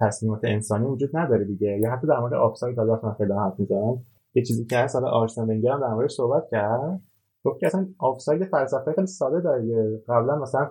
تصمیمات 0.00 0.40
انسانی 0.44 0.86
وجود 0.86 1.16
نداره 1.16 1.44
دیگه. 1.44 1.78
یا 1.78 1.90
حتی 1.90 2.06
در 2.06 2.20
مورد 2.20 2.34
آفساید 2.34 2.78
حالا 2.78 3.00
من 3.02 3.12
خیلی 3.12 3.32
حرف 3.32 3.60
می‌زنم 3.60 3.98
یه 4.34 4.42
چیزی 4.42 4.64
که 4.64 4.78
هست 4.78 4.96
حالا 4.96 5.08
آرسن 5.08 5.42
ونگر 5.42 5.72
هم 5.72 5.80
در 5.80 5.94
موردش 5.94 6.10
صحبت 6.10 6.48
کرد. 6.50 7.00
گفت 7.44 7.60
که 7.60 7.66
اصلا 7.66 7.86
آفساید 7.98 8.44
فلسفه 8.44 8.92
خیلی 8.92 9.06
ساده 9.06 9.40
داره 9.40 10.00
قبلا 10.08 10.38
مثلا 10.38 10.70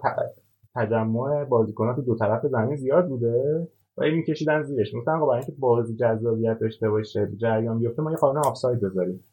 تجمع 0.76 1.44
بازیکنات 1.44 2.00
دو 2.00 2.16
طرف 2.16 2.46
زمین 2.46 2.76
زیاد 2.76 3.08
بوده 3.08 3.68
و 3.98 4.04
این 4.04 4.16
میکشیدن 4.16 4.64
زیرش. 4.64 4.94
مثلا 4.94 5.26
برای 5.26 5.38
اینکه 5.38 5.54
بازی 5.60 5.96
جذابیت 5.96 6.60
داشته 6.60 6.90
باشه 6.90 7.30
جریان 7.38 7.80
بیفته 7.80 8.02
ما 8.02 8.12
یه 8.12 8.18
قانون 8.18 8.46
آفساید 8.46 8.82
بذاریم. 8.82 9.24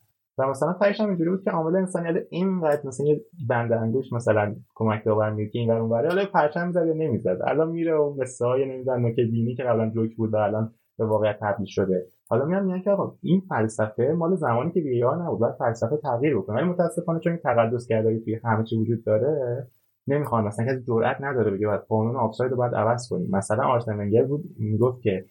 مثلا 0.50 0.72
تایش 0.72 1.00
هم 1.00 1.08
اینجوری 1.08 1.30
بود 1.30 1.44
که 1.44 1.50
عامل 1.50 1.76
انسانیت 1.76 2.26
اینقدر 2.30 2.86
مثلا 2.86 3.06
یه 3.06 3.20
بند 3.48 3.72
انگوش 3.72 4.12
مثلا 4.12 4.54
کمک 4.74 5.04
داور 5.04 5.30
میگه 5.30 5.50
این 5.54 5.70
ور 5.70 5.76
اونوره 5.76 6.08
حالا 6.08 6.24
پرچم 6.34 6.66
می‌زد 6.66 6.86
یا 6.86 6.94
نمی‌زد. 6.94 7.38
الان 7.46 7.70
میره 7.70 7.94
و 7.94 8.14
مثل 8.18 8.44
های 8.44 8.64
نمیدن 8.64 9.00
نوک 9.00 9.16
بینی 9.16 9.54
که 9.54 9.62
قبلا 9.62 9.90
جوک 9.90 10.16
بود 10.16 10.34
و 10.34 10.36
الان 10.36 10.72
به 10.98 11.04
واقعیت 11.04 11.36
تبدیل 11.40 11.66
شده. 11.66 12.06
حالا 12.28 12.44
میان 12.44 12.64
میگن 12.64 12.80
که 12.80 12.90
آقا 12.90 13.14
این 13.22 13.42
فلسفه 13.48 14.14
مال 14.18 14.36
زمانی 14.36 14.70
که 14.70 14.80
وی 14.80 15.02
نبود 15.02 15.38
باید 15.38 15.54
فلسفه 15.54 15.96
تغییر 15.96 16.36
بکنه. 16.36 16.56
ولی 16.56 16.66
متاسفانه 16.66 17.20
چون 17.20 17.32
این 17.32 17.42
تقدس 17.42 17.86
کرده 17.86 18.20
توی 18.20 18.40
همه 18.44 18.64
چی 18.64 18.76
وجود 18.76 19.04
داره 19.04 19.66
نمی‌خوان 20.06 20.44
مثلا 20.44 20.66
کسی 20.66 20.82
جرئت 20.82 21.16
نداره 21.20 21.50
بگه 21.50 21.66
بعد 21.66 21.86
قانون 21.88 22.16
آفساید 22.16 22.50
رو 22.50 22.56
باید 22.56 22.74
عوض 22.74 23.08
کنیم. 23.08 23.28
مثلا 23.30 23.64
آرسن 23.64 23.98
ونگر 23.98 24.24
بود 24.24 24.44
می‌گفت 24.58 25.02
که 25.02 25.24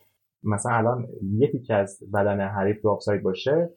مثلا 0.43 0.71
الان 0.71 1.07
یکی 1.21 1.59
که 1.59 1.73
از 1.73 1.99
بدن 2.13 2.39
حریف 2.39 2.81
تو 2.81 2.89
آفساید 2.89 3.23
باشه 3.23 3.69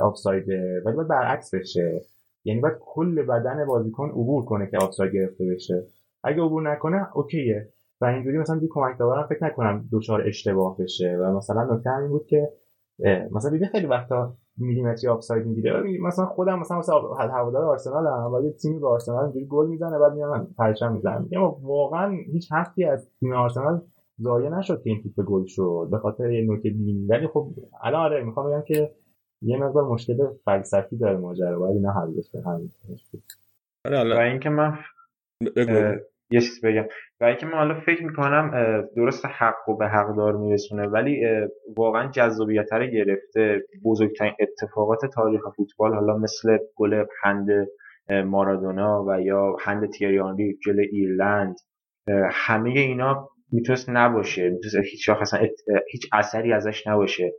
آفساید 0.00 0.48
ولی 0.84 0.96
باید 0.96 1.08
برعکس 1.08 1.54
بشه. 1.54 2.00
یعنی 2.44 2.60
باید 2.60 2.74
کل 2.80 3.22
بدن 3.22 3.66
بازیکن 3.66 4.08
عبور 4.08 4.44
کنه 4.44 4.70
که 4.70 4.76
آفساید 4.76 5.14
گرفته 5.14 5.44
بشه. 5.54 5.86
اگه 6.24 6.42
عبور 6.42 6.70
نکنه 6.72 7.16
okay 7.16 7.51
ه. 7.51 7.68
و 8.00 8.04
اینجوری 8.04 8.38
مثلا 8.38 8.58
دی 8.58 8.68
کمک 8.70 8.98
داورم 8.98 9.26
فکر 9.26 9.44
نکنم 9.44 9.88
دچار 9.92 10.22
اشتباه 10.26 10.76
بشه. 10.78 11.16
و 11.20 11.36
مثلا 11.36 11.74
نکته 11.74 11.90
همین 11.90 12.08
بود 12.08 12.26
که 12.26 12.48
مثلا 13.32 13.50
دیگه 13.50 13.66
خیلی 13.66 13.86
وقتا 13.86 14.34
میلیمتری 14.58 15.10
آفساید 15.10 15.46
می‌گیره. 15.46 15.82
مثلا 16.00 16.26
خودم 16.26 16.58
مثلا 16.58 16.78
مثلا 16.78 16.98
هوادار 17.14 17.64
آرسنالم 17.64 18.34
و 18.34 18.44
یه 18.44 18.52
تیمی 18.52 18.78
به 18.78 18.88
آرسنال 18.88 19.24
اینجوری 19.24 19.46
گل 19.46 19.66
می‌زنه 19.66 19.98
بعد 19.98 20.12
میان 20.12 20.46
پرچم 20.58 20.92
می‌زنن 20.92 21.28
اما 21.32 21.58
واقعا 21.62 22.10
هیچ 22.32 22.52
حرفی 22.52 22.84
از 22.84 23.08
تیم 23.20 23.32
آرسنال 23.32 23.80
ضایع 24.20 24.48
نشد 24.48 24.82
که 24.82 24.90
این 24.90 25.02
تیپ 25.02 25.24
گل 25.26 25.44
شد. 25.46 25.88
به 25.90 25.98
خاطر 25.98 26.30
یه 26.30 26.46
نوک 26.46 26.62
دینی 26.62 27.06
ولی 27.06 27.26
خب 27.26 27.48
الان 27.82 28.00
آره 28.00 28.24
می‌خوام 28.24 28.50
بگم 28.50 28.62
که 28.62 28.90
یه 29.42 29.56
مقدار 29.56 29.84
مشکل 29.84 30.16
فلسفی 30.44 30.96
داره 30.96 31.16
ماجرا 31.16 31.58
باید 31.58 31.76
اینا 31.76 31.92
حل 31.92 32.10
بشه 32.18 32.42
همین 32.46 32.70
و 33.92 34.18
اینکه 34.18 34.48
من 34.48 34.78
یه 36.30 36.40
چیز 36.40 36.60
بگم. 36.64 36.84
و 37.20 37.24
اینکه 37.24 37.46
من 37.46 37.52
حالا 37.52 37.80
فکر 37.80 38.04
می‌کنم 38.04 38.50
درست 38.96 39.26
حق 39.26 39.68
و 39.68 39.76
به 39.76 39.88
حقدار 39.88 40.36
میرسونه 40.36 40.86
ولی 40.86 41.26
واقعا 41.76 42.10
جذابیت 42.10 42.72
رو 42.72 42.86
گرفته 42.86 43.62
بزرگترین 43.84 44.32
اتفاقات 44.40 45.06
تاریخ 45.06 45.40
فوتبال 45.56 45.94
حالا 45.94 46.18
مثل 46.18 46.58
گل 46.76 47.04
هند 47.22 47.48
مارادونا 48.24 49.04
و 49.08 49.20
یا 49.20 49.56
هند 49.60 49.90
تیریانری 49.90 50.58
جل 50.66 50.80
ایرلند 50.80 51.56
همه 52.30 52.70
اینا 52.70 53.28
می‌تونست 53.52 53.90
نباشه 53.90 54.50
می‌تونست 54.50 54.76
هیچ 54.90 55.08
اصلا 55.08 55.40
هیچ 55.90 56.08
اثری 56.12 56.52
ازش 56.52 56.86
نباشه. 56.86 57.32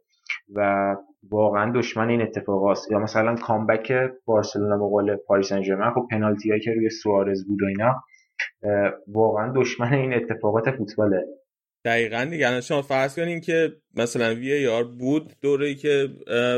و 0.55 0.95
واقعا 1.29 1.71
دشمن 1.75 2.09
این 2.09 2.21
اتفاق 2.21 2.71
هست. 2.71 2.91
یا 2.91 2.99
مثلا 2.99 3.35
کامبک 3.35 3.93
بارسلونا 4.25 4.75
مقابل 4.75 5.15
پاریس 5.15 5.49
سن 5.49 5.91
خب 5.95 6.07
پنالتی 6.11 6.49
هایی 6.49 6.61
که 6.61 6.71
روی 6.71 6.89
سوارز 6.89 7.47
بود 7.47 7.59
و 7.61 7.65
اینا 7.65 8.03
واقعا 9.07 9.53
دشمن 9.55 9.93
این 9.93 10.13
اتفاقات 10.13 10.71
فوتباله. 10.71 11.25
دقیقا 11.85 12.27
دیگه. 12.31 12.61
شما 12.61 12.81
فرض 12.81 13.15
کنین 13.15 13.41
که 13.41 13.73
مثلا 13.95 14.35
وی 14.35 14.61
یار 14.61 14.83
بود 14.83 15.33
دوره 15.41 15.75
که 15.75 16.09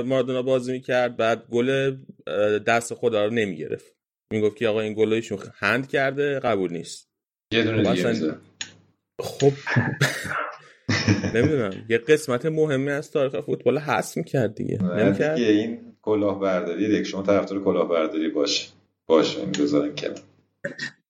مارادونا 0.06 0.42
بازی 0.42 0.72
می‌کرد 0.72 1.18
بعد 1.18 1.44
گل 1.52 1.98
دست 2.68 2.94
خدا 2.94 3.26
رو 3.26 3.32
نمی‌گرفت. 3.32 3.96
می‌گفت 4.34 4.58
که 4.58 4.68
آقا 4.68 4.82
این 4.82 4.94
گل 4.94 5.14
ایشون 5.14 5.40
هند 5.60 5.88
کرده 5.88 6.40
قبول 6.40 6.74
نیست. 6.74 7.10
یه 7.52 7.64
دونه 7.64 7.94
دیگه 7.94 8.34
خب 9.20 9.52
نمی‌دونم. 11.34 11.72
یه 11.90 11.98
قسمت 11.98 12.46
مهمی 12.46 12.92
از 12.92 13.12
تاریخ 13.12 13.42
فوتبال 13.42 13.78
هست 13.78 14.18
می‌کرد 14.18 14.56
دیگه. 14.56 14.84
نمی‌کرد؟ 14.84 15.38
این 15.38 15.80
کلاهبرداری 16.02 16.88
دیگه 16.88 17.04
شما 17.04 17.22
طرفدار 17.24 17.64
کلاهبرداری 17.64 18.30
باش. 18.30 18.72
باش 19.08 19.38
این 19.38 19.52
بذارن 19.52 19.96
کنار. 19.96 20.20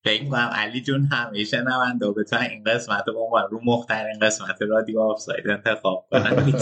فکر 0.04 0.24
کنم 0.24 0.50
علی 0.52 0.80
جون 0.80 1.08
همیشه 1.12 1.60
نونده 1.60 2.12
به 2.12 2.24
تا 2.24 2.38
این 2.38 2.64
قسمت 2.64 3.04
با 3.14 3.48
رو 3.50 3.60
مخترین 3.64 4.18
قسمت 4.22 4.62
رادیو 4.62 5.00
آفساید 5.00 5.48
انتخاب 5.48 6.06
کنم 6.10 6.44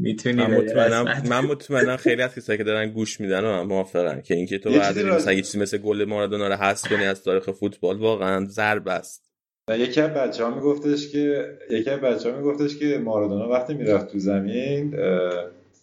می‌تونی 0.00 0.34
من 0.34 0.56
مطمئنم 0.56 1.22
من 1.28 1.40
مطمئنم 1.40 1.96
خیلی 1.96 2.22
از 2.22 2.34
کسایی 2.34 2.58
که 2.58 2.64
دارن 2.64 2.90
گوش 2.90 3.20
میدن 3.20 3.44
و 3.44 3.64
موافقن 3.64 4.20
که 4.20 4.34
اینکه 4.34 4.58
تو 4.58 4.70
بعد 4.70 4.98
مثلا 4.98 5.32
یه 5.32 5.42
چیزی 5.42 5.58
مثل 5.58 5.78
گل 5.78 6.04
مارادونا 6.04 6.48
رو 6.48 6.54
حذف 6.54 6.88
کنی 6.88 7.04
از 7.04 7.24
تاریخ 7.24 7.50
فوتبال 7.50 7.96
واقعا 7.98 8.44
ضرب 8.44 8.88
است. 8.88 9.31
یکی 9.70 10.00
از 10.00 10.10
بچه 10.10 10.44
ها 10.44 10.54
میگفتش 10.54 11.08
که 11.08 11.44
یکی 11.70 11.90
از 11.90 12.00
بچه 12.00 12.30
ها 12.30 12.38
میگفتش 12.38 12.76
که 12.76 12.98
مارادونا 13.04 13.48
وقتی 13.48 13.74
می‌رفت 13.74 14.12
تو 14.12 14.18
زمین 14.18 14.96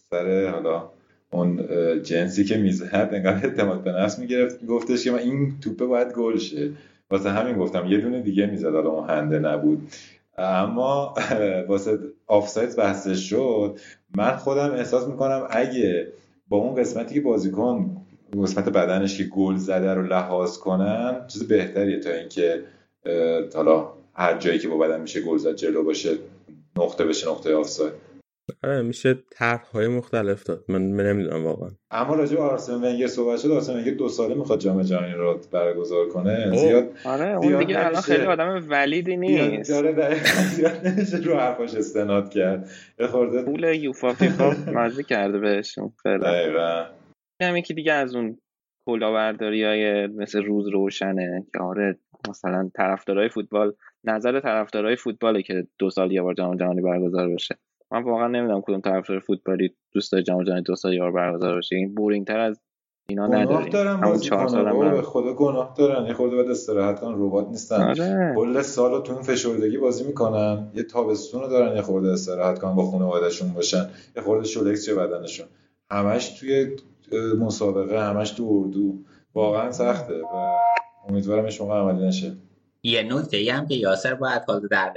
سر 0.10 0.50
حالا 0.50 0.90
اون 1.32 1.60
جنسی 2.04 2.44
که 2.44 2.58
می‌زد 2.58 3.10
انگار 3.14 3.34
اعتماد 3.34 3.84
به 3.84 3.92
نفس 3.92 4.20
می‌گرفت. 4.20 4.62
میگفتش 4.62 5.04
که 5.04 5.12
من 5.12 5.20
این 5.20 5.54
توپه 5.62 5.86
باید 5.86 6.14
گل 6.14 6.38
شه. 6.38 6.70
واسه 7.12 7.30
همین 7.30 7.58
گفتم 7.58 7.86
یه 7.86 7.98
دونه 7.98 8.22
دیگه 8.22 8.46
می‌زد 8.46 8.74
حالا 8.74 8.90
اون 8.90 9.10
هنده 9.10 9.40
نبود. 9.40 9.94
اما 10.38 11.16
واسه 11.68 12.00
آفساید 12.28 12.76
بحثش 12.76 13.30
شد. 13.30 13.80
من 14.16 14.36
خودم 14.36 14.72
احساس 14.72 15.08
می‌کنم 15.08 15.48
اگه 15.50 16.08
با 16.50 16.58
اون 16.58 16.76
قسمتی 16.76 17.16
که 17.16 17.22
بازیکن 17.22 17.98
قسمت 18.44 18.70
بدنش 18.70 19.18
که 19.18 19.24
گل 19.24 19.56
زده 19.56 19.94
رو 19.94 20.04
لحاظ 20.04 20.58
کنن 20.58 21.16
چیز 21.28 21.48
بهتریه 21.48 22.00
تا 22.00 22.12
اینکه 22.12 22.64
حالا 23.56 23.94
هر 24.14 24.38
جایی 24.38 24.60
که 24.60 24.68
با 24.68 24.78
بدن 24.78 25.02
میشه 25.02 25.22
گل 25.22 25.38
زد 25.38 25.56
جلو 25.56 25.84
باشه 25.84 26.10
نقطه 26.78 27.06
بشه 27.06 27.30
نقطه 27.30 27.56
آفساید. 27.56 27.94
آره 28.64 28.82
میشه 28.82 29.16
طرح 29.32 29.66
های 29.66 29.88
مختلف 29.88 30.44
داد. 30.44 30.66
من 30.68 30.88
نمی‌دونم 30.88 31.46
واقعا. 31.46 31.70
اما 31.92 32.16
راجع 32.16 32.36
به 32.36 32.42
آرسن 32.42 32.74
ونگر 32.74 33.08
صحبت 33.08 33.40
شد. 33.40 33.52
آرسن 33.52 33.76
ونگر 33.78 33.94
دو 33.94 34.10
ساله 34.10 34.36
می‌خواد 34.36 34.60
جام 34.60 34.82
جهانی 34.82 35.14
رو 35.14 35.40
برگزار 35.52 36.10
کنه. 36.10 36.58
زیاد 36.58 36.90
آره 37.06 37.38
اون 37.38 37.60
دیگه 37.60 37.86
الان 37.86 38.02
خیلی 38.02 38.26
آدم 38.26 38.66
ولیدی 38.70 39.18
نیست 39.18 39.72
آره 39.72 40.24
زیاد 40.56 40.88
نمیشه 40.88 41.18
رو 41.18 41.36
حرفاش 41.36 41.76
استناد 41.76 42.30
کرد. 42.30 42.70
خورده 43.12 43.44
پول 43.44 43.64
یوفا 43.64 44.14
فیفا 44.14 44.50
مزه 44.74 45.04
کرده 45.04 45.40
بهشون 45.40 45.94
دقیقاً. 46.06 46.86
همین 47.42 47.64
که 47.64 47.74
دیگه 47.74 47.94
از 47.94 48.16
اون 48.16 48.38
کلاهبرداری 48.90 49.64
های 49.64 50.08
مثل 50.08 50.44
روز 50.44 50.68
روشنه 50.68 51.46
که 51.54 51.60
آره 51.60 51.98
مثلا 52.30 52.70
طرفدارای 52.76 53.30
فوتبال 53.30 53.74
نظر 54.04 54.40
طرفدارای 54.40 54.96
فوتباله 54.96 55.42
که 55.42 55.68
دو 55.80 55.90
سال 55.90 56.12
یه 56.12 56.22
بار 56.22 56.34
جام 56.34 56.56
جهانی 56.56 56.82
برگزار 56.82 57.30
بشه. 57.30 57.56
من 57.92 58.04
واقعا 58.04 58.28
نمی‌دونم 58.28 58.62
کدوم 58.62 58.82
طرفدار 58.82 59.20
فوتبالی 59.20 59.76
دوست 59.92 60.12
داره 60.12 60.24
جام 60.24 60.44
جهانی 60.44 60.62
دو 60.62 60.76
سال 60.76 60.94
یه 60.94 61.00
بار 61.00 61.12
برگزار 61.12 61.58
بشه. 61.58 61.76
این 61.76 61.96
بورینگ 61.96 62.28
تر 62.28 62.40
از 62.40 62.62
اینا 63.10 63.28
نداریم 63.28 63.78
همون 63.88 64.20
چهار 64.20 64.48
سال 64.48 64.92
به 64.92 65.02
خدا 65.02 65.34
گناه 65.34 65.74
دارن. 65.78 66.06
یه 66.06 66.14
خورده 66.14 66.52
استراحت 66.52 67.00
کنن 67.00 67.16
ربات 67.18 67.48
نیستن. 67.48 67.82
آره. 67.82 68.34
کل 68.36 68.62
سال 68.62 69.04
تو 69.04 69.14
اون 69.14 69.22
فشردگی 69.22 69.78
بازی 69.78 70.04
می‌کنن. 70.04 70.72
یه 70.74 70.84
تابستون 70.84 71.42
رو 71.42 71.48
دارن 71.48 71.76
یه 71.76 71.82
خورده 71.82 72.12
استراحت 72.12 72.60
کنن 72.60 72.76
با 72.76 72.84
خانواده‌شون 72.84 73.54
باشن. 73.54 73.90
یه 74.16 74.22
خورده 74.22 74.48
شلکس 74.48 74.86
چه 74.86 74.96
بدنشون. 74.96 75.48
همش 75.92 76.40
توی 76.40 76.76
مسابقه 77.18 78.10
همش 78.10 78.32
تو 78.32 78.44
اردو 78.52 79.04
واقعا 79.34 79.72
سخته 79.72 80.22
و 80.22 80.58
امیدوارم 81.10 81.50
موقع 81.60 81.76
عملی 81.76 82.08
نشه. 82.08 82.38
یه 82.84 83.04
نکته 83.04 83.54
هم 83.54 83.68
که 83.68 83.76
یاسر 83.76 84.14
باید 84.14 84.42
حالا 84.48 84.68
در 84.68 84.94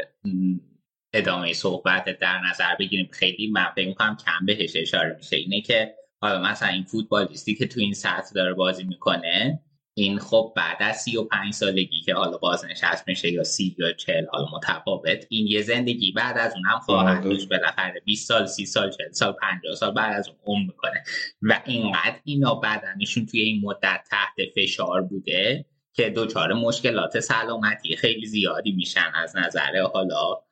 ادامه 1.12 1.52
صحبت 1.52 2.18
در 2.20 2.40
نظر 2.50 2.76
بگیریم 2.78 3.08
خیلی 3.12 3.50
من 3.50 3.66
فکر 3.76 3.88
می‌کنم 3.88 4.16
کم 4.16 4.46
بهش 4.46 4.76
اشاره 4.76 5.14
میشه. 5.16 5.36
اینه 5.36 5.60
که 5.60 5.94
حالا 6.20 6.42
مثلا 6.42 6.68
این 6.68 6.84
فوتبالیستی 6.84 7.54
که 7.54 7.66
تو 7.66 7.80
این 7.80 7.94
سطح 7.94 8.32
داره 8.34 8.54
بازی 8.54 8.84
می‌کنه 8.84 9.62
این 9.94 10.18
خب 10.18 10.52
بعد 10.56 10.76
از 10.80 10.96
سی 10.96 11.16
و 11.16 11.24
پنج 11.24 11.52
سالگی 11.54 12.00
که 12.00 12.14
حالا 12.14 12.38
بازنشست 12.38 13.08
میشه 13.08 13.32
یا 13.32 13.44
سی 13.44 13.76
یا 13.78 13.92
چل 13.92 14.26
حالا 14.26 14.46
متفاوت 14.52 15.26
این 15.28 15.46
یه 15.46 15.62
زندگی 15.62 16.12
بعد 16.12 16.38
از 16.38 16.54
اون 16.54 16.64
هم 16.66 16.78
خواهد 16.78 17.24
داشت. 17.24 17.48
بالاخره 17.48 18.02
20 18.04 18.28
سال 18.28 18.46
سی 18.46 18.66
سال 18.66 18.90
چل 18.90 19.12
سال 19.12 19.32
50 19.32 19.74
سال 19.74 19.94
بعد 19.94 20.18
از 20.18 20.28
اون 20.28 20.36
عمر 20.46 20.66
می‌کنه. 20.66 21.04
و 21.42 21.60
اینقدر 21.66 22.16
اینا 22.24 22.54
بدنشون 22.54 23.26
توی 23.26 23.40
این 23.40 23.60
مدت 23.64 24.00
تحت 24.10 24.48
فشار 24.54 25.02
بوده 25.02 25.64
که 25.92 26.10
دچار 26.16 26.52
مشکلات 26.52 27.20
سلامتی 27.20 27.96
خیلی 27.96 28.26
زیادی 28.26 28.72
میشن 28.72 29.12
از 29.14 29.36
نظر 29.36 29.82
حالا 29.94 30.42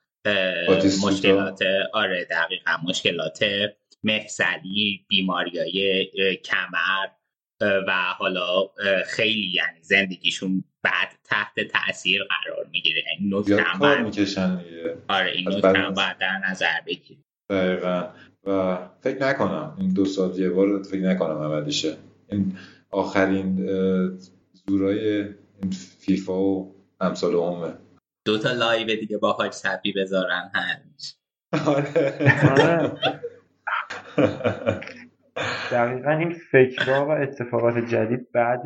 مشکلات 1.04 1.62
آره 1.92 2.24
دقیقا 2.30 2.72
مشکلات 2.88 3.44
مفصلی 4.04 5.04
بیماریای 5.08 6.06
کمر 6.44 7.06
و 7.60 7.92
حالا 8.18 8.70
خیلی 9.06 9.52
یعنی 9.54 9.78
زندگیشون 9.82 10.64
بعد 10.82 11.08
تحت 11.24 11.60
تاثیر 11.60 12.22
قرار 12.24 12.66
می‌گیره. 12.70 13.04
این 13.18 13.34
نکته 13.34 13.62
هم 13.62 14.12
آره 15.08 15.30
این 15.30 15.48
نکته 15.48 15.78
هم 15.78 15.94
باید 15.94 16.18
در 16.18 16.40
نظر 16.50 16.80
بگیریم 16.86 17.24
دقیقا. 17.50 18.08
و 18.46 18.78
فکر 19.00 19.22
نکنم 19.22 19.76
این 19.78 19.88
دو 19.88 20.04
سال 20.04 20.38
یه 20.38 20.50
بار 20.50 20.82
فکر 20.82 21.00
نکنم 21.00 21.42
عملیشه 21.42 21.96
این 22.30 22.58
آخرین 22.90 23.66
زورای 24.66 25.18
این 25.62 25.70
فیفا 25.98 26.42
و 26.42 26.74
امثال 27.00 27.34
همه 27.34 27.74
دو 28.24 28.38
تا 28.38 28.52
لایو 28.52 28.86
دیگه 28.86 29.18
با 29.18 29.32
حاج 29.32 29.52
صفی 29.52 29.92
بذارن 29.92 30.50
همیش 30.54 31.14
آره. 31.66 32.92
دقیقا 35.72 36.10
این 36.10 36.34
فکرها 36.52 37.06
و 37.06 37.10
اتفاقات 37.10 37.78
جدید 37.78 38.32
بعد 38.34 38.62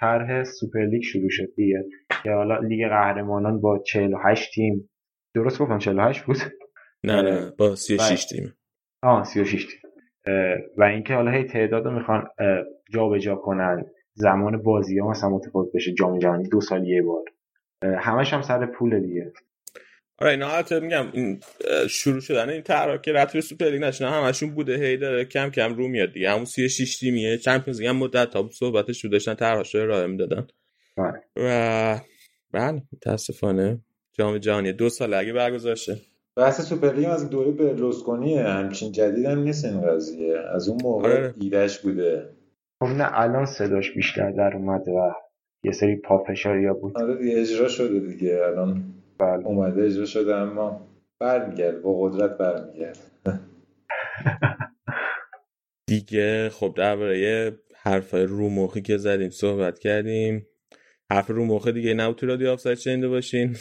طرح 0.00 0.44
سوپرلیگ 0.44 1.02
شروع 1.02 1.30
شد 1.30 1.54
دیگه. 1.56 1.84
که 2.22 2.30
حالا 2.30 2.58
لیگ 2.58 2.88
قهرمانان 2.88 3.60
با 3.60 3.78
48 3.86 4.54
تیم. 4.54 4.90
درست 5.34 5.62
گفتم 5.62 5.78
48 5.78 6.22
بود؟ 6.22 6.36
نه 7.04 7.22
نه 7.22 7.52
با 7.58 7.74
36 7.74 8.24
تیم. 8.24 8.54
آه 9.02 9.24
36 9.24 9.66
تیم. 9.66 9.90
و 10.78 10.82
اینکه 10.82 11.14
حالا 11.14 11.30
هی 11.30 11.44
تعداد 11.44 11.84
رو 11.84 11.90
می‌خوان 11.90 12.28
جابجا 12.90 13.34
کنن. 13.34 13.84
زمان 14.14 14.62
بازی 14.62 14.98
ها 14.98 15.10
مثلا 15.10 15.30
متفاوت 15.30 15.68
بشه. 15.74 15.92
جام 15.92 16.18
جهانی 16.18 16.48
دو 16.48 16.60
سال 16.60 16.88
یه 16.88 17.02
بار. 17.02 17.24
همش 17.98 18.34
هم 18.34 18.42
سر 18.42 18.66
پول 18.66 19.00
دیگه. 19.00 19.32
آره 20.20 20.30
اینا 20.30 20.48
حتی 20.48 20.80
میگم 20.80 21.06
این 21.12 21.40
شروع 21.88 22.20
شدن 22.20 22.48
این 22.48 22.62
طرح 22.62 22.96
که 22.96 23.12
رتبه 23.12 23.40
سوپر 23.40 23.66
لیگ 23.66 23.82
نشونه 23.82 24.10
همشون 24.10 24.50
بوده 24.54 24.76
هی 24.76 24.96
داره 24.96 25.24
کم 25.24 25.50
کم 25.50 25.74
رو 25.74 25.88
میاد 25.88 26.12
دیگه. 26.12 26.30
همون 26.30 26.44
36 26.44 26.98
تیمیه. 26.98 27.38
چمپیونز 27.38 27.80
لیگ 27.80 27.88
هم 27.88 27.96
مدت 27.96 28.30
تا 28.30 28.48
صحبتش 28.52 29.04
رو 29.04 29.10
داشتن 29.10 29.34
طرحش 29.34 29.74
رو 29.74 29.82
ارائه 29.82 30.06
می‌دادن. 30.06 30.46
آره. 30.96 31.22
و 31.36 32.00
بله 32.52 32.82
متاسفانه 32.92 33.80
جام 34.18 34.38
جهانی 34.38 34.72
دو 34.72 34.88
سال 34.88 35.14
اگه 35.14 35.32
برگزار 35.32 35.74
شه. 35.74 35.96
بحث 36.36 36.60
سوپر 36.60 36.92
لیگ 36.92 37.08
از 37.08 37.30
دوره 37.30 37.50
برلوسکونیه 37.50 38.42
همچین 38.42 38.92
جدید 38.92 39.24
هم 39.24 39.38
نیست 39.38 39.64
این 39.64 39.80
قضیه. 39.80 40.38
از 40.54 40.68
اون 40.68 40.78
موقع 40.82 41.12
آره. 41.12 41.34
بوده. 41.82 42.28
خب 42.80 42.86
نه 42.86 43.20
الان 43.20 43.46
صداش 43.46 43.90
بیشتر 43.94 44.30
در 44.30 44.56
اومده 44.56 44.90
و 44.90 45.12
یه 45.64 45.72
سری 45.72 45.96
پافشاری 45.96 46.72
بود. 46.72 46.98
آره 46.98 47.16
دیگه 47.16 47.40
اجرا 47.40 47.68
شده 47.68 48.00
دیگه. 48.00 48.40
الان 48.46 48.84
بله. 49.20 49.46
اومده 49.46 49.82
اجرا 49.82 50.04
شده 50.04 50.34
اما 50.34 50.86
برمیگرد 51.20 51.82
با 51.82 52.00
قدرت 52.00 52.38
برمیگرد 52.38 52.98
دیگه 55.88 56.48
خب 56.48 56.74
درباره 56.76 57.52
حرفای 57.76 58.26
رو 58.26 58.50
مخی 58.50 58.82
که 58.82 58.96
زدیم 58.96 59.30
صحبت 59.30 59.78
کردیم. 59.78 60.46
حرف 61.10 61.30
رو 61.30 61.44
مخه 61.44 61.72
دیگه 61.72 61.94
نبود 61.94 62.16
تو 62.16 62.26
رادیو 62.26 62.50
آفساید 62.50 62.78
شنیده 62.78 63.08
باشین. 63.08 63.56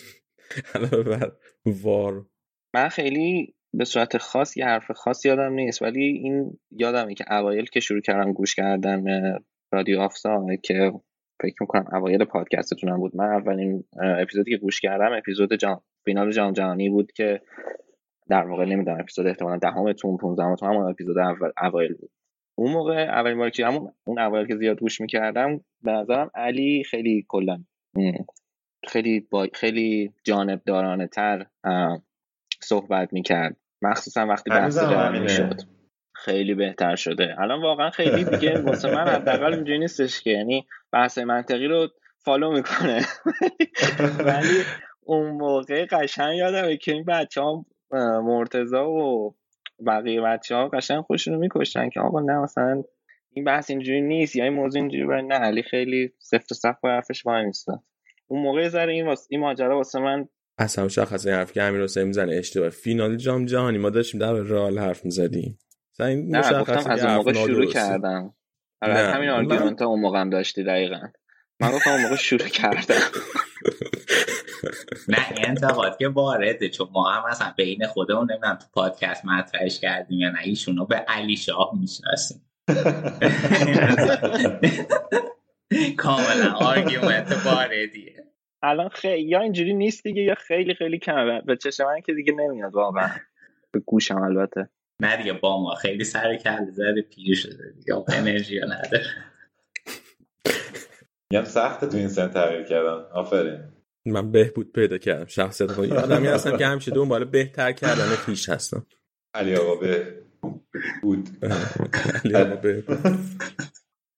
بر 1.05 1.31
وار. 1.65 2.25
من 2.75 2.89
خیلی 2.89 3.55
به 3.73 3.85
صورت 3.85 4.17
خاص 4.17 4.57
یه 4.57 4.65
حرف 4.65 4.91
خاص 4.91 5.25
یادم 5.25 5.53
نیست 5.53 5.81
ولی 5.81 6.03
این 6.03 6.59
یادمه 6.71 7.13
که 7.13 7.33
اوایل 7.33 7.65
که 7.65 7.79
شروع 7.79 8.01
کردم 8.01 8.33
گوش 8.33 8.55
کردن 8.55 9.03
رادیو 9.73 9.99
آفساید 9.99 10.61
که 10.61 10.91
فکر 11.41 11.55
می‌کنم 11.61 11.85
اوایل 11.93 12.25
پادکستتون 12.25 12.97
بود. 12.97 13.15
من 13.15 13.25
اولین 13.25 13.83
اپیزودی 14.01 14.51
که 14.51 14.57
گوش 14.57 14.81
کردم 14.81 15.17
اپیزود 15.17 15.53
جام 15.53 15.81
فینال 16.05 16.31
جام 16.31 16.53
جهانی 16.53 16.89
بود 16.89 17.11
که 17.11 17.41
در 18.29 18.47
واقع 18.47 18.65
نمی‌دونم 18.65 18.99
اپیزود 18.99 19.27
احتمالا 19.27 19.57
دهمتون 19.57 20.17
15 20.17 20.43
همون 20.43 20.89
اپیزود 20.89 21.17
اول 21.17 21.51
اوایل 21.61 21.93
بود. 21.93 22.11
اون 22.57 22.71
موقع 22.71 23.03
اولین 23.03 23.37
بار 23.37 23.49
که 23.49 23.65
همون 23.65 23.93
اون 24.03 24.19
اوایل 24.19 24.47
که 24.47 24.55
زیاد 24.55 24.79
گوش 24.79 25.01
می‌کردم 25.01 25.61
به 25.83 25.91
نظرم 25.91 26.31
علی 26.35 26.83
خیلی 26.83 27.25
کلا 27.27 27.63
خیلی 28.87 29.19
با 29.19 29.47
خیلی 29.53 30.13
جانبدارانه 30.23 31.07
تر 31.07 31.45
صحبت 32.61 33.13
می‌کرد. 33.13 33.55
مخصوصا 33.81 34.27
وقتی 34.27 34.49
بحث 34.49 34.79
جهانی 34.79 35.19
می‌شد 35.19 35.61
خیلی 36.15 36.55
بهتر 36.55 36.95
شده. 36.95 37.35
الان 37.39 37.61
واقعا 37.61 37.89
خیلی 37.89 38.23
دیگه 38.23 38.61
واسه 38.61 38.95
من 38.95 39.07
حداقل 39.07 39.53
اینجوری 39.53 39.79
نیستش 39.79 40.21
که 40.21 40.29
یعنی 40.29 40.65
بحث 40.91 41.17
منطقی 41.17 41.67
رو 41.67 41.87
فالو 42.17 42.51
می‌کنه. 42.51 43.05
ولی 44.25 44.63
اون 45.03 45.29
موقع 45.29 45.85
قشنگ 45.85 46.37
یادمه 46.37 46.77
که 46.77 46.91
این 46.91 47.05
بچه 47.05 47.41
ها 47.41 47.65
مرتضی 48.21 48.89
و 48.89 49.35
بقیه 49.87 50.21
بچه 50.21 50.55
ها 50.55 50.67
قشنگ 50.67 51.01
خودشون 51.01 51.33
رو 51.33 51.39
میکشتن 51.39 51.89
که 51.89 51.99
آقا 51.99 52.19
نه 52.19 52.39
مثلا 52.39 52.83
این 53.31 53.45
بحث 53.45 53.69
اینجوری 53.69 54.01
نیست 54.01 54.35
یا 54.35 54.43
این 54.43 54.53
موضوع 54.53 54.81
اینجوری 54.81 55.05
برای 55.05 55.27
نه 55.27 55.35
علی 55.35 55.63
خیلی 55.63 56.13
سفت 56.19 56.51
و 56.51 56.55
سخت 56.55 56.85
حرفش 56.85 57.25
وایمیسته 57.25 57.67
اون 58.27 58.41
موقع 58.41 58.67
ذره 58.67 58.93
این 58.93 59.05
واس... 59.05 59.27
این 59.29 59.39
ماجرا 59.39 59.77
واسه 59.77 59.99
من 59.99 60.27
اصلا 60.57 60.85
مشخص 60.85 61.25
این 61.25 61.35
حرف 61.35 61.53
که 61.53 61.63
امیر 61.63 61.83
حسین 61.83 62.03
می‌زنه 62.03 62.35
اشتباه. 62.35 62.69
فینال 62.69 63.15
جام 63.15 63.45
جهانی. 63.45 63.77
ما 63.77 63.89
داشتیم 63.89 64.19
در 64.19 64.33
رئال 64.33 64.79
حرف 64.79 65.05
می‌زدیم. 65.05 65.59
نه 65.99 66.59
گفتم 66.59 66.91
از 66.91 67.05
اون 67.05 67.15
موقع 67.15 67.33
شروع 67.33 67.65
کردم. 67.65 68.33
آره 68.81 68.93
همین 68.93 69.29
argument 69.29 69.81
اون 69.81 69.99
موقع 69.99 70.19
هم 70.19 70.29
داشتی 70.29 70.63
دقیقا. 70.63 70.99
من 71.59 71.71
گفتم 71.71 71.91
اون 71.91 72.01
موقع 72.01 72.15
شروع 72.15 72.47
کردم. 72.47 72.95
نه 75.07 75.31
این 75.31 75.45
انتقاد 75.45 75.97
که 75.97 76.07
وارده 76.07 76.69
چون 76.69 76.87
ما 76.91 77.11
هم 77.11 77.29
مثلا 77.29 77.53
بین 77.57 77.87
خودمون 77.87 78.31
نمی‌دونم 78.31 78.55
تو 78.55 78.65
پادکست 78.73 79.25
مطرحش 79.25 79.79
کردیم 79.79 80.19
یا 80.19 80.29
نه 80.29 80.39
ایشونو 80.43 80.85
به 80.85 80.95
علی 80.95 81.37
شاه 81.37 81.71
می‌شناسیم. 81.79 82.41
کاملا 85.97 86.51
argument 86.51 87.45
واردیه. 87.45 88.25
الان 88.63 88.89
خیلی 88.89 89.29
یا 89.29 89.39
اینجوری 89.39 89.73
نیست 89.73 90.03
دیگه 90.03 90.21
یا 90.21 90.35
خیلی 90.35 90.73
خیلی 90.73 90.99
کمه. 90.99 91.41
به 91.41 91.57
چشم 91.57 91.85
من 91.85 92.01
که 92.01 92.13
دیگه 92.13 92.33
نمیاد 92.33 92.75
واقعا. 92.75 93.09
به 93.71 93.79
گوشم 93.79 94.21
البته. 94.21 94.69
نه 95.01 95.17
دیگه 95.17 95.33
با 95.33 95.63
ما. 95.63 95.75
خیلی 95.75 96.03
سر 96.03 96.35
کله 96.35 96.65
زده 96.71 97.01
پیر 97.01 97.35
شده 97.35 97.73
دیگه. 97.75 98.03
انرژی 98.17 98.59
نداره. 98.59 99.05
میگم 101.31 101.43
سخته 101.43 101.87
تو 101.87 101.97
این 101.97 102.07
سن 102.07 102.27
تغییر 102.27 102.63
کردن. 102.63 103.03
آفرین. 103.13 103.59
من 104.05 104.31
بهبود 104.31 104.71
پیدا 104.71 104.97
کردم. 104.97 105.25
شخصیت 105.25 105.71
خودم 105.71 105.95
آدمی 105.95 106.27
هستم 106.27 106.57
که 106.57 106.65
همیشه 106.65 106.91
دنبال 106.91 107.25
بهتر 107.25 107.71
کردن 107.71 108.15
پیش 108.25 108.49
هستم. 108.49 108.85
علی 109.33 109.55
آقا 109.55 109.75
به 109.75 110.13
بود 111.01 111.29
علی 112.25 112.35
آقا 112.35 112.55
به 112.55 112.83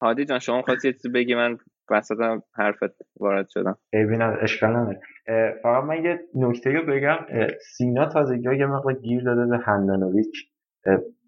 هادی 0.01 0.25
جان 0.25 0.39
شما 0.39 0.61
خواستی 0.61 0.93
چیزی 0.93 1.09
بگی؟ 1.09 1.35
من 1.35 1.57
وسط 1.89 2.15
حرفت 2.53 2.95
وارد 3.19 3.49
شدم. 3.49 3.77
ببینم 3.93 4.37
اشکال 4.41 4.69
نداره. 4.69 5.01
فقط 5.63 5.83
من 5.83 6.05
یه 6.05 6.19
نکته 6.35 6.69
رو 6.69 6.85
بگم. 6.85 7.17
سینا 7.77 8.09
تازگی 8.09 8.57
یه 8.59 8.65
مقدار 8.65 8.93
گیر 8.93 9.23
داده 9.23 9.45
به 9.45 9.57
هندانویچ. 9.65 10.50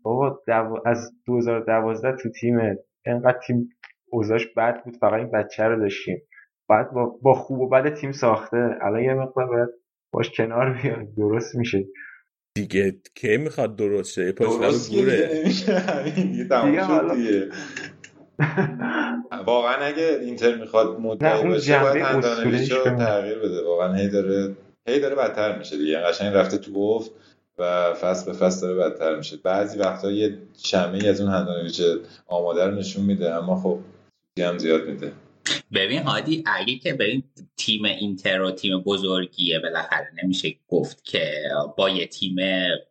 بابا 0.04 0.42
از 0.86 1.12
2012 1.26 2.18
تو 2.24 2.30
تیم 2.30 2.58
انقدر 3.06 3.40
تیم 3.48 3.70
اوضاعش 4.10 4.48
بد 4.58 4.84
بود 4.84 4.98
فقط 4.98 5.14
این 5.14 5.32
بچه 5.32 5.64
رو 5.64 5.80
داشتیم. 5.80 6.22
بعد 6.70 6.92
با, 6.92 7.06
با 7.22 7.34
خوب 7.34 7.60
و 7.60 7.70
بد 7.70 7.94
تیم 7.94 8.12
ساخته. 8.12 8.70
الان 8.82 9.04
یه 9.04 9.14
مقدار 9.14 9.48
باید 9.48 9.70
باش 10.14 10.32
کنار 10.38 10.80
بیاد. 10.82 11.14
درست 11.18 11.56
میشه. 11.56 11.86
دیگه 12.56 12.96
که 13.16 13.38
می‌خواد 13.38 13.76
درست 13.76 14.14
شه؟ 14.14 14.32
درست 14.32 14.92
گوره. 14.92 15.44
دیگه 16.16 17.50
واقعا 19.48 19.76
اگه 19.76 20.20
اینتر 20.22 20.56
می‌خواد 20.56 21.00
مدعی 21.00 21.48
باشه 21.48 21.80
باید 21.80 22.04
هندانویچ 22.04 22.72
رو 22.72 22.84
تغییر 22.84 23.40
بده. 23.40 23.64
واقعا 23.64 23.94
هی 23.94 24.10
داره 24.10 24.56
هی 24.88 25.00
داره 25.00 25.16
بدتر 25.16 25.58
میشه 25.58 25.78
دیگه. 25.78 25.98
قشنگ 25.98 26.36
رفته 26.36 26.58
تو 26.58 26.74
گفت 26.74 27.12
و 27.58 27.94
فصل 27.94 28.32
به 28.32 28.38
فصل 28.38 28.62
داره 28.62 28.90
بدتر 28.90 29.16
میشه. 29.16 29.38
بعضی 29.38 29.80
وقتا 29.80 30.12
یه 30.12 30.38
شمه 30.64 31.08
از 31.08 31.22
اون 31.22 31.32
هندانویچ 31.32 31.82
آماده 32.28 32.66
رو 32.66 32.76
نشون 32.76 33.06
میده 33.06 33.34
اما 33.34 33.62
خب 33.62 33.80
هم 34.40 34.58
زیاد 34.58 34.88
میده. 34.88 35.12
ببین 35.74 36.04
هادی 36.04 36.44
اگه 36.46 36.78
که 36.78 36.94
ببین 36.94 37.24
تیم 37.58 37.86
اینتر 37.86 38.42
و 38.42 38.52
تیم 38.52 38.80
بزرگیه 38.80 39.60
بالاخره 39.60 40.12
نمیشه 40.24 40.56
گفت 40.68 41.04
که 41.06 41.44
با 41.78 41.90
یه 41.90 42.08
تیم 42.08 42.36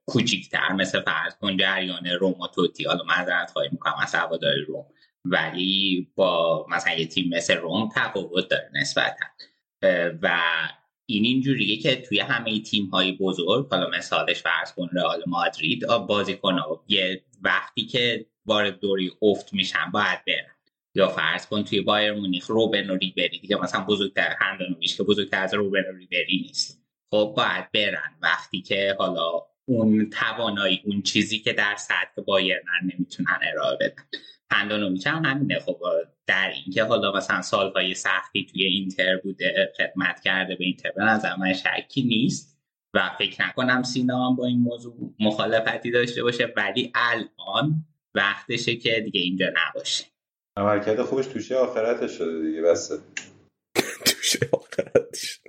کوچیکتر 0.07 0.73
مثل 0.73 1.01
فرض 1.01 1.35
کن 1.41 1.57
جریان 1.57 2.07
روم 2.07 2.41
و 2.41 2.47
توتی. 2.47 2.85
حالا 2.85 3.05
معذرت 3.05 3.51
خواهی 3.51 3.69
می‌کنم 3.73 3.95
از 4.03 4.15
هواداری 4.15 4.63
روم. 4.63 4.87
ولی 5.25 6.09
با 6.15 6.67
مثلا 6.71 6.95
یه 6.95 7.07
تیم 7.07 7.31
مثل 7.35 7.57
روم 7.57 7.89
تفاوت 7.97 8.49
داره 8.49 8.71
نسبتا. 8.75 9.27
و 10.23 10.39
این 11.07 11.25
اینجوریه 11.25 11.77
که 11.77 11.97
توی 11.97 12.21
همه 12.21 12.61
تیم 12.61 12.87
های 12.87 13.13
بزرگ 13.13 13.69
حالا 13.71 13.91
مثالش 13.91 14.43
فرض 14.43 14.73
کن 14.73 14.89
رئال 14.93 15.23
مادرید 15.27 15.87
بازیکن 15.87 16.57
یه 16.89 17.25
وقتی 17.43 17.87
که 17.87 18.27
وارد 18.47 18.81
دوری 18.81 19.13
افت 19.23 19.53
میشن 19.55 19.91
باید 19.93 20.25
برن. 20.27 20.53
یا 20.95 21.09
فرض 21.09 21.47
کن 21.47 21.65
توی 21.65 21.81
بایر 21.81 22.13
مونیخ 22.13 22.47
روبن 22.47 22.91
و 22.91 22.97
ریبری 22.97 23.39
دیگه 23.39 23.57
مثلا 23.57 23.85
بزرگتر 23.85 24.37
هندانویش 24.41 24.97
که 24.97 25.03
بزرگتر 25.03 25.43
از 25.43 25.55
روبن 25.55 25.81
و 25.81 25.97
ریبری 25.97 26.45
نیست. 26.47 26.83
خب 27.11 27.35
باید 27.37 27.73
برن. 27.73 28.19
وقتی 28.23 28.63
که 28.63 28.97
حالا 28.99 29.43
اون 29.65 30.11
توانایی 30.11 30.83
اون 30.85 31.03
چیزی 31.03 31.39
که 31.39 31.53
در 31.53 31.77
سطح 31.77 32.23
بایرن 32.27 32.63
نمی‌تونن 32.83 33.39
ارائه 33.43 33.77
بدن. 33.81 34.05
هندانویچ 34.53 35.07
هم 35.07 35.25
همینه. 35.25 35.59
خب 35.59 35.81
در 36.27 36.53
اینکه 36.65 36.85
حالا 36.85 37.13
مثلا 37.13 37.43
سالهای 37.43 37.95
سختی 37.95 38.47
توی 38.47 38.65
اینتر 38.65 39.17
بوده 39.17 39.73
خدمت 39.77 40.21
کرده 40.21 40.55
به 40.55 40.65
اینتر 40.65 40.91
به 40.97 41.05
نظر 41.05 41.37
من 41.37 41.53
شکی 41.53 42.03
نیست 42.03 42.59
و 42.95 43.11
فکر 43.19 43.47
نکنم 43.47 43.83
سینا 43.83 44.29
هم 44.29 44.37
با 44.37 44.47
این 44.47 44.61
موضوع 44.61 45.15
مخالفتی 45.21 45.91
داشته 45.91 46.23
باشه 46.23 46.53
ولی 46.57 46.93
الان 46.95 47.85
وقتشه 48.15 48.77
که 48.77 49.01
دیگه 49.01 49.21
اینجا 49.21 49.47
نباشه. 49.47 50.05
عملکرد 50.57 51.03
خوبش 51.03 51.27
توشه 51.27 51.57
آخرتش 51.57 52.11
شده 52.11 52.43
دیگه 52.43 52.63
بسه. 52.63 52.95
توشه 54.07 54.49
آخرتش. 54.53 55.41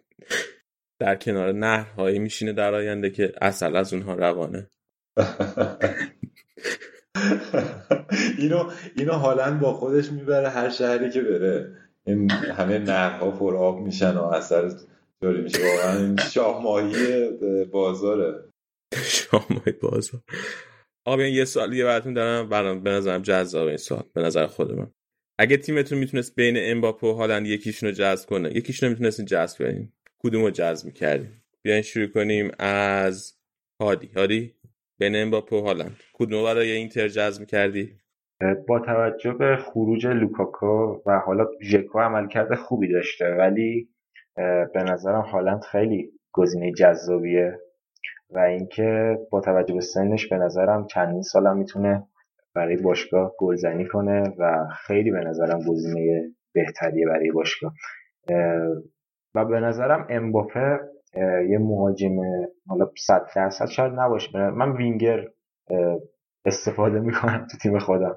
در 1.00 1.16
کنار 1.16 1.52
نهرهایی 1.52 2.20
میشینه 2.20 2.54
در 2.54 2.74
آینده 2.74 3.10
که 3.10 3.34
اصل 3.42 3.76
از 3.76 3.94
اونها 3.94 4.14
روانه. 4.14 4.70
اینو 8.40 8.72
اینو 8.98 9.14
هالند 9.14 9.60
با 9.60 9.74
خودش 9.74 10.12
می‌بره 10.12 10.50
هر 10.50 10.70
شهری 10.70 11.10
که 11.10 11.22
بره. 11.22 11.78
این 12.08 12.32
همه 12.32 12.78
نهرها 12.78 13.32
پر 13.32 13.56
آب 13.56 13.80
میشن 13.80 14.18
و 14.18 14.24
اثر 14.24 14.72
جاری 15.24 15.42
میشه. 15.42 15.60
واقعا 15.68 15.98
این 15.98 16.18
شاه 16.18 16.64
ماهی 16.64 17.30
بازاره. 17.72 18.44
شاه 18.96 19.48
ماهی 19.50 19.72
بازار. 19.72 20.22
آقا 21.06 21.24
یه 21.24 21.46
سوال 21.46 21.74
یه 21.74 21.86
براتون 21.86 22.14
دارم. 22.14 22.50
برام 22.50 22.84
به 22.84 22.90
نظرم 22.90 23.22
جذاب 23.22 23.68
این 23.68 23.78
سوال. 23.78 24.04
به 24.14 24.22
نظر 24.22 24.48
خود 24.48 24.72
من. 24.72 24.92
اگه 25.40 25.58
تیمتون 25.58 25.98
می‌تونست 25.98 26.36
بین 26.36 26.56
امباپه 26.60 27.08
و 27.08 27.14
هالند 27.14 27.48
یکیشون 27.48 27.90
رو 27.90 27.96
جذب 27.96 28.30
کنه 28.30 28.58
یکیشون 28.58 28.88
رو 28.90 28.94
می‌تونستین 28.94 29.26
جذب 29.26 29.58
کنین. 29.58 29.92
کدوم 30.20 30.42
رو 30.42 30.52
جذب 30.52 30.86
می‌کردین؟ 30.86 31.30
بیاین 31.62 31.82
شروع 31.82 32.08
کنیم 32.08 32.52
از 32.60 33.34
هادی. 33.82 34.10
هادی؟ 34.16 34.56
بین 35.00 35.16
امباپه 35.16 35.56
و 35.56 35.62
هالند. 35.62 35.96
کدوم 36.14 36.44
برای 36.44 36.72
اینتر 36.72 37.08
جذب 37.08 37.40
می‌کردی 37.42 37.92
با 38.68 38.80
توجه 38.80 39.34
به 39.34 39.58
خروج 39.58 40.08
لوکاکو 40.08 41.02
و 41.06 41.20
حالا 41.20 41.46
ژکو 41.62 42.00
عملکرد 42.00 42.56
خوبی 42.56 42.92
داشته 42.92 43.26
ولی 43.26 43.90
به 44.74 44.84
نظرم 44.84 45.22
هالند 45.22 45.62
خیلی 45.62 46.12
گزینه 46.32 46.72
جذابیه 46.72 47.60
و 48.30 48.40
اینکه 48.40 49.18
با 49.32 49.42
توجه 49.42 49.74
به 49.74 49.82
سنش 49.82 50.28
به 50.28 50.38
نظرم 50.38 50.88
چندین 50.88 51.22
سالم 51.22 51.58
می‌تونه 51.58 52.08
برای 52.56 52.78
باشگاه 52.78 53.34
گلزنی 53.40 53.86
کنه 53.86 54.24
و 54.40 54.68
خیلی 54.86 55.12
به 55.12 55.20
نظرم 55.20 55.60
گزینه 55.68 56.22
بهتریه 56.54 57.08
برای 57.08 57.32
باشگاه. 57.32 57.74
و 59.36 59.46
به 59.46 59.60
نظرم 59.60 60.08
امباپه 60.10 60.80
یه 61.50 61.58
مهاجم 61.58 62.20
حالا 62.68 62.92
صد 62.98 63.28
درصد 63.36 63.66
شاید 63.66 63.94
نباشه. 63.96 64.38
من 64.38 64.72
وینگر 64.72 65.28
استفاده 66.46 67.00
می‌کنم 67.00 67.48
تو 67.52 67.58
تیم 67.58 67.80
خودم. 67.80 68.16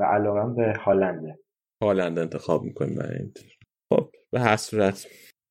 و 0.00 0.04
علاقم 0.04 0.54
به 0.54 0.74
هالنده. 0.84 1.38
هالند 1.82 2.18
انتخاب 2.18 2.62
می‌کنیم 2.62 2.94
برای 2.94 3.18
اینتر. 3.18 3.46
خب 3.92 4.10
به 4.30 4.40
هر 4.40 4.56
صورت 4.56 5.06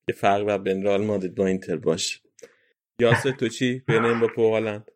یه 0.08 0.14
فرقی 0.14 0.58
بین 0.58 0.82
رئال 0.82 1.04
مادرید 1.04 1.34
با 1.34 1.46
اینتر 1.46 1.76
باشه. 1.76 2.20
یاسر 2.98 3.30
تو 3.30 3.48
چی؟ 3.48 3.82
بین 3.86 4.04
امباپه 4.04 4.42
و 4.42 4.50
هالند؟ 4.50 4.90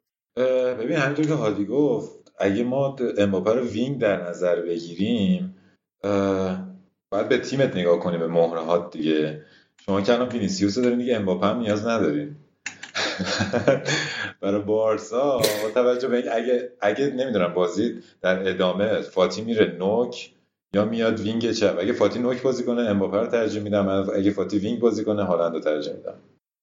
ببین 0.80 0.96
همینطور 0.96 1.26
که 1.26 1.34
هادی 1.34 1.64
گفت 1.64 2.32
اگه 2.38 2.64
ما 2.64 2.96
امباپه 3.18 3.52
رو 3.52 3.60
وینگ 3.60 4.00
در 4.00 4.28
نظر 4.28 4.62
بگیریم 4.62 5.56
باید 7.12 7.28
به 7.28 7.38
تیمت 7.38 7.76
نگاه 7.76 8.00
کنی 8.00 8.18
به 8.18 8.26
مهره‌هات 8.26 8.92
دیگه. 8.92 9.42
شما 9.90 10.00
که 10.00 10.12
الان 10.12 10.28
وینیسیوس 10.28 10.78
دارین 10.78 10.98
دیگه 10.98 11.16
امباپه 11.16 11.46
هم 11.46 11.58
نیاز 11.58 11.86
ندارین. 11.86 12.36
برای 14.40 14.62
بارسا 14.62 15.38
با 15.38 15.70
توجه 15.74 16.08
به 16.08 16.36
اگه 16.36 16.72
اگه 16.80 17.06
نمی‌دونم 17.06 17.54
بازی 17.54 18.02
در 18.22 18.48
ادامه 18.48 19.00
فاتی 19.00 19.42
میره 19.42 19.76
نوک 19.78 20.30
یا 20.74 20.84
میاد 20.84 21.20
وینگ 21.20 21.50
چپ. 21.52 21.78
اگه 21.80 21.92
فاتی 21.92 22.18
نوک 22.18 22.42
بازی 22.42 22.64
کنه 22.64 22.82
امباپه 22.82 23.16
رو 23.16 23.26
ترجیح 23.26 23.62
میدم. 23.62 23.88
اگه 24.14 24.30
فاتی 24.30 24.58
وینگ 24.58 24.78
بازی 24.78 25.04
کنه 25.04 25.22
هالند 25.24 25.54
رو 25.54 25.60
ترجیح 25.60 25.92
میدم. 25.92 26.14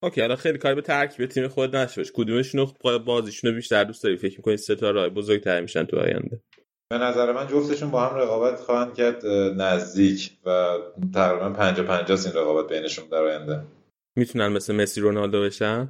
اوکی 0.04 0.22
الان 0.22 0.38
خیلی 0.38 0.58
کاری 0.58 0.76
به 0.76 0.82
ترکیب 0.82 1.26
تیم 1.26 1.48
خود 1.48 1.76
نشه 1.76 2.04
کدومشون 2.14 2.68
بازیشون 3.06 3.50
رو 3.50 3.56
بیشتر 3.56 3.84
دوست 3.84 4.04
داری؟ 4.04 4.18
فکر 4.18 4.38
می‌کنی 4.38 4.58
ستاره 4.58 5.10
بزرگتر 5.10 5.62
میشن 5.62 5.84
تو 5.84 6.00
آینده؟ 6.00 6.42
به 6.94 7.00
نظر 7.00 7.32
من 7.32 7.48
جفتشون 7.48 7.92
با 7.92 8.06
هم 8.06 8.16
رقابت 8.16 8.60
خواهند 8.60 8.94
کرد 8.94 9.26
نزدیک 9.58 10.32
و 10.46 10.78
تقریبا 11.14 11.50
50 11.50 11.86
50 11.86 12.20
این 12.26 12.34
رقابت 12.36 12.70
بینشون 12.70 13.06
در 13.12 13.18
آینده. 13.18 13.64
می‌تونن 14.16 14.48
مثل 14.48 14.76
مسی 14.76 15.02
رونالدو 15.02 15.42
بشن؟ 15.42 15.90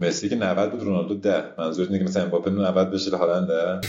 مسی 0.00 0.28
که 0.28 0.36
90 0.36 0.70
بود 0.70 0.82
رونالدو 0.82 1.14
10 1.14 1.44
منظور 1.58 1.86
اینه 1.86 1.98
که 1.98 2.04
مثلا 2.04 2.22
امباپه 2.22 2.50
90 2.50 2.90
بشه 2.90 3.16
هالند 3.16 3.48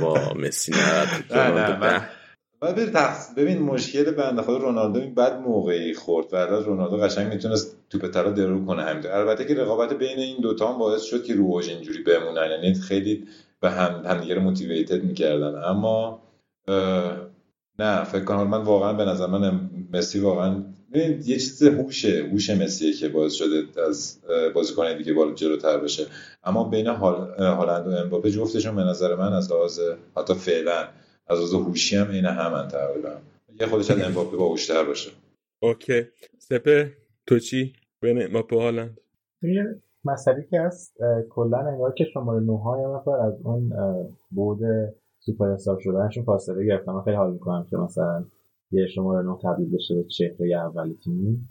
بابا 0.00 0.34
مسی 0.34 0.72
90 0.72 1.08
رونالدو 1.30 1.86
10 1.86 2.19
بعد 2.60 2.92
تقص... 2.92 3.34
ببین 3.34 3.62
مشکل 3.62 4.10
بنده 4.10 4.42
خدا 4.42 4.56
رونالدو 4.56 5.00
این 5.00 5.14
بد 5.14 5.40
موقعی 5.40 5.94
خورد 5.94 6.26
و 6.32 6.36
رونالدو 6.36 6.96
قشنگ 6.96 7.32
می‌تونست 7.32 7.76
توپ 7.90 8.08
طلا 8.08 8.30
درو 8.30 8.66
کنه 8.66 8.82
همینطور 8.82 9.12
البته 9.12 9.44
که 9.44 9.54
رقابت 9.54 9.92
بین 9.92 10.18
این 10.18 10.40
دوتا 10.40 10.72
هم 10.72 10.78
باعث 10.78 11.02
شد 11.02 11.24
که 11.24 11.34
روش 11.34 11.68
اینجوری 11.68 12.02
بمونن. 12.02 12.50
یعنی 12.50 12.74
خیلی 12.74 13.24
به 13.60 13.70
هم 13.70 14.04
همدیگه 14.06 14.34
رو 14.34 14.40
موتیویتد 14.40 15.02
می‌کردن. 15.04 15.62
اما 15.64 16.22
نه 17.78 18.04
فکر 18.04 18.24
کنم 18.24 18.46
من 18.46 18.62
واقعا 18.62 18.92
به 18.92 19.04
نظر 19.04 19.26
من 19.26 19.70
مسی 19.92 20.18
واقعا 20.18 20.64
یه 20.94 21.18
چیز 21.24 21.62
هوشه 21.62 22.28
هوش 22.32 22.50
مسیه 22.50 22.92
که 22.92 23.08
باعث 23.08 23.32
شده 23.32 23.82
از 23.88 24.18
بازیکن 24.54 24.96
دیگه 24.96 25.12
بالا 25.12 25.34
جلوتر 25.34 25.78
بشه. 25.78 26.06
اما 26.44 26.64
بین 26.64 26.86
هالند 26.86 27.86
و 27.86 27.90
امباپه 27.90 28.30
جفتشون 28.30 28.76
به 28.76 28.82
نظر 28.82 29.14
من 29.14 29.32
از 29.32 29.52
لحاظ 29.52 29.80
حتی 30.16 30.34
فعلا 30.34 30.88
از 31.30 31.38
لحاظ 31.38 31.54
هوشی 31.54 31.96
هم 31.96 32.10
عین 32.10 32.24
همن 32.24 32.68
تقریبا 32.68 33.10
یه 33.60 33.66
خودش 33.66 33.90
از 33.90 34.00
امباپه 34.00 34.36
باهوشتر 34.36 34.84
باشه. 34.84 35.10
اوکی. 35.62 36.02
سپه 36.38 36.92
تو 37.26 37.38
چی؟ 37.38 37.72
بین 38.00 38.22
امباپه 38.22 38.56
هالند. 38.56 39.00
مسئله 40.04 40.46
که 40.50 40.60
هست 40.60 40.96
کلا 41.30 41.58
انگار 41.58 41.92
که 41.92 42.04
شماره 42.04 42.40
9 42.40 42.58
های 42.58 42.84
نفر 42.94 43.10
از 43.10 43.34
اون 43.42 43.72
بود 44.30 44.60
سوپر 45.18 45.48
استار 45.48 45.80
شدنشون 45.80 46.24
فاصله 46.24 46.66
گرفتم 46.66 46.92
من 46.92 47.02
خیلی 47.02 47.16
حال 47.16 47.32
می‌کنم 47.32 47.66
که 47.70 47.76
مثلا 47.76 48.24
یه 48.70 48.86
شماره 48.86 49.26
9 49.26 49.38
تبدیل 49.42 49.70
بشه 49.76 49.94
به 49.94 50.04
چهره 50.04 50.56
اولی 50.56 50.98
تیم 51.04 51.48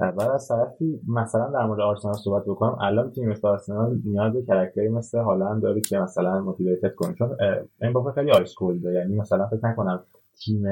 و 0.00 0.22
از 0.22 0.48
طرفی 0.48 1.00
مثلا 1.08 1.50
در 1.50 1.66
مورد 1.66 1.80
آرسنال 1.80 2.14
صحبت 2.14 2.44
بکنم 2.44 2.76
الان 2.80 3.10
تیم 3.10 3.28
مثل 3.28 3.48
آرسنال 3.48 3.98
نیاز 4.04 4.32
به 4.32 4.42
character 4.42 4.83
ی 4.83 4.88
مثل 4.88 5.18
هالند 5.18 5.62
داره 5.62 5.80
که 5.80 5.98
مثلا 5.98 6.40
motivated 6.40 6.94
کنه. 6.94 7.14
چون 7.14 7.36
امباپه 7.80 8.10
خیلی 8.10 8.30
ice 8.30 8.54
cold 8.54 8.84
یعنی 8.84 9.16
مثلا 9.16 9.46
فکر 9.46 9.66
نکنم 9.66 10.00
تیم 10.44 10.64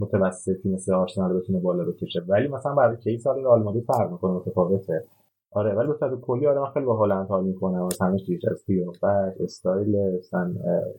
متوسطی 0.00 0.68
مثل 0.68 0.94
آرسنال 0.94 1.30
رو 1.30 1.40
بتونه 1.40 1.60
بالا 1.60 1.84
بکشه. 1.84 2.22
ولی 2.28 2.48
مثلا 2.48 2.74
برای 2.74 2.96
case 2.96 3.44
رئال 3.44 3.62
مادرید 3.62 3.84
فرق 3.84 4.10
می‌کنه 4.12 4.32
متفاوته. 4.32 5.04
آره 5.50 5.74
ولی 5.74 5.88
به 5.88 5.94
صورت 5.94 6.20
کلی 6.20 6.46
آدم 6.46 6.66
خیلی 6.74 6.86
با 6.86 6.96
هالند 6.96 7.26
حال 7.28 7.44
می‌کنه. 7.44 7.82
مثلا 7.82 8.08
همش 8.08 8.24
چیز 8.24 8.40
از 8.50 8.64
قیافه 8.66 8.96
ت 8.96 9.04
استایل 9.40 10.18
مثلا 10.18 10.54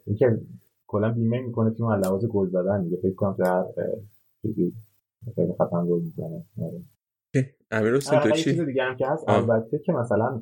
اینکه 0.05 0.41
کلا 0.87 1.11
بیمه 1.11 1.41
می‌کنه 1.41 1.71
تیم 1.71 1.85
از 1.85 2.05
لحاظ 2.05 2.25
گل 2.25 2.47
زدن 2.47 2.83
دیگه. 2.83 2.97
فکر 2.97 3.15
کنم 3.15 3.33
که 3.33 3.43
هر 3.43 3.65
چیزی 4.41 4.73
خیلی 5.35 5.53
گل 5.71 6.01
می‌زنه. 6.01 6.43
امیر 7.73 7.95
حسین 7.95 8.19
تو 8.19 8.31
چی؟ 8.31 8.43
چیز 8.43 8.61
دیگه 8.61 8.83
هم 8.83 8.95
که 8.95 9.07
هست. 9.07 9.29
البته 9.29 9.79
که 9.85 9.91
مثلا 9.91 10.41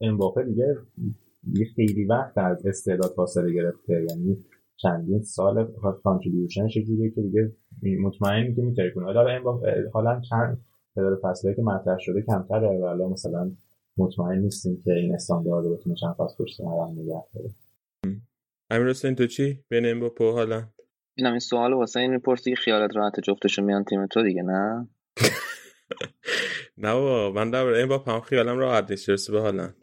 امباپه 0.00 0.44
دیگه 0.44 0.76
یه 1.52 1.66
خیلی 1.76 2.04
وقت 2.04 2.38
از 2.38 2.66
استعداد 2.66 3.10
فاصله 3.16 3.52
گرفته. 3.52 4.06
یعنی 4.10 4.44
چندین 4.76 5.22
سال 5.22 5.72
کانتریبیوشنش 6.04 6.78
جوریه 6.78 7.10
که 7.10 7.22
دیگه 7.22 7.52
مطمئنی 8.00 8.54
که 8.54 8.62
می‌تونه 8.62 8.90
کنه 8.94 9.04
حالا 9.04 9.26
امباپه 9.28 9.90
حالا 9.92 10.20
چند 10.30 10.64
تعداد 10.96 11.20
فصله 11.22 11.54
که 11.54 11.62
مطرح 11.62 11.98
شده 11.98 12.22
کمتره 12.22 12.78
و 12.78 13.08
مثلا 13.08 13.50
مطمئن 13.96 14.38
نیستیم 14.38 14.82
که 14.84 14.92
این 14.92 15.14
استاندارد 15.14 15.64
رو 15.64 15.76
بتونه 15.76 15.96
چند 16.00 16.14
فصل 16.14 16.44
پشت 16.44 16.56
سر 16.56 16.64
نگه 17.02 17.22
داره. 17.34 17.50
امیر 18.70 18.88
حسین 18.88 19.14
تو 19.14 19.26
چی؟ 19.26 19.64
بین 19.68 19.86
امباپه 19.86 20.24
و 20.24 20.32
هالند. 20.32 20.72
اینم 21.16 21.30
این 21.30 21.38
سوال 21.38 21.72
واسه 21.72 22.00
این 22.00 22.10
می‌پرسی 22.10 22.56
خیالت 22.56 22.96
راحت 22.96 23.20
جفتشون 23.20 23.64
میان 23.64 23.84
تیم 23.84 24.06
تو 24.06 24.22
دیگه 24.22 24.42
نه؟ 24.42 24.88
نه 26.78 26.92
بابا 26.92 27.32
من 27.32 27.50
در 27.50 27.66
این 27.66 27.88
با 27.88 27.98
هم 27.98 28.20
خیالم 28.20 28.58
راحت 28.58 28.90
نیست 28.90 29.30
به 29.30 29.40
هالند 29.40 29.74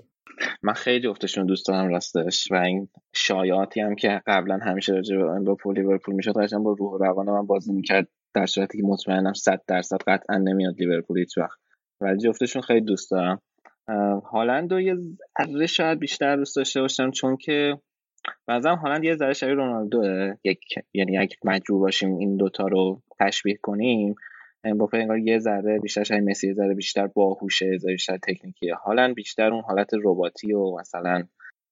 من 0.63 0.73
خیلی 0.73 0.99
جفتشون 0.99 1.45
دوست 1.45 1.67
دارم 1.67 1.87
راستش 1.87 2.51
و 2.51 2.55
این 2.55 2.89
شایعاتی 3.13 3.81
هم 3.81 3.95
که 3.95 4.21
قبلا 4.27 4.57
همیشه 4.57 4.93
راجع 4.93 5.17
به 5.17 5.39
با 5.39 5.55
پول 5.55 5.75
لیورپول 5.75 6.15
می‌شد 6.15 6.37
قشنگ 6.37 6.63
با 6.63 6.75
روح 6.79 6.99
روان 6.99 7.25
من 7.25 7.45
بازی 7.45 7.73
می‌کرد 7.73 8.07
در 8.33 8.45
صورتی 8.45 8.77
که 8.77 8.83
مطمئنم 8.83 9.33
100 9.33 9.61
درصد 9.67 9.97
قطعا 10.07 10.37
نمیاد 10.37 10.75
لیورپول 10.79 11.19
هیچ 11.19 11.37
وقت. 11.37 11.59
ولی 12.01 12.17
جفتشون 12.17 12.61
خیلی 12.61 12.81
دوست 12.81 13.11
دارم. 13.11 13.41
هالند 14.31 14.73
رو 14.73 14.81
یه 14.81 14.95
ذره 15.47 15.65
شاید 15.65 15.99
بیشتر 15.99 16.35
دوست 16.35 16.55
داشته 16.55 16.81
باشم 16.81 17.11
چون 17.11 17.37
که 17.37 17.77
بعضا 18.47 18.75
هالند 18.75 19.03
یه 19.03 19.15
ذره 19.15 19.33
شبیه 19.33 19.53
رونالدو 19.53 20.03
یک 20.43 20.59
یعنی 20.93 21.17
اگه 21.17 21.35
مجبور 21.45 21.79
باشیم 21.79 22.17
این 22.17 22.37
دوتا 22.37 22.67
رو 22.67 23.01
تشبیه 23.19 23.57
کنیم 23.61 24.15
امباپه 24.65 24.97
انگار 24.97 25.19
یه 25.19 25.39
ذره 25.39 25.79
بیشتر 25.79 26.03
شاید 26.03 26.23
مسی 26.23 26.53
ذره 26.53 26.73
بیشتر 26.73 27.07
باهوشه 27.07 27.65
یه 27.65 27.79
بیشتر 27.85 28.17
تکنیکیه. 28.17 28.75
هالند 28.75 29.15
بیشتر 29.15 29.53
اون 29.53 29.63
حالت 29.63 29.89
رباتی 30.03 30.53
و 30.53 30.77
مثلا 30.79 31.23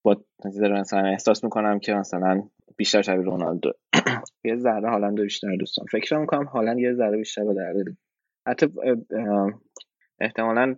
با 0.06 0.24
مثلا 0.46 1.06
احساس 1.06 1.44
می‌کنم 1.44 1.80
که 1.80 1.94
مثلا 1.94 2.44
بیشتر 2.78 3.02
شبیه 3.02 3.26
رونالدو. 3.26 3.72
یه 4.46 4.56
ذره 4.56 4.90
هالند 4.90 5.22
بیشتر 5.22 5.56
دوستم 5.56 5.86
فکر 5.92 6.18
می‌کنم 6.18 6.44
هالند 6.44 6.80
یه 6.80 6.94
ذره 6.94 7.18
بیشتر 7.18 7.44
به 7.46 7.54
درد. 7.54 7.98
حتی 8.48 8.68
احتمالا 10.20 10.76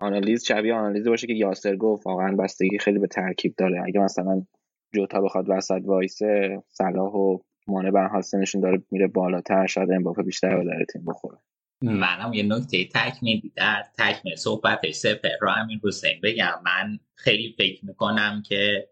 آنالیز 0.00 0.44
شبیه 0.44 0.74
آنالیزی 0.74 1.08
باشه 1.10 1.26
که 1.26 1.34
یاسر 1.34 1.76
گفت. 1.76 2.06
واقعا 2.06 2.36
بستگی 2.36 2.78
خیلی 2.78 2.98
به 2.98 3.06
ترکیب 3.06 3.54
داره. 3.58 3.82
اگه 3.86 4.00
مثلا 4.00 4.42
جوتا 4.94 5.20
بخواد 5.20 5.44
وسط 5.48 5.80
وایسه 5.84 6.62
صلاح 6.68 7.12
و 7.12 7.38
مانع 7.68 7.90
به 7.90 8.00
حال 8.00 8.20
سنشون 8.20 8.60
داره 8.60 8.82
میره 8.90 9.06
بالاتر 9.06 9.66
شاید 9.66 9.92
امباپه 9.92 10.22
بیشتر 10.22 10.56
به 10.56 10.64
در 10.64 10.84
تیم 10.92 11.04
بخوره. 11.04 11.38
منم 11.82 12.32
یه 12.32 12.42
نکته 12.42 12.84
تکمیلی 12.84 13.52
در 13.56 13.84
تکمیل 13.98 14.36
صحبتش 14.36 14.94
سپر 14.94 15.28
رو 15.40 15.50
امیر 15.50 15.80
حسین. 15.84 16.20
بگم 16.22 16.60
من 16.64 16.98
خیلی 17.14 17.54
فکر 17.58 17.84
می‌کنم 17.84 18.42
که 18.46 18.88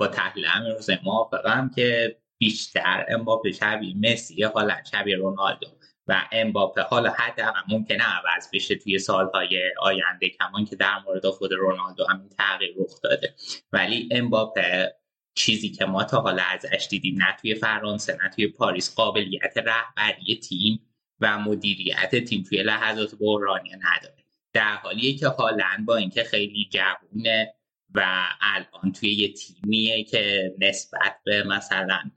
با 0.00 0.06
تحلیل 0.06 0.46
امیر 0.54 0.74
حسین 0.74 0.98
موافقم 1.04 1.70
که 1.74 2.16
بیشتر 2.38 3.06
امباپه 3.08 3.52
شبیه 3.52 3.94
مسی 3.96 4.42
حالا 4.42 4.74
شبیه 4.92 5.16
رونالدو 5.16 5.66
و 6.06 6.28
امباپه. 6.32 6.82
حالا 6.82 7.10
حداقل 7.10 7.60
ممکنه 7.68 8.02
عوض 8.04 8.48
بشه 8.52 8.74
توی 8.74 8.98
سالهای 8.98 9.60
آینده 9.80 10.28
کمان 10.28 10.64
که 10.64 10.76
در 10.76 10.98
مورد 11.06 11.26
خود 11.26 11.52
رونالدو 11.52 12.06
همین 12.10 12.28
تغییر 12.28 12.74
رخ 12.78 13.00
داده. 13.02 13.34
ولی 13.72 14.08
امباپه 14.12 14.94
چیزی 15.34 15.68
که 15.68 15.84
ما 15.84 16.04
تا 16.04 16.20
حالا 16.20 16.42
ازش 16.42 16.86
دیدیم 16.90 17.22
نه 17.22 17.36
توی 17.40 17.54
فرانسه 17.54 18.18
نه 18.22 18.28
توی 18.28 18.48
پاریس 18.48 18.94
قابلیت 18.94 19.54
رهبری 19.56 20.40
تیم 20.40 20.80
و 21.20 21.38
مدیریت 21.38 22.24
تیم 22.24 22.42
توی 22.42 22.62
لحظات 22.62 23.14
بحرانی 23.14 23.70
نداره. 23.70 24.24
در 24.52 24.76
حالیه 24.76 25.16
که 25.16 25.28
هالند 25.28 25.86
با 25.86 25.96
اینکه 25.96 26.24
خیلی 26.24 26.68
جوونه 26.70 27.54
و 27.94 28.24
الان 28.40 28.92
توی 28.92 29.12
یه 29.12 29.32
تیمیه 29.32 30.04
که 30.04 30.54
نسبت 30.58 31.16
به 31.24 31.42
مثلا 31.42 32.10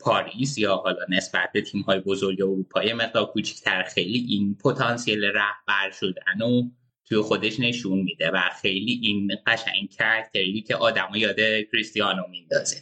پاریس 0.00 0.58
یا 0.58 0.76
حالا 0.76 1.06
نسبت 1.08 1.52
به 1.52 1.62
تیم 1.62 1.82
های 1.82 2.00
بزرگ 2.00 2.42
اروپایی 2.42 2.92
مقدار 2.92 3.26
کوچکتر 3.26 3.82
خیلی 3.82 4.18
این 4.18 4.54
پتانسیل 4.64 5.24
رهبر 5.24 5.90
شدن 5.90 6.42
و 6.42 6.70
توی 7.10 7.20
خودش 7.20 7.60
نشون 7.60 7.98
میده 7.98 8.30
و 8.30 8.40
خیلی 8.62 9.00
این 9.02 9.36
قشنگ 9.46 9.90
کرکتری 9.90 10.62
که 10.62 10.76
آدم 10.76 11.08
یاد 11.14 11.36
کریستیانو 11.72 12.22
میندازه. 12.30 12.76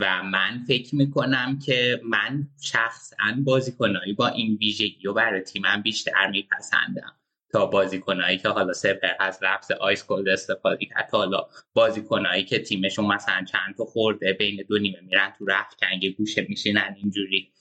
و 0.00 0.22
من 0.22 0.64
فکر 0.68 0.94
می‌کنم 0.94 1.58
که 1.66 2.00
من 2.04 2.48
شخصا 2.62 3.16
بازیکنایی 3.44 4.12
با 4.12 4.28
این 4.28 4.56
ویژگی 4.56 5.02
رو 5.04 5.14
برای 5.14 5.40
تیمم 5.40 5.82
بیشتر 5.82 6.30
میپسندم. 6.30 7.12
تا 7.52 7.66
بازیکنایی 7.66 8.38
که 8.38 8.48
حالا 8.48 8.72
سپر 8.72 9.08
از 9.20 9.38
رفز 9.42 9.70
آیس 9.70 10.04
کولد 10.04 10.28
استفاده 10.28 10.86
کرد 10.86 11.08
حالا 11.12 11.46
بازیکنایی 11.74 12.44
که 12.44 12.58
تیمشون 12.58 13.06
مثلا 13.06 13.44
چند 13.44 13.74
تا 13.76 13.84
خورده 13.84 14.32
بین 14.32 14.64
دو 14.68 14.78
نیمه 14.78 15.00
میرن 15.00 15.32
تو 15.38 15.46
رفت 15.46 15.80
کنگ 15.80 16.16
گوشه 16.16 16.46
میشینن 16.48 16.96
اینجوری 17.02 17.52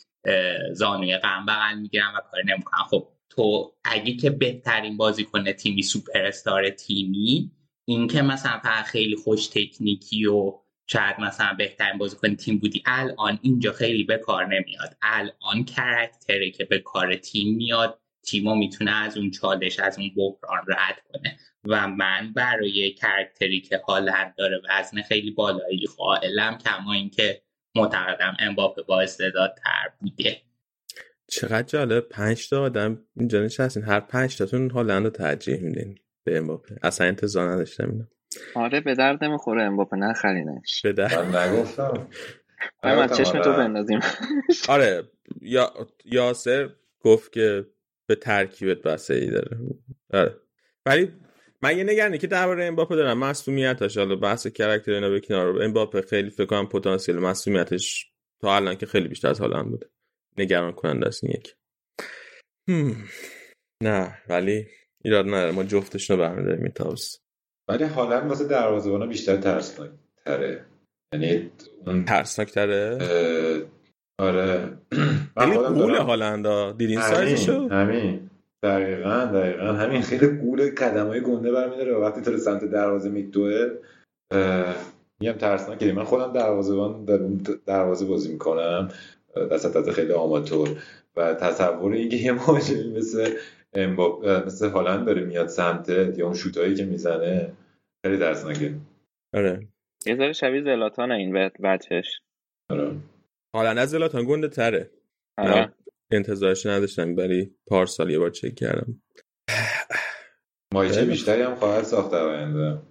زانوی 0.74 1.18
غم 1.18 1.46
بغل 1.46 1.80
می‌گیرن 1.80 2.14
و 2.18 2.20
کاری 2.32 2.44
نمی‌کنن. 2.48 2.84
خب 2.90 3.08
تو 3.36 3.76
اگه 3.84 4.16
که 4.16 4.30
بهترین 4.30 4.98
بازیکن 4.98 5.52
تیمی 5.52 5.84
سوپر 5.84 6.26
استار 6.26 6.70
تیمی 6.70 7.52
این 7.86 8.08
که 8.08 8.22
مثلا 8.22 8.60
فقط 8.60 8.86
خیلی 8.86 9.16
خوش 9.16 9.48
تکنیکی 9.48 10.26
و 10.26 10.54
شاید 10.88 11.20
مثلا 11.20 11.54
بهترین 11.54 11.98
بازیکن 11.98 12.36
تیم 12.36 12.58
بودی 12.58 12.84
الان 12.86 13.40
اینجا 13.42 13.72
خیلی 13.72 14.04
به 14.04 14.18
کار 14.18 14.46
نمیاد. 14.46 14.98
الان 15.02 15.66
کرکتری 15.66 16.52
که 16.52 16.66
به 16.66 16.80
کار 16.80 17.16
تیم 17.16 17.56
میاد 17.56 18.00
تیمو 18.24 18.56
می‌تونه 18.56 18.92
از 18.92 19.18
اون 19.18 19.32
چالش 19.32 19.80
از 19.80 20.00
اون 20.00 20.12
بحران 20.16 20.66
رد 20.68 21.02
کنه. 21.14 21.38
و 21.66 21.88
من 21.88 22.34
برای 22.34 22.92
کرکتری 22.92 23.62
که 23.62 23.78
هالند 23.78 24.36
داره 24.38 24.62
وزن 24.70 25.02
خیلی 25.02 25.32
بالایی 25.32 25.86
قائلم 25.98 26.58
کما 26.58 26.94
اینکه 26.94 27.42
معتقدم 27.76 28.38
امباپه 28.40 28.82
با 28.82 29.02
استعدادتر 29.02 29.90
بوده. 30.00 30.42
چقدر 31.28 31.64
جالب. 31.64 32.10
پنج 32.10 32.50
تا 32.50 32.62
آدم 32.62 33.02
اینجا 33.18 33.44
نشستین. 33.44 33.84
هر 33.84 34.00
پنج 34.00 34.38
تاتون 34.38 34.70
هالند 34.70 35.04
رو 35.04 35.10
ترجیح 35.10 35.62
میدین 35.62 36.00
به 36.24 36.38
امباپه. 36.38 36.76
اصلا 36.84 37.08
انتظار 37.08 37.50
نداشتم 37.50 37.90
اینو. 37.90 38.06
آره 38.56 38.82
به 38.82 38.96
درد 38.96 39.24
می‌خوره 39.24 39.64
امباپه 39.64 39.98
نخرینش. 39.98 40.82
به 40.84 40.94
در 40.94 41.22
من 41.22 41.36
نگفتم. 41.36 42.08
من 42.84 43.08
چشم 43.08 43.42
تو 43.42 43.50
آره. 43.50 43.58
بندازیم. 43.58 44.00
آره 44.70 45.04
یا 45.42 45.74
یاسر 46.06 46.70
گفت 47.00 47.32
که 47.32 47.66
به 48.08 48.16
ترکیبت 48.16 48.82
بسته 48.82 49.14
ای 49.14 49.32
داره. 49.32 49.58
آره. 50.14 50.36
ولی 50.86 51.12
من 51.62 51.78
یه 51.78 51.84
نگرانی 51.84 52.18
که 52.18 52.28
درباره 52.28 52.66
امباپه 52.66 52.96
دارم. 52.96 53.18
مصونیتش 53.18 53.98
حالا 53.98 54.16
بحث 54.16 54.48
کرکتر 54.48 54.92
اینا 54.92 55.10
به 55.10 55.20
کنار. 55.20 55.64
امباپه 55.64 56.02
خیلی 56.02 56.30
فکر 56.30 56.46
کنم 56.46 56.66
پتانسیل 56.66 57.16
مصونیتش 57.16 58.12
تا 58.42 58.56
الان 58.56 58.76
که 58.76 58.86
خیلی 58.86 59.08
بیشتر 59.08 59.30
از 59.30 59.40
هالند 59.40 59.66
بوده. 59.66 59.88
نگران 60.38 60.72
کننده 60.72 61.08
است 61.08 61.24
این 61.24 61.34
یک. 61.34 61.56
نه 63.84 64.18
ولی 64.30 64.68
ایراد 65.04 65.26
نداره. 65.26 65.52
ما 65.52 65.64
جفتشون 65.64 66.18
رو 66.18 66.24
برمیداریم 66.24 66.64
این 66.64 66.72
تابست 66.74 67.22
ولی 67.70 67.84
هالند 67.84 68.30
واسه 68.30 68.48
دروازه‌بانا 68.48 69.06
بیشتر 69.06 69.38
ترسناک 69.38 69.92
تره 70.26 70.66
یعنی 71.14 71.52
اون 71.88 72.06
ترسناک 72.06 72.52
تره 72.52 72.98
آره. 74.20 74.78
من 75.38 75.46
خیلی 75.46 75.58
خودم 75.58 75.74
گوله 75.74 75.94
دارم- 75.94 76.06
هالند 76.06 76.46
ها. 76.46 76.72
دیدین 76.72 77.00
همین 77.00 77.16
سایزشو؟ 77.16 77.68
همین. 77.70 78.30
دقیقا 78.64 79.26
دقیقا. 79.26 79.74
همین 79.74 80.02
خیلی 80.02 80.28
گول 80.28 80.76
قدم 80.76 81.08
های 81.08 81.22
گنده 81.22 81.52
برمیداره. 81.52 81.94
و 81.96 82.02
وقتی 82.02 82.22
تو 82.22 82.32
رو 82.32 82.38
سمت 82.38 82.66
دروازه 82.66 83.10
میدوه 83.10 83.70
میگم 85.20 85.34
ترسناکه. 85.34 85.94
من 85.94 86.04
خودم 86.04 86.34
دروازه‌بان 86.34 87.06
دروازه 87.66 88.06
بازی 88.06 88.32
می‌کنم. 88.32 88.90
از 89.52 89.90
خیلی 89.90 90.14
آماتور. 90.14 90.70
و 91.16 91.34
تصور 91.34 91.94
اینکه 91.94 92.18
یه 92.18 92.32
مهاجمی 92.32 92.98
مثل 92.98 93.36
مثل 94.46 94.70
هالند 94.70 95.06
داره 95.06 95.24
میاد 95.24 95.48
سمتت 95.48 96.18
یا 96.18 96.26
اون 96.26 96.34
شوتایی 96.34 96.76
که 96.76 96.86
می‌زنه 96.86 97.54
خیلی 98.06 98.18
ترسناکه 98.18 98.76
آره. 99.36 99.68
یه 100.06 100.16
ذره 100.16 100.34
شبیه 100.34 100.64
زلاتان 100.64 101.12
این 101.12 101.52
وجهش 101.60 102.20
آره. 102.70 102.96
هالند 103.56 103.78
از 103.78 103.90
زلاتان 103.90 104.26
گنده 104.26 104.48
تره. 104.48 104.92
آره. 105.38 105.74
انتظارش 106.12 106.66
نداشتم 106.66 107.16
ولی 107.16 107.56
پارسال 107.68 108.10
یه 108.10 108.20
بار 108.20 108.30
چک 108.30 108.56
کردم. 108.56 109.02
ماهیچه 110.74 111.06
بیشتری 111.06 111.42
هم 111.42 111.56
خواهد 111.56 111.84
ساخت 111.84 112.12
در 112.12 112.28
آینده. 112.28 112.82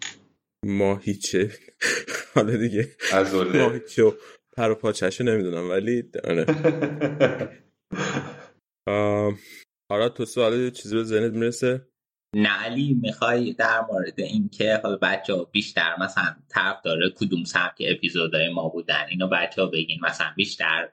ماهیچه. 0.64 1.51
حالا 2.34 2.57
دیگه. 2.57 2.88
عضله 3.12 3.62
ماهیچه 3.62 4.05
و 4.05 4.12
پر 4.57 4.70
و 4.70 4.74
پاچشو 4.74 5.24
نمی‌دونم 5.24 5.70
ولی 5.70 6.02
آره. 6.24 6.46
آراد 9.90 10.16
تو 10.16 10.24
سوال 10.24 10.70
چیزی 10.70 10.96
به 10.96 11.05
ذهنت 11.05 11.32
می‌رسه؟ 11.32 11.86
نه 12.36 12.48
علی 12.48 12.98
می‌خوای 13.02 13.52
در 13.52 13.80
مورد 13.90 14.20
اینکه 14.20 14.80
حالا 14.82 14.98
بچه 15.02 15.34
ها 15.34 15.44
بیشتر 15.44 15.96
مثلا 16.00 16.36
طرف 16.48 16.82
داره 16.84 17.11
کدوم 17.16 17.44
سبک 17.44 17.76
اپیزودهای 17.80 18.48
ما 18.48 18.68
بودن 18.68 19.05
اینو 19.09 19.28
بچه 19.28 19.62
ها 19.62 19.68
بگین 19.68 19.98
مثلا 20.02 20.26
بیشتر 20.36 20.88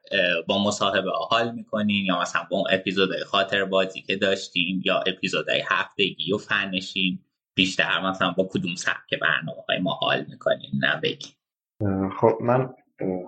با 0.48 0.64
مصاحبه 0.64 1.12
حال 1.30 1.56
می‌کنین 1.56 2.06
یا 2.06 2.22
مثلا 2.22 2.48
با 2.52 2.58
اون 2.58 2.68
اپیزودهای 2.72 3.24
خاطر 3.24 3.66
بازی 3.66 4.02
که 4.02 4.16
داشتیم 4.16 4.82
یا 4.86 5.00
اپیزودهای 5.00 5.64
هفتگی 5.68 6.34
و 6.34 6.38
فنشین 6.38 7.20
بیشتر 7.56 8.10
مثلا 8.10 8.32
با 8.32 8.50
کدوم 8.52 8.76
سبک 8.76 9.20
برنامه 9.22 9.62
های 9.70 9.80
ما 9.80 9.94
حال 9.94 10.26
می‌کنین 10.30 10.72
نه 10.74 11.00
بگین. 11.04 11.32
خب 12.20 12.38
من 12.42 12.74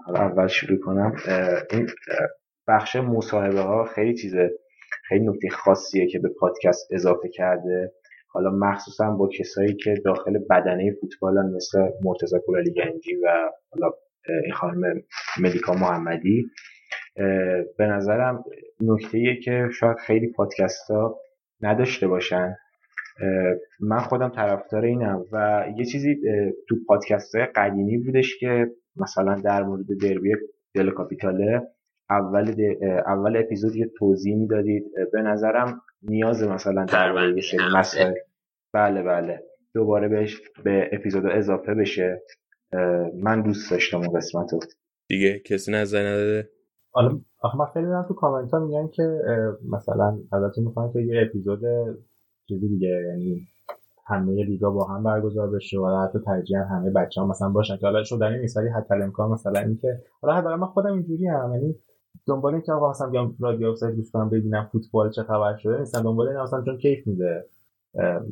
حالا 0.05 0.19
اول 0.19 0.47
شروع 0.47 0.79
کنم. 0.79 1.15
این 1.71 1.87
بخش 2.67 2.95
مصاحبه 2.95 3.59
ها 3.61 3.85
خیلی 3.85 4.13
چیزه. 4.13 4.51
خیلی 5.07 5.27
نکته 5.27 5.49
خاصیه 5.49 6.07
که 6.07 6.19
به 6.19 6.29
پادکست 6.39 6.93
اضافه 6.93 7.29
کرده. 7.29 7.91
حالا 8.27 8.49
مخصوصا 8.51 9.11
با 9.11 9.29
کسایی 9.39 9.73
که 9.73 9.93
داخل 10.05 10.37
بدنه 10.49 10.95
فوتبالن 11.01 11.55
مثل 11.55 11.89
مرتضی 12.03 12.37
کولالی 12.45 12.73
گنجی 12.73 13.15
و 13.15 13.49
حالا 13.71 13.93
این 14.43 14.53
خانم 14.53 15.03
ملیکا 15.41 15.73
محمدی. 15.73 16.45
به 17.77 17.85
نظرم 17.85 18.43
نکته 18.81 19.35
که 19.43 19.69
شاید 19.79 19.97
خیلی 19.97 20.27
پادکست 20.27 20.91
ها 20.91 21.19
نداشته 21.61 22.07
باشن. 22.07 22.55
من 23.79 23.99
خودم 23.99 24.29
طرفدار 24.29 24.85
اینم 24.85 25.25
و 25.31 25.65
یه 25.77 25.85
چیزی 25.85 26.21
تو 26.69 26.75
پادکست 26.87 27.35
های 27.35 27.45
قدیمی 27.45 27.97
بودش 27.97 28.37
که 28.39 28.71
مثلا 28.95 29.35
در 29.35 29.63
مورد 29.63 29.85
دربی 30.01 30.35
دل 30.73 30.89
کاپیتاله 30.89 31.61
اول 32.09 32.55
اول 33.05 33.37
اپیزود 33.37 33.75
یه 33.75 33.91
توضیح 33.97 34.35
می‌دادید. 34.35 34.83
به 35.13 35.21
نظرم 35.21 35.81
نیاز 36.01 36.43
مثلا 36.43 36.85
پرونده 36.85 37.41
مسائل 37.77 38.13
بله 38.73 39.03
بله. 39.03 39.43
دوباره 39.73 40.07
بهش 40.07 40.41
به 40.63 40.89
اپیزود 40.91 41.25
اضافه 41.25 41.73
بشه. 41.73 42.21
من 43.15 43.41
دوست 43.41 43.71
داشتم 43.71 43.97
اون 43.97 44.17
قسمت 44.17 44.53
رو. 44.53 44.59
دیگه 45.09 45.39
کسی 45.39 45.71
نظر 45.71 46.07
نداده؟ 46.07 46.49
حالا 46.91 47.19
آخه 47.39 47.57
من 47.57 47.65
خیلی 47.73 47.85
تو 48.07 48.13
کامنت 48.13 48.51
ها 48.51 48.59
میگن 48.59 48.87
که 48.87 49.03
مثلا 49.71 50.17
ازتون 50.31 50.63
می‌خوان 50.63 50.93
که 50.93 50.99
یه 50.99 51.21
اپیزود 51.29 51.61
چیزی 52.47 52.67
دیگه 52.67 52.87
یعنی 52.87 53.47
همه 54.05 54.43
لیگا 54.45 54.71
با 54.71 54.83
هم 54.83 55.03
برگزار 55.03 55.49
بشه 55.49 55.79
و 55.79 56.07
حتی 56.07 56.19
ترجیحاً 56.19 56.63
همه 56.63 56.89
بچه 56.89 57.21
ها 57.21 57.27
مثلا 57.27 57.49
باشن 57.49 57.77
که 57.77 57.85
حالا 57.85 58.03
شدنی 58.03 58.39
نیست 58.39 58.57
ولی 58.57 58.69
حتی 58.69 58.93
امکان 58.93 59.31
مثلا 59.31 59.59
اینکه 59.59 60.01
حالا 60.21 60.35
حداقل 60.35 60.55
من 60.55 60.67
خودم 60.67 60.93
اینجوری 60.93 61.27
هم 61.27 61.53
یعنی 61.53 61.75
دنبال 62.27 62.53
اینکه 62.53 62.71
آقا 62.71 62.89
مثلا 62.89 63.09
بیام 63.09 63.35
رادیو 63.39 63.69
آفساید 63.69 63.95
گوش 63.95 64.11
کنم 64.11 64.29
ببینم 64.29 64.69
فوتبال 64.71 65.11
چه 65.11 65.23
خبر 65.23 65.57
شده 65.57 65.79
نیستم 65.79 66.01
دنبال 66.01 66.27
این 66.27 66.37
مثلا 66.37 66.61
چون 66.61 66.77
کیف 66.77 67.07
میده. 67.07 67.45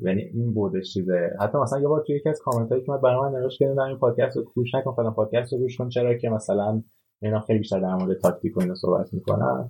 یعنی 0.02 0.22
این 0.22 0.54
بودش 0.54 0.94
چیزه. 0.94 1.30
حتی 1.40 1.58
مثلا 1.58 1.80
یه 1.80 1.88
بار 1.88 2.04
توی 2.08 2.16
یکی 2.16 2.30
از 2.30 2.40
کامنت 2.42 2.72
هایی 2.72 2.84
که 2.84 2.92
من 2.92 3.02
برای 3.02 3.32
من 3.32 3.40
نوشت 3.40 3.60
کردن 3.60 3.82
این 3.82 3.98
پادکست 3.98 4.38
رو 4.38 4.44
گوش 4.56 4.76
نکن 4.76 4.94
فلان 4.94 5.14
پادکست 5.14 5.54
رو 5.54 5.60
گوش 5.60 5.78
کن 5.78 5.90
چرا 5.90 6.14
که 6.14 6.30
مثلا 6.30 6.84
اینا 7.22 7.40
خیلی 7.40 7.60
بیشتر 7.60 7.80
در 7.80 7.96
مورد 7.96 8.18
تاکتیک 8.18 8.58
و 8.58 8.60
اینا 8.60 8.76
صحبت 8.76 9.14
می‌کنن. 9.14 9.70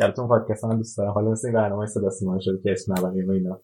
البته 0.00 0.20
اون 0.20 0.28
پادکست 0.28 0.64
هم 0.64 0.76
دوست 0.76 0.98
دارم. 0.98 1.10
حالا 1.10 1.30
مثل 1.30 1.48
این 1.48 1.56
برنامه 1.56 1.86
صدا 1.86 2.10
سیما 2.10 2.38
شده 2.40 2.58
که 2.62 2.72
اسم 2.72 2.94
نبریم 2.98 3.28
و 3.28 3.32
اینا. 3.32 3.60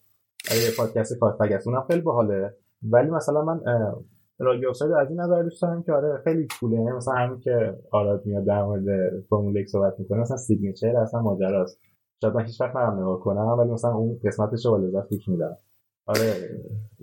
پادکست 0.77 1.23
است 1.23 1.67
اونم 1.67 1.85
خیلی 1.87 2.01
باحاله. 2.01 2.53
ولی 2.83 3.09
مثلا 3.09 3.41
من 3.41 3.61
رادیو 4.39 4.69
آفساید 4.69 4.91
از 4.91 5.09
این 5.09 5.19
نظر 5.19 5.43
دوست 5.43 5.61
دارم 5.61 5.83
که 5.83 5.93
آره 5.93 6.21
خیلی 6.23 6.47
cool 6.59 6.71
ه. 6.71 6.77
یعنی 6.77 6.91
مثلا 6.91 7.13
همین 7.13 7.39
که 7.39 7.77
آراد 7.91 8.25
میاد 8.25 8.45
در 8.45 8.63
مورد 8.63 9.19
فرمول 9.29 9.55
یک 9.55 9.69
صحبت 9.69 9.99
می‌کنه 9.99 10.19
مثلا 10.19 10.37
signature 10.37 10.97
اصلا 10.97 11.21
ماجراست. 11.21 11.79
شاید 12.21 12.33
من 12.33 12.45
هیچ 12.45 12.61
وقت 12.61 12.75
نرم 12.75 12.99
نگاه 12.99 13.19
کنم 13.19 13.47
ولی 13.47 13.71
مثلا 13.71 13.93
اون 13.93 14.19
قسمتش 14.23 14.65
رو 14.65 14.77
لذت 14.77 15.09
گوش 15.09 15.27
میدم. 15.27 15.55
آره 16.05 16.33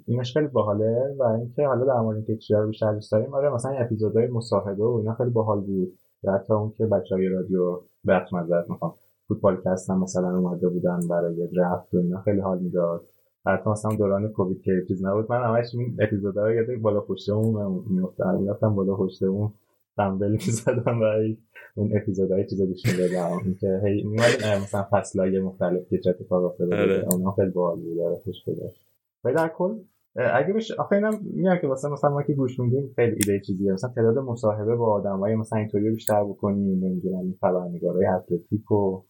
اینش 0.07 0.33
خیلی 0.33 0.47
باحاله 0.47 1.15
و 1.19 1.23
اینکه 1.23 1.67
حالا 1.67 1.85
در 1.85 2.01
مورد 2.01 2.17
اینکه 2.17 2.37
چیا 2.37 2.67
بیشتر 2.67 2.93
دوست 2.93 3.13
داریم 3.13 3.35
آره 3.35 3.51
مثلا 3.51 3.71
این 3.71 3.83
اپیزودهای 3.83 4.27
مصاحبه 4.27 4.85
و 4.85 4.97
اینا 4.97 5.15
خیلی 5.15 5.31
باحال 5.31 5.61
بود. 5.61 5.93
و 6.25 6.33
حتی 6.33 6.53
اون 6.53 6.71
که 6.71 6.87
بچهای 6.87 7.29
رادیو 7.29 7.81
بخش 8.09 8.33
مزد 8.33 8.65
می‌خوام 8.69 8.95
فوتبال 9.29 9.57
هم 9.89 10.03
مثلا 10.03 10.39
اومده 10.39 10.69
بودن 10.69 11.01
برای 11.11 11.49
درفت 11.57 11.95
و 11.95 11.99
اینا 11.99 12.21
خیلی 12.21 12.41
حال 12.41 12.59
می‌داد. 12.59 13.03
حتی 13.47 13.71
مثلا 13.71 13.97
دوران 13.97 14.29
کووید 14.29 14.63
که 14.63 14.85
چیز 14.89 15.05
نبود. 15.05 15.33
من 15.33 15.43
همش 15.45 15.75
این 15.75 15.97
اپیزودا 16.01 16.47
رو 16.47 16.55
یاد 16.55 16.81
بالا 16.83 17.01
پشتمون 17.01 17.85
میافتم 17.91 18.39
میافتم 18.41 18.75
بالا 18.75 18.97
پشتمون 18.97 19.53
دنبل 19.99 20.31
می‌زدم 20.31 21.01
برای 21.01 21.37
اون 21.75 21.97
اپیزودهای 21.97 22.47
چیزا 22.47 22.67
گوش 22.67 22.87
می‌دادم. 22.87 23.39
اینکه 23.45 23.81
هی 23.85 24.03
میومد 24.03 24.63
مثلا 24.63 24.87
فصلای 24.91 25.41
مختلف 25.41 25.89
که 25.89 25.99
چه 25.99 26.11
اتفاق 26.11 26.45
افتاده 26.45 26.77
آره. 26.77 27.03
بود 27.03 27.15
اونها 27.15 27.33
خیلی 27.33 27.51
باحال 27.51 27.81
بود 27.81 28.01
آره 28.01 28.17
خوش 28.25 28.37
گذشت. 28.47 28.81
ولی 29.25 29.35
در 29.35 29.49
کل 29.49 29.79
اگه 30.17 30.53
بشه 30.53 30.75
آخه 30.79 30.97
اینم 30.97 31.19
میگم 31.23 31.57
که 31.61 31.67
واسه 31.67 31.89
مثلا 31.89 32.11
ما 32.11 32.23
که 32.23 32.35
گوش 32.35 32.61
میدیم 32.61 32.93
خیلی 32.97 33.13
ایده 33.13 33.41
چیزیه. 33.47 33.73
مثلا 33.73 33.91
تعداد 33.91 34.19
مصاحبه 34.19 34.77
با 34.77 34.93
آدمای 34.93 35.35
مثلا 35.35 35.59
اینطوری 35.59 35.91
بیشتر 35.91 36.25
بکنیم. 36.25 36.85
نمی‌دونم 36.85 37.19
این 37.19 37.37
خبرنگارای 37.41 38.07
اتلتیک 38.07 38.71
و 38.73 39.03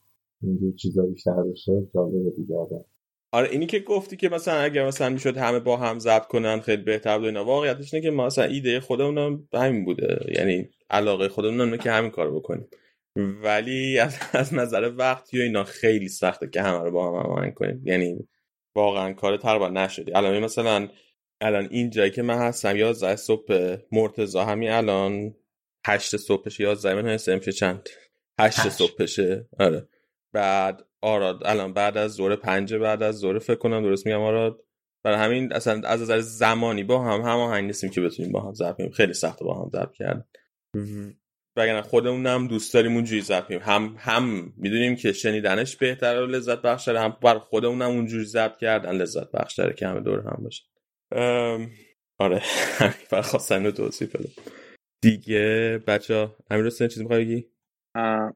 اینجور 0.42 0.72
چیزا 0.72 1.06
بیشتر 1.06 1.42
بشه 1.42 1.86
جالبه 1.94 2.30
دیگه 2.36 2.56
آره 2.56 2.84
آره 3.32 3.48
اینی 3.48 3.66
که 3.66 3.78
گفتی 3.78 4.16
که 4.16 4.28
مثلا 4.28 4.60
اگر 4.60 4.86
مثلا 4.86 5.08
می‌شد 5.08 5.36
همه 5.36 5.60
با 5.60 5.76
هم 5.76 5.98
ضبط 5.98 6.26
کنن 6.26 6.60
خیلی 6.60 6.82
بهتر 6.82 7.18
بود 7.18 7.26
اینا. 7.26 7.44
واقعیتش 7.44 7.94
اینه 7.94 8.06
که 8.06 8.10
ما 8.10 8.26
مثلا 8.26 8.44
ایده 8.44 8.80
خودمون 8.80 9.18
هم 9.18 9.48
همین 9.54 9.84
بوده. 9.84 10.18
یعنی 10.38 10.68
علاقه 10.90 11.28
خودمون 11.28 11.60
هم 11.60 11.76
که 11.76 11.90
همین 11.90 12.10
کارو 12.10 12.40
بکنیم. 12.40 12.68
ولی 13.16 13.98
از, 13.98 14.18
از 14.32 14.54
نظر 14.54 14.92
وقتی 14.96 15.38
و 15.38 15.42
اینا 15.42 15.64
خیلی 15.64 16.08
سخته 16.08 16.48
که 16.48 16.62
همه 16.62 16.84
رو 16.84 16.90
با 16.90 17.08
هم 17.08 17.24
هماهنگ 17.24 17.54
کنیم. 17.54 17.82
یعنی 17.84 18.28
واقعا 18.74 19.12
کار 19.12 19.36
تقریبا 19.36 19.68
نشدی 19.68 20.12
الان 20.14 20.38
مثلا 20.38 20.88
الان 21.40 21.68
این 21.70 21.90
جایی 21.90 22.10
که 22.10 22.22
من 22.22 22.38
هستم 22.38 22.76
یازده 22.76 23.16
صبح 23.16 23.76
مرتزا 23.92 24.44
همین 24.44 24.70
الان 24.70 25.34
هشت 25.86 26.16
صبحشه 26.16 26.64
یازده 26.64 26.94
من 26.94 27.08
هستم 27.08 27.38
چند؟ 27.38 27.88
هشت. 28.40 28.68
صبحشه. 28.68 29.48
آره. 29.58 29.88
بعد 30.32 30.84
آراد 31.02 31.46
الان 31.46 31.72
بعد 31.72 31.96
از 31.96 32.12
زور 32.12 32.36
پنج 32.36 32.74
بعد 32.74 33.02
از 33.02 33.18
زور 33.18 33.38
فکر 33.38 33.58
کنم 33.58 33.82
درست 33.82 34.06
میگم 34.06 34.20
آراد 34.20 34.64
برای 35.04 35.18
همین 35.18 35.52
اصلا 35.52 35.88
از 35.88 36.02
نظر 36.02 36.20
زمانی 36.20 36.84
با 36.84 37.04
هم 37.04 37.20
هماهنگ 37.20 37.66
نیستیم 37.66 37.90
که 37.90 38.00
بتونیم 38.00 38.32
با 38.32 38.40
هم 38.40 38.54
ضبط 38.54 38.76
کنیم. 38.76 38.90
خیلی 38.90 39.14
سخت 39.14 39.42
با 39.42 39.62
هم 39.62 39.70
ضبط 39.72 39.92
کرد 39.92 40.28
وگرنه 41.56 41.82
خودمون 41.82 42.26
هم 42.26 42.46
دوست 42.46 42.74
داریم 42.74 42.94
اونجوری 42.94 43.20
ضبط 43.20 43.44
کنیم. 43.46 43.60
هم 43.62 43.94
هم 43.98 44.52
می‌دونیم 44.56 44.96
که 44.96 45.12
شنیدنش 45.12 45.76
بهتره 45.76 46.20
و 46.20 46.26
لذت 46.26 46.62
بخشتره 46.62 47.00
هم 47.00 47.16
بر 47.22 47.38
خودمون 47.38 47.82
هم 47.82 47.90
اونجوری 47.90 48.24
ضبط 48.24 48.56
کردن 48.56 48.92
لذت 48.92 49.30
بخشتره 49.30 49.74
که 49.74 49.86
همه 49.86 50.00
دور 50.00 50.18
هم 50.18 50.42
باشه 50.42 50.64
آره. 52.20 52.42
همین 52.78 52.92
فقط 52.92 53.24
خواستم 53.24 53.64
رو 53.64 53.70
توصیف 53.70 54.16
کنم 54.16 54.44
دیگه 55.02 55.78
بچه 55.86 56.28
همین 56.50 56.64
رو 56.64 56.70
چیزی 56.70 57.02
می‌خوای 57.02 57.24
بگی؟ 57.24 57.46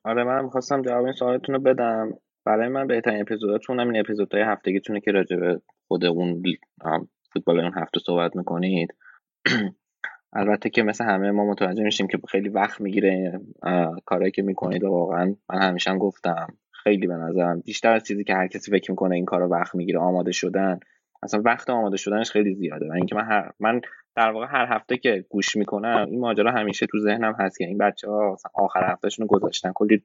آره 0.04 0.24
من 0.24 0.44
می‌خواستم 0.44 0.82
جواب 0.82 1.04
این 1.04 1.12
سوالتون 1.12 1.54
رو 1.54 1.60
بدم. 1.60 2.18
برای 2.46 2.68
من 2.68 2.86
بهترین 2.86 3.20
اپیزوداتون 3.20 3.80
همین 3.80 4.00
اپیزودهای 4.00 4.42
هفتگیتونه 4.42 5.00
که 5.00 5.10
راجع 5.10 5.36
به 5.36 5.60
خود 5.88 6.04
اون 6.04 6.42
فوتبال 7.32 7.60
اون 7.60 7.72
هفته 7.76 8.00
صحبت 8.00 8.36
می‌کنید. 8.36 8.94
البته 10.32 10.70
که 10.70 10.82
مثل 10.82 11.04
همه 11.04 11.30
ما 11.30 11.50
متوجه 11.50 11.82
میشیم 11.82 12.06
که 12.06 12.18
خیلی 12.28 12.48
وقت 12.48 12.80
می‌گیره 12.80 13.40
کارهایی 14.04 14.30
که 14.30 14.42
می‌کنید 14.42 14.84
و 14.84 14.88
واقعا 14.88 15.34
من 15.48 15.62
همیشه 15.62 15.90
هم 15.90 15.98
گفتم 15.98 16.46
خیلی 16.72 17.06
به 17.06 17.14
نظرم 17.14 17.60
بیشتر 17.60 17.92
از 17.92 18.04
چیزی 18.04 18.24
که 18.24 18.34
هر 18.34 18.46
کسی 18.46 18.70
فکر 18.70 18.90
می‌کنه 18.90 19.14
این 19.14 19.24
کار 19.24 19.42
وقت 19.42 19.74
می‌گیره 19.74 19.98
آماده 19.98 20.32
شدن. 20.32 20.80
اصلا 21.22 21.42
وقت 21.44 21.70
آماده 21.70 21.96
شدنش 21.96 22.30
خیلی 22.30 22.54
زیاده. 22.54 22.88
و 22.88 22.92
اینکه 22.92 23.14
من 23.14 23.24
هر 23.24 23.50
من 23.60 23.80
در 24.16 24.30
واقع 24.30 24.46
هر 24.46 24.66
هفته 24.76 24.96
که 24.96 25.24
گوش 25.28 25.56
می‌کنم 25.56 26.06
این 26.10 26.20
ماجرا 26.20 26.50
همیشه 26.52 26.86
تو 26.86 26.98
ذهنم 26.98 27.34
هست 27.38 27.58
که 27.58 27.64
این 27.64 27.78
بچه 27.78 28.10
ها 28.10 28.36
آخر 28.54 28.92
هفتهشون 28.92 29.28
رو 29.28 29.38
گذاشتن. 29.38 29.72
کلی 29.74 30.02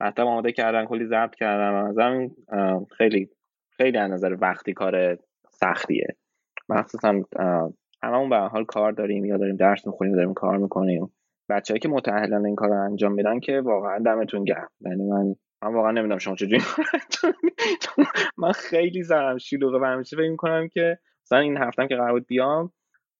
مطلب 0.00 0.26
آماده 0.26 0.52
کردن 0.52 0.84
کلی 0.84 1.06
ضبط 1.06 1.34
کردن 1.34 1.74
از 1.74 1.96
خیلی 2.98 3.28
خیلی 3.70 3.98
از 3.98 4.10
نظر 4.10 4.36
وقتی 4.40 4.72
کار 4.72 5.18
سختیه. 5.50 6.06
مخصوصا 6.68 7.22
هممون 8.02 8.30
به 8.30 8.36
حال 8.36 8.64
کار 8.64 8.92
داریم 8.92 9.24
یا 9.24 9.36
داریم 9.36 9.56
درس 9.56 9.86
می‌خونیم 9.86 10.14
داریم 10.14 10.34
کار 10.34 10.58
می‌کنیم. 10.58 11.12
بچههایی 11.48 11.80
که 11.80 11.88
متأهلن 11.88 12.46
این 12.46 12.54
کار 12.54 12.68
رو 12.68 12.84
انجام 12.84 13.12
میدن 13.12 13.40
که 13.40 13.60
واقعا 13.60 13.98
دمتون 13.98 14.44
گرم. 14.44 14.68
یعنی 14.80 15.04
من 15.04 15.34
من 15.62 15.74
واقعا 15.74 15.90
نمی‌دونم 15.90 16.18
شما 16.18 16.34
چجوری 16.34 16.58
من 18.38 18.52
خیلی 18.52 19.02
زرم 19.02 19.38
شلوغه 19.38 19.78
و 19.78 19.84
همیشه 19.84 20.16
فکر 20.16 20.30
می‌کنم 20.30 20.68
که 20.68 20.98
مثلا 21.26 21.38
این 21.38 21.56
هفتم 21.56 21.86
که 21.86 21.96
قرار 21.96 22.12
بود 22.12 22.26
بیام 22.26 22.72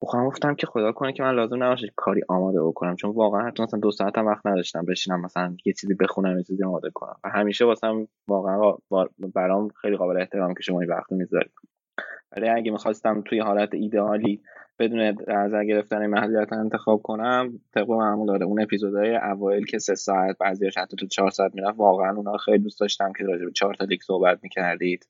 بخوام 0.02 0.26
گفتم 0.26 0.54
که 0.54 0.66
خدا 0.66 0.92
کنه 0.92 1.12
که 1.12 1.22
من 1.22 1.34
لازم 1.34 1.62
نباشه 1.62 1.86
کاری 1.96 2.20
آماده 2.28 2.62
بکنم. 2.62 2.96
چون 2.96 3.10
واقعا 3.10 3.46
حتی 3.46 3.62
مثلا 3.62 3.80
دو 3.80 3.90
ساعت 3.90 4.18
هم 4.18 4.26
وقت 4.26 4.46
نداشتم 4.46 4.84
بشینم 4.84 5.20
مثلا 5.20 5.56
یه 5.64 5.72
چیزی 5.72 5.94
بخونم 5.94 6.36
یه 6.36 6.44
چیزی 6.44 6.64
آماده 6.64 6.90
کنم. 6.90 7.16
و 7.24 7.28
همیشه 7.28 7.64
واسم 7.64 8.08
واقعا 8.28 8.72
برام 9.34 9.68
خیلی 9.68 9.96
قابل 9.96 10.20
احترام 10.20 10.54
که 10.54 10.62
شما 10.62 10.80
این 10.80 10.90
وقت 10.90 11.12
می‌ذارید. 11.12 11.52
ولی 12.36 12.48
اگه 12.48 12.70
می‌خواستم 12.70 13.22
توی 13.26 13.40
حالت 13.40 13.74
ایدئالی 13.74 14.42
بدون 14.78 15.00
نظر 15.28 15.64
گرفتن 15.64 16.06
محلیت 16.06 16.52
انتخاب 16.52 17.02
کنم 17.02 17.60
طبق 17.74 17.90
معمول 17.90 18.26
داره 18.26 18.46
اون 18.46 18.62
اپیزودهای 18.62 19.16
اوایل 19.16 19.64
که 19.64 19.78
سه 19.78 19.94
ساعت 19.94 20.36
بعضیش 20.38 20.78
حتی 20.78 20.96
تو 20.96 21.06
چهار 21.06 21.30
ساعت 21.30 21.54
می‌رفت 21.54 21.78
واقعا 21.78 22.16
اونا 22.16 22.36
خیلی 22.36 22.58
دوست 22.58 22.80
داشتم 22.80 23.12
که 23.18 23.24
راجع 23.24 23.44
به 23.44 23.50
چهار 23.50 23.74
تا 23.74 23.84
لیگ 23.84 24.00
صحبت 24.02 24.38
می‌کردید. 24.42 25.08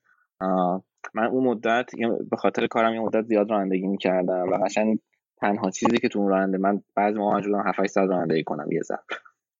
من 1.15 1.27
اون 1.27 1.45
مدت 1.45 1.91
به 2.31 2.37
خاطر 2.37 2.67
کارم 2.67 2.95
یه 2.95 3.01
مدت 3.01 3.25
زیاد 3.25 3.51
رانندگی 3.51 3.87
می‌کردم 3.87 4.49
و 4.53 4.59
قشنگ 4.65 4.99
تنها 5.41 5.71
چیزی 5.71 5.99
که 5.99 6.09
تو 6.09 6.19
اون 6.19 6.29
راننده 6.29 6.59
من 6.59 6.83
بعضی 6.95 7.19
موقع 7.19 7.37
مجبورم 7.37 7.69
7 7.69 7.87
ساعت 7.87 8.11
رانندگی 8.11 8.45
کنم 8.45 8.73
یه 8.73 8.81
ضبط 8.81 8.99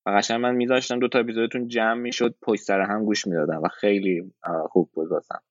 و 0.05 0.09
قشنگ 0.09 0.41
من 0.41 0.55
میذاشتم 0.55 0.99
دو 0.99 1.07
تا 1.07 1.19
اپیزودتون 1.19 1.67
جمع 1.67 2.01
می‌شد 2.01 2.35
پشت 2.41 2.63
سر 2.63 2.81
هم 2.81 3.05
گوش 3.05 3.27
می‌دادم 3.27 3.61
و 3.63 3.67
خیلی 3.67 4.33
خوب 4.69 4.89
بود 4.93 5.11
واسم. 5.11 5.41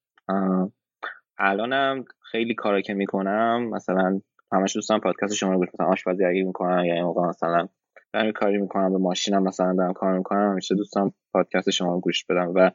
الانم 1.38 2.04
خیلی 2.30 2.54
کارا 2.54 2.80
که 2.80 2.94
می‌کنم 2.94 3.68
مثلا 3.70 4.20
همش 4.52 4.76
دوستان 4.76 5.00
پادکست 5.00 5.34
شما 5.34 5.52
رو 5.52 5.58
گوش 5.58 5.68
مثلا 5.74 5.86
آشپزی 5.86 6.24
اگه 6.24 6.42
می‌کنم 6.42 6.84
یا 6.84 6.94
این 6.94 7.04
موقع 7.04 7.28
مثلا 7.28 7.68
دارم 8.12 8.32
کاری 8.32 8.58
می‌کنم 8.58 8.92
به 8.92 8.98
ماشینم 8.98 9.42
مثلا 9.42 9.74
دارم 9.74 9.92
کار 9.92 10.18
می‌کنم 10.18 10.50
همیشه 10.50 10.74
دوستان 10.74 11.12
پادکست 11.32 11.70
شما 11.70 11.94
رو 11.94 12.00
گوش 12.00 12.24
بدم 12.24 12.52
و 12.54 12.70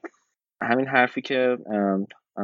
همین 0.61 0.87
حرفی 0.87 1.21
که 1.21 1.57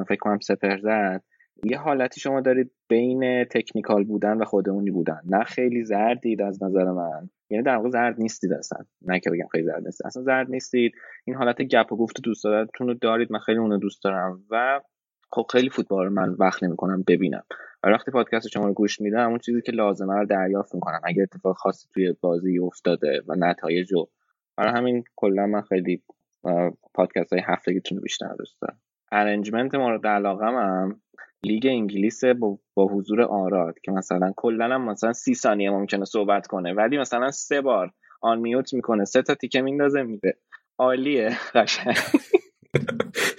فکر 0.04 0.20
کنم 0.20 0.39
سپر 0.39 0.78
زد. 0.78 1.24
یه 1.64 1.78
حالتی 1.78 2.20
شما 2.20 2.41
دارید 2.41 2.72
بین 2.88 3.43
تکنیکال 3.43 4.04
بودن 4.04 4.38
و 4.38 4.46
خودمونی 4.46 4.91
بودن. 4.91 5.22
نه 5.26 5.43
خیلی 5.43 5.84
زردید 5.84 6.41
از 6.41 6.64
نظر 6.64 6.91
من. 6.91 7.30
یعنی 7.50 7.64
در 7.64 7.76
واقع 7.76 7.89
زرد 7.89 8.20
نیستید 8.20 8.54
اصلا. 8.54 8.86
نه 9.02 9.20
که 9.20 9.30
بگم 9.30 9.48
خیلی 9.52 9.64
زرد 9.64 9.86
نیستید. 9.86 10.08
اصلا 10.08 10.24
زرد 10.24 10.50
نیستید. 10.50 10.91
این 11.26 11.36
حالت 11.36 11.62
گپ 11.62 11.93
و 11.93 11.98
گفت 11.98 12.22
دوستانه‌تون 12.22 12.88
رو 12.88 12.93
دارید. 12.93 13.32
من 13.32 13.39
خیلی 13.39 13.60
اونو 13.60 13.78
دوست 13.78 14.04
دارم. 14.04 14.43
و 14.52 14.82
خب 15.32 15.46
خیلی 15.52 15.70
فوتبال 15.70 16.10
من 16.10 16.36
وقت 16.39 16.64
نمی‌کنم 16.64 17.04
ببینم. 17.08 17.43
و 17.84 17.88
وقتی 17.89 18.12
پادکست 18.12 18.48
شما 18.48 18.68
رو 18.68 18.74
گوش 18.74 19.02
میدم 19.02 19.30
اون 19.30 19.39
چیزی 19.39 19.62
که 19.62 19.72
لازمه 19.72 20.14
رو 20.14 20.26
دریافت 20.26 20.76
می‌کنم. 20.76 21.02
اگه 21.04 21.24
اتفاق 21.24 21.56
خاصی 21.56 21.88
توی 21.93 22.16
بازی 22.22 22.60
افتاده 22.60 23.22
و 23.28 23.36
نتایج 23.38 23.93
رو. 23.93 24.10
برای 24.58 24.74
همین 24.74 25.04
کلا 25.16 25.48
من 25.48 25.62
خیلی 25.62 26.04
پادکست 26.93 27.34
های 27.34 27.41
هفتگیتون 27.46 27.98
رو 27.98 28.02
بیشتر 28.04 28.36
دوست 28.38 28.62
دارم. 28.62 28.80
arrangement 29.16 29.76
مورد 29.76 30.07
علاقه 30.07 30.45
هم 30.45 31.01
لیگ 31.43 31.68
انگلیس 31.68 32.26
با, 32.26 32.59
با 32.74 32.88
حضور 32.88 33.22
آراد 33.22 33.80
که 33.84 33.91
مثلا 33.91 34.34
کلا 34.36 34.66
هم 34.66 34.89
مثلا 34.89 35.13
سی 35.13 35.36
ثانیه 35.36 35.70
ممکنه 35.70 36.05
صحبت 36.05 36.47
کنه. 36.47 36.74
ولی 36.74 36.97
مثلا 36.97 37.32
سه 37.32 37.61
بار 37.61 37.91
آن 38.22 38.39
میوت 38.39 38.74
می‌کنه 38.74 39.05
سه 39.05 39.22
تا 39.22 39.36
تیکه 39.36 39.61
میندازه 39.61 40.03
میده. 40.03 40.38
عالیه 40.78 41.38
قشنگ. 41.55 41.97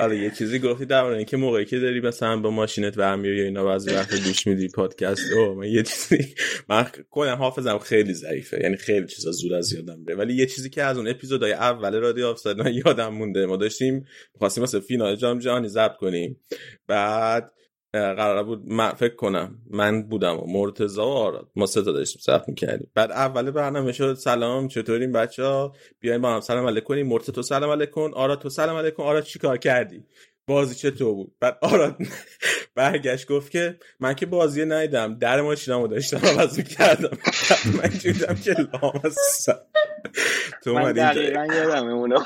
آره 0.00 0.18
یه 0.18 0.30
چیزی 0.30 0.58
گفتی 0.58 0.86
در 0.86 1.02
مورد 1.02 1.16
اینکه 1.16 1.36
موقعی 1.36 1.64
که 1.64 1.78
داری 1.78 2.00
مثلا 2.00 2.40
با 2.40 2.50
ماشینت 2.50 2.96
برمیاری 2.96 3.38
یا 3.38 3.44
اینا 3.44 3.64
بعضی 3.64 3.90
وقت 3.96 4.24
گوش 4.26 4.46
میدی 4.46 4.68
پادکست. 4.68 5.32
او 5.32 5.54
من 5.54 5.68
یه 5.68 5.82
چیزی 5.82 6.34
من 6.68 6.86
کلا 7.10 7.36
حافظم 7.36 7.78
خیلی 7.78 8.14
ضعیفه 8.14 8.60
یعنی 8.62 8.76
خیلی 8.76 9.06
چیزا 9.06 9.30
زود 9.30 9.52
از 9.52 9.72
یادم 9.72 9.98
میره. 9.98 10.14
ولی 10.14 10.34
یه 10.34 10.46
چیزی 10.46 10.70
که 10.70 10.82
از 10.82 10.96
اون 10.96 11.08
اپیزودهای 11.08 11.52
اول 11.52 11.94
رادیو 11.94 12.26
آفساید 12.26 12.66
یادم 12.86 13.08
مونده. 13.08 13.46
ما 13.46 13.56
داشتیم 13.56 14.04
خواستیم 14.38 14.62
واسه 14.62 14.80
فینال 14.80 15.16
جام 15.16 15.38
جهانی 15.38 15.68
ضبط 15.68 15.96
کنیم. 15.96 16.40
بعد 16.86 17.52
قرار 18.00 18.44
بود 18.44 18.62
من 18.66 18.90
فکر 18.90 19.14
کنم 19.16 19.58
من 19.70 20.02
بودم 20.02 20.38
و 20.38 20.46
مرتضا 20.46 21.06
و 21.06 21.10
آراد 21.10 21.48
ما 21.56 21.66
سه 21.66 21.82
داشتیم 21.82 22.22
ضبط 22.24 22.48
می‌کردیم. 22.48 22.90
بعد 22.94 23.12
اول 23.12 23.50
برنامه 23.50 23.92
شد 23.92 24.14
سلام 24.14 24.68
چطوریم 24.68 25.12
بچه 25.12 25.44
ها 25.44 25.72
بیاین 26.00 26.22
با 26.22 26.34
هم 26.34 26.40
سلام 26.40 26.66
علیکم 26.66 26.86
کنیم 26.86 27.08
مرتضا 27.08 27.32
تو 27.32 27.42
سلام 27.42 27.70
علیکم 27.70 28.00
آراد 28.00 28.40
تو 28.42 28.48
سلام 28.48 28.76
علیکم 28.76 29.02
آراد 29.02 29.24
چیکار 29.24 29.58
کردی؟ 29.58 30.04
بازی 30.48 30.74
چطور 30.74 31.14
بود؟ 31.14 31.32
بعد 31.40 31.58
آراد 31.62 31.96
برگشت 32.74 33.28
گفت 33.28 33.50
که 33.50 33.78
من 34.00 34.14
که 34.14 34.26
بازی 34.26 34.64
ندیدم 34.64 35.18
در 35.18 35.40
ماشینمو 35.40 35.88
داشتم؟ 35.88 36.16
عوض 36.16 36.58
می‌کردم 36.58 37.18
من 37.82 37.88
دیدم 37.88 38.34
که 38.34 38.52
لام 38.52 39.02
تو 40.64 40.74
من 40.74 40.92
دقیقا 40.92 41.46
یادم 41.54 41.88
اونو 41.88 42.18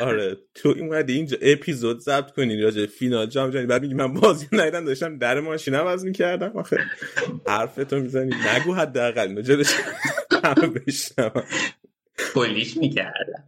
آره 0.00 0.36
تو 0.54 0.74
اومدی 0.78 1.12
اینجا 1.12 1.36
اپیزود 1.40 2.00
ضبط 2.00 2.30
کنی 2.30 2.60
راجع 2.60 2.86
فینال 2.86 3.26
جام 3.26 3.50
جهانی. 3.50 3.66
بعد 3.66 3.82
میگی 3.82 3.94
من 3.94 4.14
بازی 4.14 4.46
ندیدم 4.52 4.84
داشتم 4.84 5.18
در 5.18 5.40
ماشینم 5.40 5.78
عوض 5.78 6.04
می‌کردم؟ 6.04 6.52
آخه 6.56 6.78
حرفتو 7.46 7.96
می‌زنی. 7.96 8.30
نگو 8.56 8.74
حداقل 8.74 9.28
اینو 9.28 9.42
جلوش 9.42 9.74
همه 10.44 10.66
بشنم 10.66 11.32
پولیش 12.18 12.76
می‌کردم. 12.76 13.44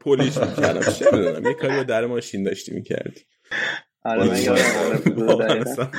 پولیش 0.00 0.38
می‌کردم. 0.38 0.92
چه 0.92 1.06
می‌دونم 1.12 1.46
یه 1.46 1.54
کاری 1.54 1.76
با 1.76 1.82
در 1.82 2.06
ماشین 2.06 2.42
داشتی 2.42 2.74
می‌کردی. 2.74 3.20
آره 4.04 4.24
من 4.24 4.42
یادم 4.42 5.90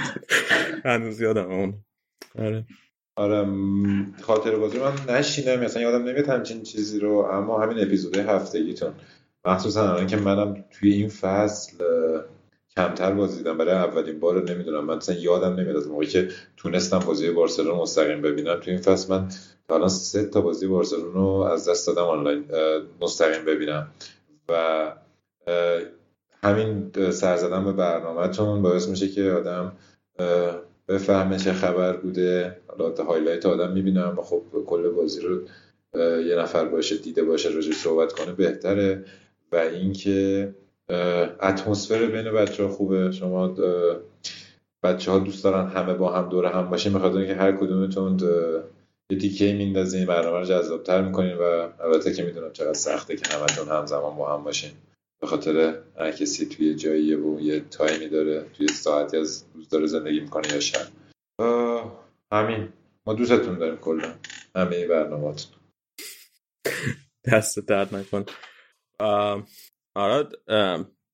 هنوز 0.86 1.22
یادم 1.22 1.52
اون. 1.52 1.74
آره. 2.40 2.66
آره 3.16 3.48
خاطر 4.22 4.56
بازی 4.56 4.80
من 4.80 5.16
نشینم 5.16 5.60
مثلا 5.60 5.82
یادم 5.82 6.04
نمیاد 6.04 6.30
همچین 6.30 6.64
چیزی 6.64 7.00
رو 7.00 7.12
اما 7.12 7.62
همین 7.62 7.80
اپیزود 7.80 8.18
هفتگیتون. 8.18 8.94
مخصوصا 9.46 9.94
الان 9.94 10.08
که 10.08 10.18
منم 10.18 10.66
توی 10.72 10.94
این 10.94 11.10
فصل 11.10 11.78
کمتر 12.78 13.12
بازی 13.12 13.38
دیدم 13.38 13.58
برای 13.58 13.74
اولین 13.74 14.20
بار 14.20 14.52
نمی‌دونم. 14.52 14.86
من 14.86 14.98
مثلا 14.98 15.16
یادم 15.16 15.56
نمیاد 15.56 15.76
از 15.76 15.88
موقعی 15.88 16.08
که 16.08 16.30
تونستم 16.58 17.00
بازی 17.00 17.32
بارسلون 17.32 17.78
مستقیم 17.78 18.22
ببینم. 18.22 18.60
توی 18.60 18.74
این 18.74 18.82
فصل 18.82 19.14
من 19.14 19.30
تا 19.68 19.76
الان 19.76 19.90
سه 19.90 20.26
تا 20.26 20.42
بازی 20.42 20.68
بارسلون 20.68 21.14
رو 21.14 21.28
از 21.28 21.70
دست 21.70 21.88
دادم 21.88 22.04
آنلاین 22.04 22.46
مستقیم 23.02 23.46
ببینم. 23.46 23.92
و 24.50 24.94
همین 26.44 26.92
سر 27.12 27.38
زدن 27.38 27.66
به 27.66 27.72
برنامهتون 27.72 28.62
باعث 28.62 28.88
میشه 28.88 29.08
که 29.08 29.32
آدم 29.32 29.72
بفهمه 30.88 31.38
چه 31.38 31.54
خبر 31.54 31.98
بوده. 31.98 32.58
حالا 32.68 33.04
هایلایت 33.04 33.46
آدم 33.46 33.72
می‌بینم. 33.72 34.20
خب 34.24 34.42
کل 34.66 34.90
بازی 34.90 35.22
رو 35.22 35.42
یه 36.22 36.36
نفر 36.36 36.66
باشه 36.66 36.98
دیده 36.98 37.24
باشه 37.24 37.50
راجع 37.50 37.72
صحبت 37.72 38.14
کنه 38.14 38.32
بهتره. 38.32 39.06
و 39.52 39.56
اینکه 39.56 40.56
اتمسفر 41.42 42.06
بین 42.06 42.32
بچه 42.32 42.64
ها 42.64 42.70
خوبه. 42.70 43.12
شما 43.12 43.48
بچه 44.84 45.12
ها 45.12 45.20
دوست 45.20 45.44
دارن 45.44 45.68
همه 45.70 45.94
با 45.94 46.14
هم 46.14 46.30
دوره 46.30 46.50
هم 46.50 46.70
باشیم 46.70 46.94
بخاطر 46.94 47.26
که 47.26 47.36
هر 47.36 47.52
کدومتون 47.52 48.20
یه 49.10 49.18
تیکه 49.18 49.54
میندازین 49.54 50.06
برنامه 50.06 50.40
رو 50.40 50.46
جذابتر 50.46 51.02
می‌کنین 51.02 51.34
و 51.34 51.70
البته 51.80 52.14
که 52.14 52.24
می‌دونم 52.24 52.54
چقدر 52.54 52.74
سخته 52.74 53.16
که 53.16 53.38
همتون 53.38 53.68
همزمان 53.68 54.16
با 54.16 54.38
هم 54.38 54.44
باشین. 54.44 54.72
به 55.22 55.28
خاطر 55.28 55.80
هر 56.00 56.12
کسی 56.12 56.46
توی 56.46 56.76
جاییه 56.76 57.18
و 57.18 57.40
یه 57.40 57.60
تایمی 57.60 58.08
داره 58.08 58.46
توی 58.54 58.68
ساعتی 58.68 59.18
از 59.18 59.46
روز 59.56 59.70
داره 59.70 59.88
زندگی 59.88 60.20
می‌کنه 60.20 60.54
یا 60.54 60.60
شب. 60.60 60.88
همین. 62.32 62.70
ما 63.06 63.14
دوستتون 63.14 63.58
داریم 63.58 63.78
کلا. 63.78 64.14
همه 64.56 64.88
برنامهاتون 64.88 65.52
دست 67.34 67.60
درد 67.60 67.96
نکن. 67.96 68.26
آراد 69.96 70.34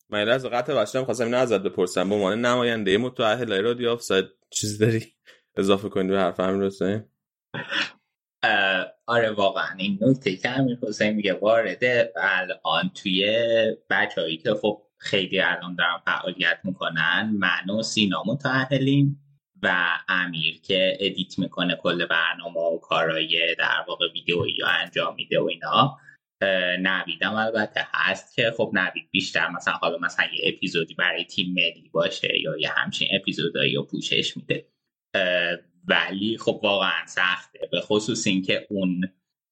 من 0.10 0.30
از 0.30 0.46
قطع 0.46 0.74
باشم 0.74 1.06
خواستم 1.06 1.26
اینو 1.26 1.38
ازت 1.38 1.60
بپرسم. 1.60 2.10
به 2.10 2.16
عنوان 2.16 2.46
نماینده 2.46 2.98
متأهل 2.98 3.62
رادیو 3.62 3.90
آفساید 3.90 4.26
چیزی 4.50 4.78
داری 4.78 5.06
اضافه 5.56 5.90
کنی 5.90 6.08
به 6.08 6.20
حرف 6.20 6.40
همین 6.40 6.64
حسین؟ 6.64 7.04
آره 9.06 9.32
واقعا. 9.32 9.76
این 9.78 10.00
نکته 10.02 10.36
که 10.36 10.50
امیر 10.50 10.78
حسین 10.82 11.14
میگه 11.14 11.34
وارده 11.34 12.14
الان 12.16 12.92
توی 12.96 13.46
بچه‌هایی 13.90 14.38
که 14.38 14.54
خب 14.54 14.82
خیلی 14.98 15.40
الان 15.40 15.76
دارن 15.76 15.98
فعالیت 16.06 16.60
می‌کنن 16.64 17.36
من 17.40 17.76
و 17.76 17.84
سینا 17.84 18.24
متأهلیم 18.28 19.26
و 19.64 19.88
امیر 20.08 20.62
که 20.62 20.98
ادیت 21.00 21.40
می‌کنه 21.40 21.76
کل 21.76 22.06
برنامه 22.06 22.60
و 22.60 22.80
کارای 22.80 23.56
در 23.60 23.86
واقع 23.88 24.06
ویدیویی 24.14 24.56
رو 24.60 24.68
انجام 24.68 25.16
میده 25.16 25.40
و 25.40 25.44
اینا. 25.44 25.98
نویدم. 26.80 27.34
البته 27.34 27.88
هست 27.94 28.36
که 28.36 28.54
خب 28.58 28.72
نوید 28.74 29.10
بیشتر 29.12 29.50
مثلا 29.50 29.74
حالا 29.74 29.98
مثلا 29.98 30.26
یه 30.26 30.54
اپیزودی 30.54 30.94
برای 30.94 31.26
تیم 31.26 31.54
ملی 31.54 31.90
باشه 31.94 32.40
یا 32.42 32.58
یه 32.60 32.70
همچین 32.70 33.08
اپیزودایی 33.12 33.76
رو 33.76 33.84
پوشش 33.84 34.38
میده. 34.38 34.66
ولی 35.88 36.38
خب 36.38 36.60
واقعا 36.64 37.06
سخته. 37.06 37.60
به 37.72 37.82
خصوص 37.82 38.28
اینکه 38.28 38.68
اون 38.70 39.02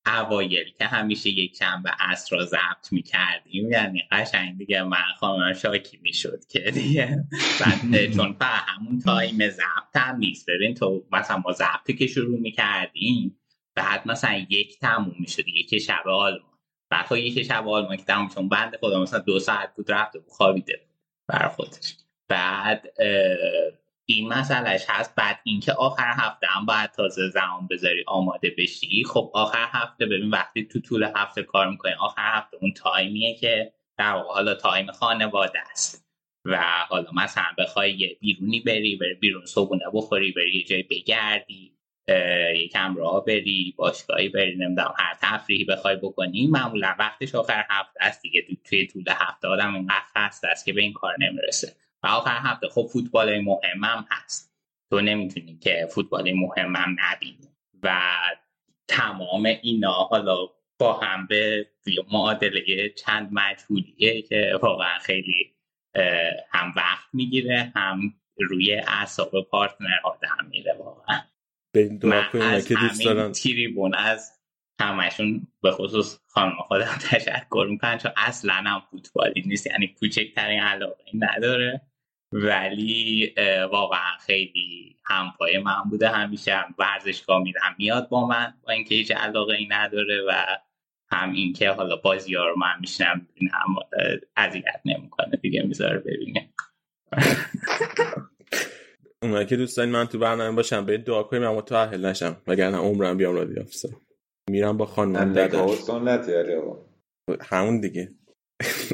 اوایل 0.06 0.72
که 0.80 0.86
همیشه 0.86 1.30
یک 1.30 1.60
به 1.84 1.92
اصر 2.00 2.36
را 2.36 2.46
ضبط 2.46 2.92
می‌کردیم 2.92 3.72
یعنی 3.72 4.04
قشنگ 4.12 4.58
دیگه 4.58 4.84
من 4.84 5.14
خانم 5.20 5.54
شاکی 5.54 5.98
می‌شد 6.02 6.46
که 6.50 6.60
دیگه. 6.60 7.24
بعد 7.60 8.06
چون 8.16 8.34
به 8.34 8.46
همون 8.46 9.00
تایم 9.00 9.50
ضبط 9.50 9.96
هم 9.96 10.18
نیست. 10.18 10.50
ببین 10.50 10.74
تو 10.74 11.06
مثلا 11.12 11.38
ما 11.38 11.52
ضبطی 11.52 11.94
که 11.94 12.08
شروع 12.08 12.40
می‌کردیم 12.40 13.40
بعد 13.76 14.08
مثلا 14.08 14.46
یک 14.50 14.80
تموم 14.80 15.16
می‌شد 15.20 15.48
یک 15.48 15.78
شب 15.78 16.08
آلمان. 16.08 16.47
بعد 16.90 17.12
یک 17.12 17.44
شب 17.44 17.68
آلمان 17.68 17.98
که 17.98 18.04
چون 18.36 18.50
بند 18.50 18.78
خدا 18.78 19.02
مثلا 19.02 19.20
دو 19.20 19.40
ساعت 19.40 19.76
بود 19.76 19.92
رفته 19.92 20.20
بود 20.20 20.30
خوابیده 20.30 20.82
بر 21.28 21.48
خودش 21.48 21.96
بعد 22.28 22.88
این 24.06 24.34
مسئلهش 24.34 24.86
هست. 24.88 25.16
بعد 25.16 25.40
اینکه 25.44 25.74
آخر 25.74 26.14
هفته 26.18 26.48
هم 26.48 26.66
باید 26.66 26.92
تازه 26.92 27.30
زمان 27.30 27.68
بذاری 27.68 28.04
آماده 28.08 28.56
بشی. 28.58 29.04
خب 29.04 29.32
آخر 29.34 29.68
هفته 29.72 30.06
ببین 30.06 30.30
وقتی 30.30 30.66
تو 30.68 30.80
طول 30.80 31.12
هفته 31.16 31.44
کار 31.44 31.70
می‌کنی 31.70 31.94
آخر 31.94 32.38
هفته 32.38 32.58
اون 32.62 32.74
تایمیه 32.74 33.36
که 33.36 33.74
در 33.98 34.14
واقع 34.14 34.34
حالا 34.34 34.56
تایم 34.56 34.92
خانواده 34.92 35.60
است. 35.72 36.08
و 36.46 36.58
حالا 36.90 37.12
مثلا 37.16 37.44
بخوای 37.58 37.94
یه 37.94 38.18
بیرونی 38.22 38.60
بری 38.60 38.96
بری 38.96 39.14
بیرون 39.14 39.46
صبونه 39.46 39.86
بخوری 39.94 40.32
بری 40.32 40.58
یه 40.58 40.64
جایی 40.64 40.84
بگردی. 40.84 41.77
یکم 42.56 42.96
راه 42.96 43.26
بری 43.26 43.74
باشگاهی 43.78 44.30
بری 44.30 44.56
نمی‌دونم 44.56 44.94
هر 44.98 45.18
تفریحی 45.22 45.66
بخوای 45.66 45.96
بکنی 45.96 46.48
معمولا 46.48 46.96
وقتش 47.00 47.36
آخر 47.36 47.66
هفته 47.70 48.00
است 48.04 48.22
دیگه. 48.22 48.46
توی 48.64 48.88
طول 48.88 49.04
هفته 49.10 49.48
آدم 49.48 49.76
اینقدر 49.76 50.04
خسته 50.18 50.48
است 50.48 50.66
که 50.66 50.74
به 50.74 50.82
این 50.82 50.94
کار 50.94 51.16
نمی‌رسه. 51.20 51.76
و 52.04 52.08
آخر 52.08 52.38
هفته 52.38 52.68
خب 52.70 52.88
فوتبال 52.94 53.40
مهمم 53.40 54.06
هست. 54.12 54.54
تو 54.90 55.02
نمی‌تونی 55.02 55.58
که 55.62 55.88
فوتبال 55.92 56.34
مهمم 56.34 56.96
نبینی. 57.00 57.48
و 57.84 58.02
تمام 58.88 59.46
اینا 59.62 59.92
حالا 59.94 60.38
با 60.80 60.94
هم 60.94 61.28
به 61.28 61.68
معادله 62.12 62.90
چند 62.90 63.30
مجهولیه 63.32 64.22
که 64.22 64.60
واقعا 64.62 65.00
خیلی 65.00 65.54
هم 66.52 66.74
وقت 66.76 67.08
می‌گیره 67.14 67.72
هم 67.76 68.14
روی 68.38 68.74
اعصاب 68.74 69.42
پارتنر 69.42 70.00
آدم 70.04 70.48
میره 70.50 70.74
واقعا. 70.80 71.20
من 72.04 72.42
از 72.42 72.72
همین 72.72 73.32
تریبون 73.32 73.96
از 73.96 74.38
همشون 74.82 75.48
به 75.62 75.72
خصوص 75.72 76.20
خانم 76.28 76.56
خودم 76.68 76.98
تشکر 77.12 77.68
می‌کنن 77.70 77.98
چون 77.98 78.12
اصلا 78.18 78.54
هم 78.54 78.82
فوتبالی 78.92 79.44
نیست 79.46 79.68
یعنی 79.68 79.88
کوچکترین 79.88 80.60
علاقه 80.60 81.04
نداره. 81.14 81.82
ولی 82.32 83.34
واقعا 83.72 84.18
خیلی 84.20 84.98
همپای 85.06 85.58
من 85.58 85.84
بوده 85.90 86.10
همیشه 86.10 86.56
هم 86.56 86.76
ورزشگاه 86.78 87.44
میرم 87.44 87.76
میاد 87.78 88.10
با 88.10 88.28
من 88.28 88.54
با 88.64 88.74
اینکه 88.74 88.96
هیچ 88.96 89.12
علاقه 89.12 89.56
ای 89.56 89.68
نداره 89.68 90.22
و 90.28 90.32
هم 91.12 91.32
اینکه 91.32 91.70
حالا 91.70 91.96
بازی 91.96 92.36
ها 92.36 92.46
رو 92.46 92.60
من 92.60 92.76
میشنم 92.82 93.28
هم 93.52 93.76
اذیت 94.38 94.82
نمی‌کنه 94.86 95.38
دیگه 95.42 95.62
می‌ذاره 95.62 96.00
ببینه. 96.00 96.50
اونایی 99.24 99.46
که 99.46 99.58
دوست 99.58 99.80
من 99.80 100.06
تو 100.06 100.20
برنامه 100.20 100.56
باشم 100.56 100.86
به 100.86 100.98
دعا 100.98 101.24
کنیم 101.24 101.44
اما 101.44 101.58
متأهل 101.58 102.06
نشم 102.06 102.42
وگرنه 102.48 102.78
عمرم 102.78 103.18
بیام 103.18 103.36
رادیو 103.36 103.60
افسر. 103.60 103.90
میرم 104.50 104.78
با 104.78 104.86
خانم 104.86 105.34
داداش. 105.34 105.80
همون 107.42 107.80
دیگه. 107.80 108.12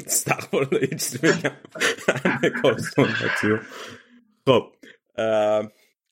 استغفر 0.06 0.56
الله 0.56 0.82
یه 0.82 0.88
چیزی 0.88 1.18
بگم. 1.18 1.56
خب 4.46 4.72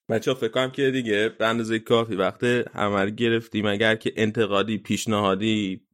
بچه 0.09 0.33
فکر 0.33 0.47
کنم 0.47 0.71
که 0.71 0.91
دیگه 0.91 1.29
به 1.39 1.45
اندازه 1.47 1.79
کافی 1.79 2.15
وقت 2.15 2.43
همه 2.43 3.09
گرفتیم. 3.09 3.65
اگر 3.65 3.95
که 3.95 4.13
انتقادی 4.15 4.77
پیشنهادی 4.77 5.87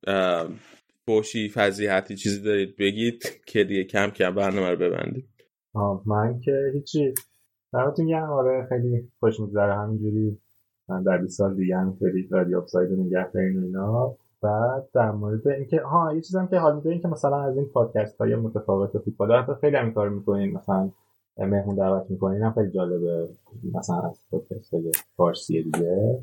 بوشی 1.08 1.50
فضیحتی 1.50 2.16
چیزی 2.16 2.42
دارید 2.42 2.76
بگید 2.78 3.42
که 3.46 3.64
دیگه 3.64 3.84
کم 3.84 4.10
کم 4.10 4.36
برنامه 4.36 4.70
رو 4.70 4.78
ببندیم. 4.78 5.34
من 6.06 6.40
که 6.46 6.52
هیچی. 6.74 7.14
براتون 7.74 8.06
میگم 8.06 8.24
آره 8.24 8.66
خیلی 8.70 9.08
خوش 9.20 9.40
میگذره. 9.40 9.76
همینجوری 9.76 10.38
من 10.90 11.04
در 11.04 11.18
20 11.18 11.38
سال 11.38 11.56
دیگه 11.56 11.78
همینطوری 11.78 12.28
رادیو 12.32 12.58
آفساید 12.58 13.00
نگه 13.00 13.32
داریم 13.32 13.64
اینا. 13.64 14.16
بعد 14.42 14.88
در 14.94 15.12
مورد 15.12 15.48
اینکه 15.48 15.82
ها 15.82 16.14
یه 16.14 16.22
چیزم 16.22 16.48
که 16.48 16.60
حال 16.60 16.76
میده 16.76 16.90
این 16.90 17.02
که 17.02 17.08
مثلا 17.08 17.42
از 17.42 17.58
این 17.58 17.66
پادکست 17.66 18.18
های 18.18 18.36
متفاوت 18.36 18.98
فوتبال 18.98 19.32
حتی 19.32 19.52
خیلی 19.62 19.76
هم 19.76 19.94
کار 19.94 20.10
می‌کنین. 20.10 20.54
مثلا 20.54 20.90
مهمون 21.38 21.76
دعوت 21.76 22.12
می‌کنین. 22.12 22.44
هم 22.44 22.52
خیلی 22.52 22.72
جالبه. 22.72 23.30
مثلا 23.74 24.02
از 24.02 24.20
پادکست 24.32 24.74
های 24.74 24.92
فارسی 25.18 25.64
دیگه. 25.64 26.20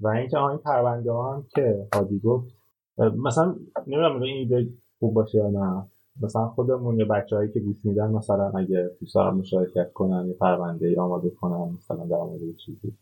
و 0.00 0.08
اینکه 0.08 0.42
این 0.42 0.58
پرونده 0.58 1.12
هم 1.12 1.44
که 1.54 1.86
هادی 1.94 2.18
گفت 2.18 2.54
مثلا 2.98 3.56
نمی‌دونم 3.86 4.22
این 4.22 4.36
ایده 4.36 4.70
خوب 4.98 5.14
باشه 5.14 5.38
یا 5.38 5.50
نه. 5.50 5.86
مثلا 6.22 6.48
خودمون 6.48 6.98
یا 6.98 7.04
بچههایی 7.04 7.52
که 7.52 7.60
گوش 7.60 7.76
میدن 7.84 8.10
مثلا 8.10 8.52
اگه 8.58 8.90
دوست 9.00 9.16
مشارکت 9.16 9.92
کنن 9.92 10.26
یه 10.28 10.34
پرونده 10.34 11.00
آماده 11.00 11.30
کنن 11.30 11.76
مثلا 11.76 12.06
در 12.06 12.16
مورد 12.16 12.56
چیزی. 12.66 12.92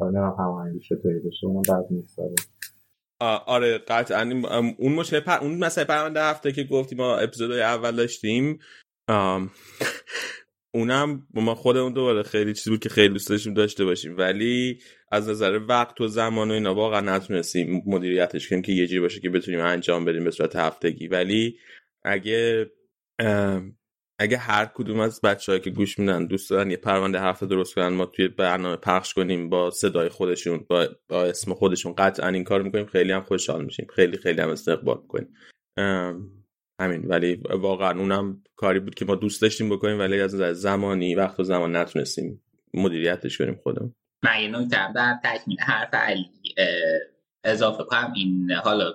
نمی‌دونم 0.00 0.34
هماهنگی 0.38 0.80
چطوری 0.80 1.18
بشه 1.18 1.46
اونم 1.46 1.62
بعد 1.68 1.86
نیست 1.90 2.18
آره 3.46 3.78
قطعا. 3.78 4.42
اون 4.78 4.92
مشکل 4.92 5.20
پر... 5.20 5.38
اون 5.40 5.58
مثلا 5.58 5.84
پرونده 5.84 6.22
هفته 6.22 6.52
که 6.52 6.64
گفتیم 6.64 6.98
ما 6.98 7.16
اپیزودهای 7.16 7.62
اول 7.62 7.96
داشتیم 7.96 8.58
اونم 10.74 11.26
ما 11.34 11.54
خودمون 11.54 11.92
دوباره 11.92 12.22
خیلی 12.22 12.54
چیزی 12.54 12.70
بود 12.70 12.80
که 12.80 12.88
خیلی 12.88 13.08
دوست 13.08 13.30
داشتیم 13.30 13.54
داشته 13.54 13.84
باشیم. 13.84 14.16
ولی 14.16 14.78
از 15.12 15.28
نظر 15.28 15.60
وقت 15.68 16.00
و 16.00 16.08
زمان 16.08 16.50
و 16.50 16.54
اینا 16.54 16.74
واقعا 16.74 17.00
نتونستیم 17.00 17.82
مدیریتش 17.86 18.48
کنیم 18.48 18.62
که 18.62 18.72
یه 18.72 18.86
جوری 18.86 19.00
باشه 19.00 19.20
که 19.20 19.30
بتونیم 19.30 19.60
انجام 19.60 20.04
بدیم 20.04 20.24
به 20.24 20.30
صورت 20.30 20.56
هفتگی. 20.56 21.08
ولی 21.08 21.56
اگه 22.04 22.70
اگه 24.18 24.36
هر 24.36 24.70
کدوم 24.74 25.00
از 25.00 25.20
بچههایی 25.20 25.62
که 25.62 25.70
گوش 25.70 25.98
میدن 25.98 26.26
دوست 26.26 26.50
دارن 26.50 26.70
یه 26.70 26.76
پرونده 26.76 27.20
هفته 27.20 27.46
درست 27.46 27.74
کنن 27.74 27.88
ما 27.88 28.06
توی 28.06 28.28
برنامه 28.28 28.76
پخش 28.76 29.14
کنیم 29.14 29.48
با 29.48 29.70
صدای 29.70 30.08
خودشون 30.08 30.66
با, 30.68 30.88
با 31.08 31.24
اسم 31.24 31.54
خودشون. 31.54 31.94
قطعا 31.94 32.28
این 32.28 32.44
کار 32.44 32.62
می‌کنیم 32.62 32.86
خیلی 32.86 33.12
هم 33.12 33.22
خوشحال 33.22 33.64
میشیم. 33.64 33.86
خیلی 33.94 34.16
خیلی 34.16 34.40
هم 34.40 34.48
استقبال 34.48 34.98
می‌کنیم. 35.02 35.34
همین. 36.80 37.06
ولی 37.06 37.42
واقعا 37.50 37.98
اونم 37.98 38.42
کاری 38.56 38.80
بود 38.80 38.94
که 38.94 39.04
ما 39.04 39.14
دوست 39.14 39.42
داشتیم 39.42 39.68
بکنیم 39.68 39.98
ولی 39.98 40.20
از 40.20 40.30
زمانی 40.60 41.14
وقت 41.14 41.40
و 41.40 41.44
زمان 41.44 41.76
نتونستیم 41.76 42.42
مدیریتش 42.74 43.38
کنیم 43.38 43.60
خودمون. 43.62 43.94
من 44.24 44.42
یه 44.42 44.48
نکته 44.48 44.92
در 44.94 45.14
تکمیل 45.24 45.60
حرف 45.60 45.94
علی 45.94 46.30
اضافه 47.44 47.84
کنم. 47.84 48.12
این 48.16 48.52
حالا 48.52 48.94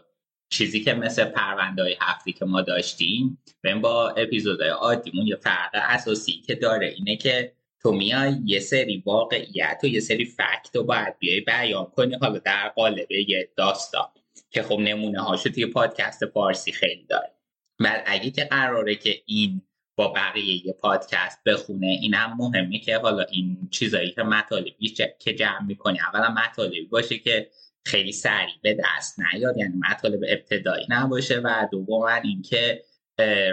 چیزی 0.50 0.84
که 0.84 0.94
مثل 0.94 1.26
پرونده 1.26 1.82
های 1.82 1.98
هفتی 2.02 2.34
که 2.34 2.46
ما 2.46 2.62
داشتیم 2.62 3.44
ببین 3.64 3.82
با 3.82 4.10
اپیزودهای 4.10 4.70
عادیمون 4.70 5.28
یه 5.28 5.36
فرق 5.36 5.72
اساسی 5.74 6.32
که 6.32 6.56
داره 6.56 6.88
اینه 6.88 7.16
که 7.16 7.54
تو 7.82 7.92
میای 7.92 8.34
یه 8.46 8.60
سری 8.60 9.04
واقعیت 9.06 9.80
و 9.84 9.88
یه 9.88 10.00
سری 10.00 10.26
فکت 10.26 10.76
رو 10.76 10.84
باید 10.84 11.20
بیای 11.20 11.42
بیان 11.42 11.86
کنی 11.86 12.16
حالا 12.16 12.38
در 12.38 12.70
قالب 12.70 13.12
یه 13.12 13.50
داستان 13.56 14.08
که 14.50 14.64
خب 14.64 14.80
نمونه 14.80 15.22
هاشو 15.22 15.50
توی 15.50 15.66
پادکست 15.66 16.26
فارسی 16.26 16.72
خیلی 16.72 17.06
داره. 17.10 17.32
بعد 17.80 18.04
اگه 18.06 18.32
که 18.32 18.44
قراره 18.44 18.96
که 18.96 19.22
این 19.26 19.62
با 19.96 20.08
بقیه 20.08 20.68
یه 20.68 20.74
پادکست 20.74 21.44
بخونه 21.46 21.88
اینم 21.88 22.36
مهمه 22.38 22.80
که 22.80 22.98
حالا 22.98 23.24
این 23.24 23.68
چیزایی 23.72 24.12
که 24.12 24.24
مطالبی 24.24 24.90
که 25.20 25.34
جمع 25.34 25.64
می‌کنی 25.68 26.00
اولا 26.00 26.30
مطالبی 26.30 26.86
باشه 26.86 27.18
که 27.18 27.50
خیلی 27.90 28.12
سریع 28.12 28.56
به 28.62 28.78
دست 28.80 29.20
نیاد. 29.20 29.58
یعنی 29.58 29.74
مطالب 29.90 30.20
ابتدایی 30.28 30.86
نباشه 30.90 31.40
و 31.40 31.68
دوما 31.72 32.10
اینکه 32.10 32.82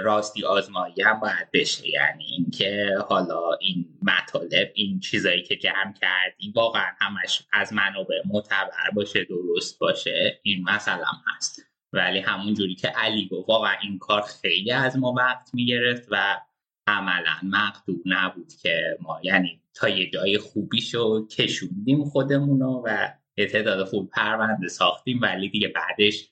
راستی 0.03 0.45
آزمایی 0.45 1.03
هم 1.03 1.21
باید 1.21 1.51
بشه. 1.53 1.89
یعنی 1.89 2.25
اینکه 2.25 2.95
حالا 3.09 3.53
این 3.61 3.87
مطالب 4.03 4.71
این 4.75 5.01
چیزایی 5.01 5.43
که 5.43 5.57
جمع 5.57 5.93
کردی 6.01 6.53
واقعا 6.55 6.87
همش 7.01 7.43
از 7.53 7.73
منابع 7.73 8.23
معتبر 8.25 8.91
باشه 8.95 9.25
درست 9.25 9.79
باشه 9.79 10.41
این 10.43 10.63
مثلا 10.63 11.07
هست. 11.37 11.63
ولی 11.93 12.19
همون 12.19 12.55
جوری 12.55 12.75
که 12.75 12.89
علی 12.89 13.29
گفت 13.29 13.49
واقعا 13.49 13.75
این 13.83 13.99
کار 13.99 14.23
خیلی 14.23 14.73
از 14.73 14.97
ما 14.97 15.13
وقت 15.13 15.51
می‌گرفت 15.55 16.09
و 16.11 16.41
عملا 16.87 17.37
مقدور 17.43 18.01
نبود 18.05 18.53
که 18.63 18.97
ما 19.01 19.21
یعنی 19.23 19.61
تا 19.75 19.89
یه 19.89 20.11
جای 20.11 20.39
خوبی 20.39 20.81
شو 20.81 21.27
کشوندیم 21.27 22.05
خودمونو 22.05 22.83
و 22.85 23.09
یه 23.37 23.47
تعداد 23.47 23.85
خوب 23.85 24.11
پرونده 24.11 24.69
ساختیم 24.69 25.21
ولی 25.23 25.49
دیگه 25.49 25.69
بعدش 25.69 26.31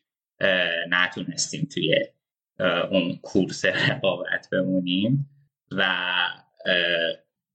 نتونستیم 0.90 1.68
توی 1.74 2.05
اون 2.90 3.16
کورس 3.22 3.64
رقابت 3.64 4.48
بمونیم 4.52 5.30
و 5.70 5.84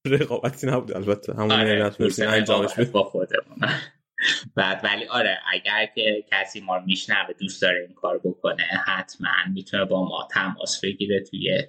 رقابتی 0.06 0.68
نبود 0.68 0.96
البته 0.96 1.34
همون 1.34 1.52
آره 1.52 1.94
انجامش 2.20 2.80
با 2.80 3.04
خودمون. 3.04 3.58
بعد 4.56 4.82
ولی 4.84 5.06
آره 5.06 5.40
اگر 5.54 5.86
که 5.96 6.26
کسی 6.32 6.62
ما 6.62 6.78
رو 6.78 6.86
میشنوه 6.86 7.34
دوست 7.40 7.62
داره 7.62 7.82
این 7.82 7.94
کار 7.94 8.18
بکنه 8.18 8.64
حتما 8.64 9.30
می‌تونه 9.54 9.86
با 9.86 10.06
ما 10.06 10.28
تماس 10.32 10.82
بگیره 10.82 11.24
توی 11.24 11.64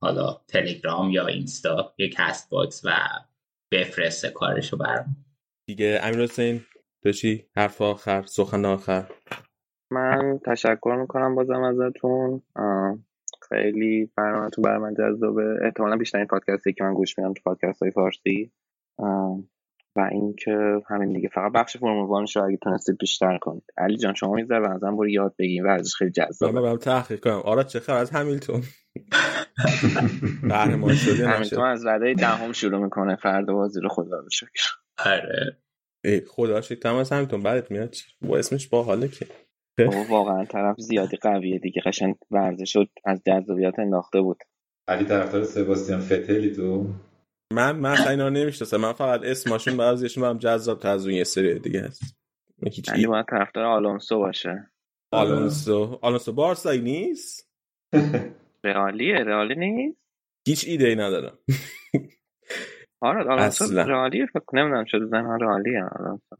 حالا 0.00 0.40
تلگرام 0.48 1.10
یا 1.10 1.26
اینستا 1.26 1.94
یه 1.98 2.08
کست 2.08 2.50
باکس 2.50 2.82
و 2.84 2.90
بفرسته 3.72 4.30
کارشو 4.30 4.76
برام 4.76 5.16
دیگه. 5.68 6.00
امیر 6.02 6.22
حسین 6.22 6.60
داشتی 7.02 7.44
حرف 7.56 7.82
آخر 7.82 8.22
سخن 8.22 8.64
آخر؟ 8.64 9.04
من 9.90 10.40
تشکر 10.46 10.96
می‌کنم 11.00 11.34
بازم 11.34 11.62
ازتون. 11.62 12.42
خیلی 13.48 14.10
برنامهتون 14.16 14.62
برای 14.62 14.78
من 14.78 14.94
جذابه. 14.94 15.58
احتمالا 15.62 15.96
بیشترین 15.96 16.26
پادکستی 16.26 16.72
که 16.72 16.84
من 16.84 16.94
گوش 16.94 17.18
میدم 17.18 17.32
تو 17.32 17.42
پادکست 17.44 17.82
های 17.82 17.90
فارسی 17.90 18.52
و 19.96 20.08
اینکه 20.12 20.80
همین 20.88 21.12
دیگه. 21.12 21.28
فقط 21.28 21.52
بخش 21.52 21.76
فرمول 21.76 22.26
رو 22.34 22.44
اگه 22.44 22.56
تونستید 22.56 22.98
بیشتر 22.98 23.38
کنید. 23.38 23.64
علی 23.78 23.96
جان 23.96 24.14
شما 24.14 24.34
میذار 24.34 24.60
به 24.60 24.68
نظرم 24.68 24.96
برو 24.96 25.08
یاد 25.08 25.34
بگیم 25.38 25.64
ورزش 25.64 25.94
خیلی 25.94 26.10
جذابه. 26.10 26.52
من 26.52 26.62
برم 26.62 26.76
تحقیق 26.76 27.20
کنم. 27.20 27.40
آره 27.44 27.64
چه 27.64 27.80
خبر؟ 27.80 27.98
از 27.98 28.10
همیلتون. 28.10 28.62
قهرمان 30.48 30.94
شدی 30.94 31.22
همیلتون 31.32 31.64
از 31.64 31.86
رده 31.86 32.14
دهم 32.14 32.52
شروع 32.52 32.82
می‌کنه. 32.82 33.16
فردا 33.16 33.54
بازی 33.54 33.80
رو 33.80 33.88
خدا 33.88 34.18
رو 34.20 34.30
شکر. 34.30 34.87
آره. 35.06 35.58
ای 36.04 36.20
خدا 36.20 36.60
شکر 36.60 36.88
از 36.88 37.12
همیلتون 37.12 37.42
بعدت 37.42 37.70
میاد. 37.70 37.94
با 38.20 38.38
اسمش 38.38 38.68
باحاله 38.68 39.08
که. 39.08 39.26
واقعا 40.08 40.44
طرف 40.44 40.76
زیادی 40.80 41.16
قویه 41.16 41.58
دیگه. 41.58 41.82
قشنگ 41.86 42.14
ورزش 42.30 42.72
شد 42.72 42.88
از 43.04 43.22
جذابیت 43.26 43.78
انداخته 43.78 44.20
بود. 44.20 44.38
علی 44.88 45.04
طرفدار 45.04 45.44
سباستیان 45.44 46.00
فتلی 46.00 46.54
تو؟ 46.54 46.86
من 47.52 47.76
من 47.76 48.08
اینا 48.08 48.28
نمی‌شناسم. 48.28 48.76
من 48.76 48.92
فقط 48.92 49.20
اسمشون 49.22 49.76
بعضیشون 49.76 50.22
برام 50.22 50.38
جذاب 50.38 50.80
تا 50.80 50.90
از 50.90 51.06
اون 51.06 51.14
یه 51.14 51.24
سری 51.24 51.58
دیگه 51.58 51.82
هست. 51.82 52.02
یعنی 52.88 53.06
باید 53.06 53.26
طرفدار 53.30 53.64
آلونسو 53.64 54.18
باشه. 54.18 54.70
آلونسو. 55.12 55.98
آلونسو 56.02 56.32
بارسایی 56.32 56.80
نیست؟ 56.80 57.50
رئالیه 58.64 59.14
رئالی 59.14 59.54
نیست؟ 59.54 59.98
هیچ 60.48 60.64
ایده 60.68 60.88
ای 60.88 60.96
ندارم. 60.96 61.38
آره 63.00 63.24
آلونسو 63.24 63.64
رئالیه 63.74 64.26
فکر 64.26 64.44
نمی‌دونم 64.52 64.84
شده 64.84 65.06
زن 65.06 65.40
رئالیه 65.40 65.84
آلونسو 65.98 66.36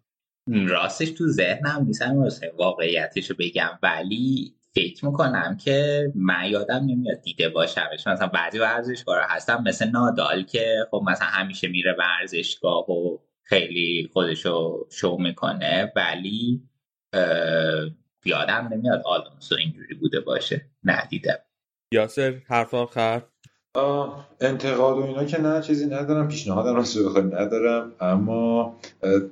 راستش 0.74 1.10
تو 1.10 1.26
ذهنم 1.26 1.84
نیستم 1.86 2.28
واقعیتشو 2.58 3.34
بگم. 3.38 3.78
ولی 3.82 4.54
فکر 4.74 5.06
می‌کنم 5.06 5.56
که 5.64 6.06
من 6.14 6.50
یادم 6.50 6.84
نمیاد 6.86 7.20
دیده 7.20 7.48
باشمش. 7.48 8.06
مثلا 8.06 8.26
بعضی 8.26 8.58
ورزشکارا 8.58 9.26
هستم 9.28 9.64
مثل 9.66 9.90
نادال 9.90 10.42
که 10.42 10.76
خب 10.90 11.02
مثلا 11.10 11.28
همیشه 11.28 11.68
میره 11.68 11.96
ورزشگاه 11.98 12.90
و 12.90 13.18
خیلی 13.42 14.10
خودشو 14.12 14.86
شو 14.90 15.16
می‌کنه. 15.16 15.92
ولی 15.96 16.62
یادم 18.24 18.68
نمیاد 18.72 19.02
آلونسو 19.04 19.54
اینجوری 19.54 19.94
بوده 19.94 20.20
باشه. 20.20 20.60
ندیدم 20.84 21.38
یاسر 21.92 22.34
حرف 22.48 22.74
آخر 22.74 23.22
انتقاد 24.40 24.98
و 24.98 25.02
اینا 25.02 25.24
که 25.24 25.40
نه 25.40 25.60
چیزی 25.60 25.86
ندارم 25.86 26.28
پیشنهادم 26.28 26.76
راست 26.76 26.98
بخوای 26.98 27.24
ندارم. 27.24 27.92
اما 28.00 28.76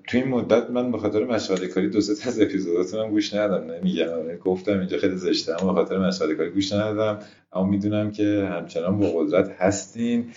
توی 0.06 0.20
این 0.20 0.28
مدت 0.28 0.70
من 0.70 0.92
به 0.92 0.98
خاطر 0.98 1.24
مشغله 1.24 1.68
کاری 1.68 1.88
دو 1.88 2.00
سه 2.00 2.28
از 2.28 2.40
اپیزوداتون 2.40 3.10
گوش 3.10 3.34
ندادم. 3.34 3.70
نمیگم. 3.70 4.36
گفتم 4.44 4.78
اینجا 4.78 4.98
خیلی 4.98 5.16
زشته 5.16 5.62
اما 5.62 5.72
به 5.72 5.80
خاطر 5.80 5.98
مشغله 5.98 6.34
کاری 6.34 6.50
گوش 6.50 6.72
ندادم. 6.72 7.18
اما 7.52 7.66
می‌دونم 7.66 8.10
که 8.10 8.48
همچنان 8.52 8.98
با 8.98 9.06
قدرت 9.06 9.56
هستین. 9.58 10.32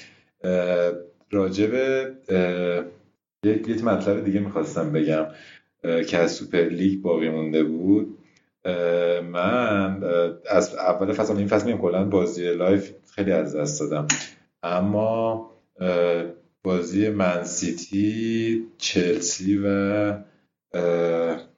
راجب 1.32 1.74
یک 3.44 3.84
مطلب 3.84 4.26
دیگه 4.26 4.40
می‌خواستم 4.40 4.92
بگم. 4.92 5.26
که 6.08 6.18
از 6.18 6.32
سوپر 6.32 6.64
لیگ 6.64 7.02
باقی 7.02 7.30
مونده 7.30 7.64
بود. 7.64 8.18
من 9.32 10.04
از 10.50 10.76
اول 10.76 11.14
فصل 11.14 11.38
این 11.38 11.48
فصل 11.48 11.66
میم 11.66 11.78
کلا 11.78 12.06
بازی 12.06 12.54
live 12.54 12.92
خیلی 13.16 13.32
از 13.32 13.56
دست 13.56 13.80
دادم. 13.80 14.08
اما 14.64 15.52
بازی 16.64 17.10
منسیتی 17.10 18.68
چلسی 18.78 19.62
و 19.66 20.18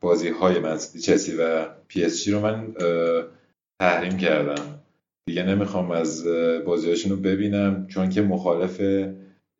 بازی 0.01 0.29
های 0.29 0.59
منسیتی 0.59 0.99
چلسی 0.99 1.35
و 1.35 1.65
پی 1.87 2.03
اس 2.03 2.23
جی 2.23 2.31
رو 2.31 2.39
من 2.39 2.73
تحریم 3.79 4.17
کردم. 4.17 4.79
دیگه 5.25 5.43
نمی‌خوام 5.43 5.91
از 5.91 6.27
بازیهاشون 6.65 7.11
رو 7.11 7.17
ببینم 7.17 7.87
چون 7.87 8.09
که 8.09 8.21
مخالف 8.21 8.79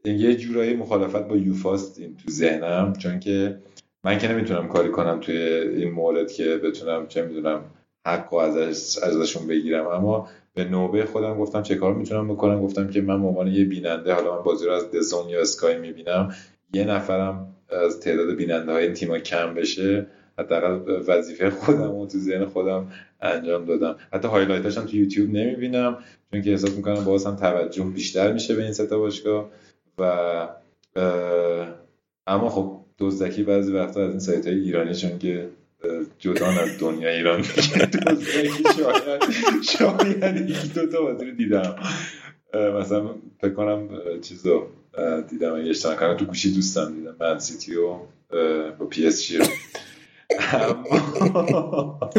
یه 0.05 0.35
جورایی 0.35 0.73
مخالفت 0.73 1.27
با 1.27 1.37
یوفاست 1.37 1.99
این 1.99 2.17
تو 2.17 2.31
ذهنم 2.31 2.93
چون 2.93 3.19
که 3.19 3.57
من 4.03 4.17
که 4.17 4.27
نمی‌تونم 4.27 4.67
کاری 4.67 4.89
کنم 4.89 5.19
توی 5.19 5.37
این 5.37 5.91
مورد 5.91 6.31
که 6.31 6.57
بتونم 6.57 7.07
چه 7.07 7.21
می‌دونم 7.21 7.61
حق 8.05 8.33
و 8.33 8.35
ازش 8.35 8.97
ازشون 9.03 9.47
بگیرم. 9.47 9.87
اما 9.87 10.27
به 10.53 10.63
نوبه 10.63 11.05
خودم 11.05 11.37
گفتم 11.37 11.61
چه 11.61 11.75
کار 11.75 11.93
می‌تونم 11.93 12.27
بکنم؟ 12.27 12.61
گفتم 12.61 12.89
که 12.89 13.01
من 13.01 13.13
عنوان 13.13 13.47
یه 13.47 13.65
بیننده 13.65 14.13
حالا 14.13 14.35
من 14.37 14.43
بازی 14.43 14.65
رو 14.65 14.71
از 14.71 14.91
دزون 14.91 15.29
یا 15.29 15.41
اسکای 15.41 15.77
می‌بینم 15.77 16.35
یه 16.73 16.85
نفرم 16.85 17.55
از 17.69 17.99
تعداد 17.99 18.35
بیننده 18.35 18.71
های 18.71 18.83
این 18.83 18.93
تیما 18.93 19.19
کم 19.19 19.53
بشه. 19.53 20.07
حداقل 20.39 21.03
وظیفه 21.07 21.49
خودم 21.49 21.91
و 21.91 22.07
تو 22.07 22.17
ذهن 22.17 22.45
خودم 22.45 22.91
انجام 23.21 23.65
دادم. 23.65 23.95
حتی 24.13 24.27
هایلایتاش 24.27 24.77
هم 24.77 24.85
تو 24.85 24.95
یوتیوب 24.95 25.29
نمی‌بینم 25.29 25.97
چون 26.31 26.41
که 26.41 26.51
احساس 26.51 26.75
می‌کنم 26.75 27.05
باز 27.05 27.25
هم 27.25 27.35
توجه 27.35 27.83
بیشتر 27.83 28.33
میشه 28.33 28.55
به 28.55 28.63
این 28.63 28.73
سه 28.73 28.91
تا 28.91 28.99
باشگاه. 28.99 29.49
و 29.97 30.47
اما 32.27 32.49
خب 32.49 32.80
دزدکی 32.99 33.43
بعضی 33.43 33.71
وقتا 33.71 34.03
از 34.03 34.09
این 34.09 34.19
سایت 34.19 34.47
های 34.47 34.59
ایرانی 34.59 34.95
چون 34.95 35.19
که 35.19 35.49
جدا 36.19 36.47
از 36.47 36.79
دنیا 36.79 37.09
ایران 37.09 37.41
دزدکی 38.05 38.63
شاید 38.77 39.21
شاید 39.61 40.49
یک 40.49 40.73
دو 40.73 40.87
تا 40.87 41.01
بازی 41.01 41.25
رو 41.25 41.31
دیدم. 41.31 41.75
مثلا 42.53 43.15
فکر 43.41 43.53
کنم 43.53 43.89
چیزا 44.21 44.67
دیدم. 45.29 45.55
اگه 45.55 45.69
اشتباه 45.69 45.95
کنم 45.95 46.17
تو 46.17 46.25
گوشی 46.25 46.53
دوستم 46.53 46.93
دیدم. 46.93 47.15
من‌سیتی 47.19 47.75
رو 47.75 47.97
با 48.79 48.85
پی 48.85 49.07
اس 49.07 49.23
جی 49.23 49.37
رو. 49.37 49.45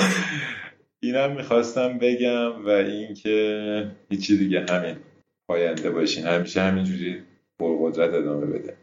اینم 1.03 1.36
می‌خواستم 1.36 1.99
بگم 1.99 2.66
و 2.66 2.69
اینکه 2.69 3.90
هیچی 4.11 4.39
دیگه 4.39 4.66
همین 4.70 4.97
پاینده 5.49 5.90
باشین. 5.90 6.27
همیشه 6.27 6.61
همینجوری 6.61 7.23
پرقدرت 7.59 8.15
ادامه 8.15 8.47
بده. 8.47 8.77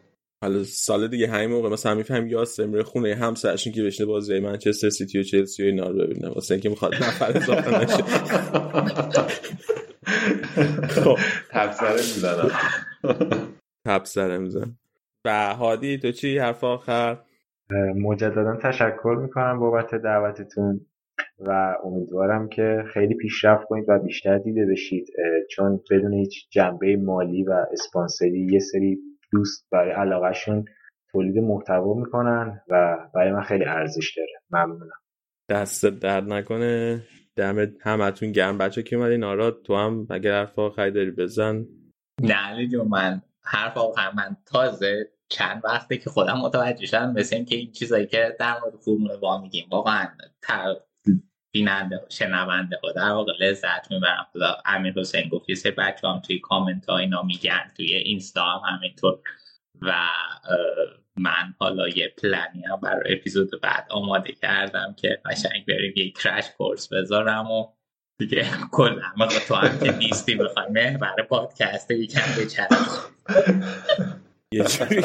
حالا 0.44 0.64
سال 0.64 1.08
دیگه 1.08 1.28
همین 1.28 1.50
موقع 1.50 1.70
مثلا 1.70 1.96
میفهم 1.96 2.28
یاسر 2.28 2.66
میره 2.66 2.84
خونه 2.84 3.16
همسرشون 3.16 3.74
که 3.74 3.84
بشینه 3.84 4.08
بازی 4.08 4.40
منچستر 4.40 4.90
سیتی 4.90 5.20
و 5.20 5.24
چلسی 5.24 5.64
و 5.64 5.66
اینا 5.66 5.88
رو 5.90 5.98
ببینه. 5.98 6.30
واسه 6.30 6.54
اینکه 6.54 6.70
می‌خواد 6.70 6.96
نفر 6.96 7.38
اضافه 7.38 7.84
نشه. 7.84 8.04
خب. 10.88 11.18
تبصره 11.52 11.92
می‌زنم. 11.92 12.52
تبصره 13.86 14.38
میزن 14.38 14.76
و 15.26 15.56
هادی 15.56 15.98
تو 15.98 16.12
چی 16.12 16.38
حرف 16.38 16.64
آخر؟ 16.64 17.18
مجددا 17.96 18.58
تشکر 18.64 19.18
می‌کنم 19.22 19.60
بابت 19.60 19.96
دعوتتون 19.96 20.86
و 21.40 21.76
امیدوارم 21.84 22.50
که 22.50 22.84
خیلی 22.94 23.16
پیشرفت 23.16 23.68
کنید 23.68 23.86
و 23.88 24.00
بیشتر 24.00 24.38
دیده 24.38 24.66
بشید. 24.72 25.08
چون 25.50 25.80
بدون 25.92 26.14
هیچ 26.14 26.50
جنبه 26.50 26.96
مالی 26.96 27.44
و 27.44 27.66
اسپانسری 27.72 28.48
یه 28.52 28.60
سری 28.60 29.00
دوست 29.32 29.68
برای 29.72 29.92
علاقهشون 29.92 30.66
تولید 31.12 31.38
محتوا 31.38 31.94
می‌کنن 31.94 32.62
و 32.70 32.98
برای 33.16 33.32
من 33.32 33.42
خیلی 33.42 33.66
ارزش 33.66 34.18
داره. 34.18 34.30
ممنونم. 34.50 35.00
دست 35.50 35.86
درد 35.86 36.34
نکنه. 36.34 37.02
دم 37.36 37.68
همتون 37.82 38.32
گرم. 38.32 38.58
بچه 38.58 38.84
که 38.84 38.96
اومدین؟ 38.96 39.24
آراد 39.24 39.62
تو 39.62 39.76
هم 39.76 40.08
اگر 40.10 40.32
حرف 40.32 40.60
آخری 40.60 40.92
داری 40.92 41.12
بزن. 41.12 41.66
نه 42.22 42.68
جو 42.68 42.84
من 42.84 43.22
حرف 43.44 43.78
آخر 43.78 44.12
من 44.16 44.38
تازه 44.46 45.10
چند 45.30 45.62
وقته 45.66 45.98
که 45.98 46.10
خودم 46.10 46.38
متوجه 46.38 46.86
شدم 46.86 47.14
مثل 47.14 47.44
که 47.44 47.56
این 47.56 47.72
چیزایی 47.72 48.08
که 48.08 48.36
در 48.40 48.60
مورد 48.62 48.76
فرمول 48.86 49.20
وا 49.22 49.42
میگیم 49.42 49.68
واقعا 49.72 50.08
بیننده 51.52 52.06
شنونده 52.10 52.80
و 52.84 52.94
در 52.96 53.12
واقع 53.12 53.34
لذت 53.40 53.92
می‌برم. 53.92 54.28
خدا 54.34 54.58
امیر 54.66 54.94
حسین 54.98 55.30
گفت 55.30 55.50
یه 55.50 55.56
سری 55.56 55.72
بچه 55.72 56.08
هم 56.08 56.20
توی 56.20 56.40
کامنت 56.40 56.86
ها 56.86 56.98
اینا 56.98 57.24
میگن 57.24 57.72
توی 57.78 57.94
اینستا 57.94 58.46
هم 58.46 58.76
همینطور. 58.76 59.20
و 59.82 59.94
من 61.18 61.54
حالا 61.60 61.90
یه 61.90 62.14
پلنی 62.18 62.64
هم 62.66 62.80
برای 62.82 63.14
اپیزود 63.14 63.62
بعد 63.62 63.88
آماده 63.90 64.34
کردم 64.34 64.96
که 64.98 65.22
قشنگ 65.26 65.66
بریم 65.66 65.94
یه 65.96 66.12
کرش 66.12 66.52
کورس 66.58 66.94
بذارم 66.94 67.52
و 67.52 67.68
دیگه 68.20 68.46
کلا 68.72 69.28
تو 69.48 69.56
هم 69.56 69.80
که 69.80 69.98
نیستی 69.98 70.36
بخوای 70.36 70.66
محور 70.70 71.24
پادکست 71.30 71.92
یکم 71.92 72.42
بچرخ. 72.42 73.10
یه 74.52 74.64
جوری 74.64 75.04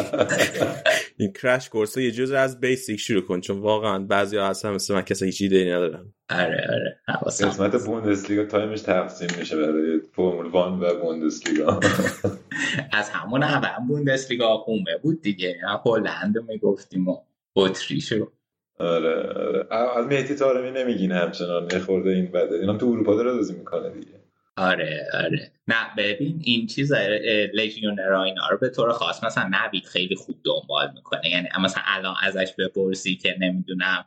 این 1.16 1.32
کرش 1.32 1.68
کورس 1.68 1.96
یه 1.96 2.10
جز 2.10 2.30
از 2.30 2.60
بیسیک 2.60 3.00
شروع 3.00 3.22
کن 3.22 3.40
چون 3.40 3.58
واقعا 3.58 3.98
بعضی 3.98 4.36
ها 4.36 4.44
اصلا 4.48 4.72
مثل 4.72 4.94
من 4.94 5.02
کسی 5.02 5.24
هیچ 5.24 5.42
ایده 5.42 5.64
ندارن. 5.64 6.14
آره 6.30 6.66
آره 6.68 7.00
قسمت 7.26 7.84
بوندسلیگا 7.86 8.44
تایمش 8.44 8.80
تقسیم 8.80 9.28
میشه 9.38 9.56
برای 9.56 10.00
فرمول 10.12 10.46
وان 10.46 10.80
و 10.80 11.00
بوندسلیگا 11.00 11.80
از 12.92 13.10
همون 13.10 13.42
اول 13.42 13.86
بوندسلیگا 13.88 14.56
خومه 14.56 14.96
بود 15.02 15.22
دیگه. 15.22 15.56
هلند 15.84 16.38
می‌گفتیم 16.48 17.08
و 17.08 17.16
اتریشو 17.56 18.32
آره 18.78 19.32
آره. 19.32 19.66
از 19.96 20.06
مهدی 20.06 20.34
تارمی 20.34 20.70
نمیگین 20.70 21.12
همچنان 21.12 21.78
خورده 21.78 22.10
این 22.10 22.26
بده. 22.26 22.54
اینا 22.54 22.76
تو 22.76 22.86
اروپا 22.86 23.14
داره 23.14 23.32
بازی 23.32 23.54
می‌کنه 23.54 23.90
دیگه. 23.90 24.13
آره 24.56 25.06
آره. 25.12 25.52
نه 25.68 25.94
ببین 25.98 26.40
این 26.44 26.66
چیز 26.66 26.92
لژیونرا 27.54 28.22
اینا 28.24 28.48
رو 28.48 28.58
به 28.58 28.68
طور 28.68 28.92
خاص 28.92 29.24
مثلا 29.24 29.50
نوید 29.52 29.84
خیلی 29.84 30.14
خوب 30.14 30.36
دنبال 30.44 30.92
می‌کنه. 30.94 31.30
یعنی 31.30 31.48
مثلا 31.60 31.82
الان 31.86 32.14
ازش 32.22 32.52
بپرسی 32.58 33.16
که 33.16 33.36
نمی‌دونم 33.40 34.04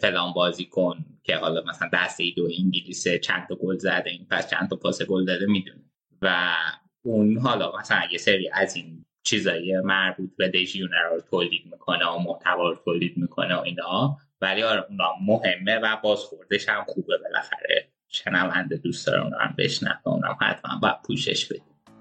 فلان 0.00 0.32
بازی 0.32 0.64
کن 0.64 1.04
که 1.24 1.36
حالا 1.36 1.62
مثلا 1.68 1.90
دسته 1.92 2.24
ای 2.24 2.32
دو 2.32 2.48
انگلیسه 2.58 3.18
چند 3.18 3.46
تا 3.48 3.54
گل 3.54 3.76
زده 3.76 4.10
این 4.10 4.26
پس 4.30 4.50
چند 4.50 4.70
تا 4.70 4.76
پاس 4.76 5.02
گل 5.02 5.24
داده 5.24 5.46
می‌دونه. 5.46 5.84
و 6.22 6.54
اون 7.02 7.38
حالا 7.38 7.72
مثلا 7.78 8.02
یه 8.12 8.18
سری 8.18 8.50
از 8.52 8.76
این 8.76 9.04
چیزایی 9.24 9.80
مربوط 9.80 10.30
به 10.36 10.48
لژیونرا 10.48 11.14
رو 11.14 11.20
تولید 11.30 11.62
می‌کنه 11.72 12.06
و 12.06 12.18
محتوا 12.18 12.68
رو 12.68 12.76
تولید 12.84 13.16
می‌کنه 13.16 13.56
و 13.56 13.60
اینا. 13.60 14.16
ولی 14.40 14.62
آره 14.62 14.86
اونا 14.88 15.12
مهمه 15.22 15.78
و 15.78 15.96
بازخوردش 16.02 16.68
هم 16.68 16.84
خوبه 16.88 17.18
بالاخره. 17.18 17.88
شنونده 18.08 18.76
دوست 18.76 19.06
داره 19.06 19.22
اونم 19.22 19.54
بشنوه 19.58 19.96
اونم 20.04 20.36
حتما 20.40 20.78
باید 20.82 20.96
پوشش 21.06 21.46
بده 21.46 21.60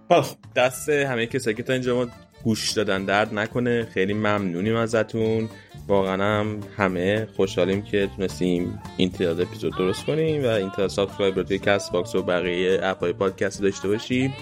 خب 0.10 0.38
دست 0.56 0.90
همه 0.90 1.26
کسایی 1.26 1.56
که 1.56 1.64
تا 1.64 1.74
اینجا 1.74 1.96
ما 1.96 2.12
گوش 2.44 2.72
دادن 2.72 3.06
درد 3.06 3.34
نکنه. 3.34 3.88
خیلی 3.94 4.14
ممنونیم 4.14 4.76
ازتون. 4.76 5.50
واقعا 5.88 6.40
هم 6.40 6.60
همه 6.78 7.28
خوشحالیم 7.36 7.82
که 7.82 8.10
تونستیم 8.16 8.80
این 8.98 9.12
تعداد 9.12 9.42
اپیزود 9.42 9.78
درست 9.78 10.06
کنیم 10.06 10.44
و 10.44 10.48
این 10.48 10.70
تعداد 10.70 10.90
subscriber 10.90 11.44
توی 11.44 11.60
Castbox 11.60 12.16
و 12.16 12.24
بقیه 12.24 12.80
اپای 12.84 13.14
پادکست 13.14 13.62
داشته 13.62 13.88
باشیم. 13.88 14.34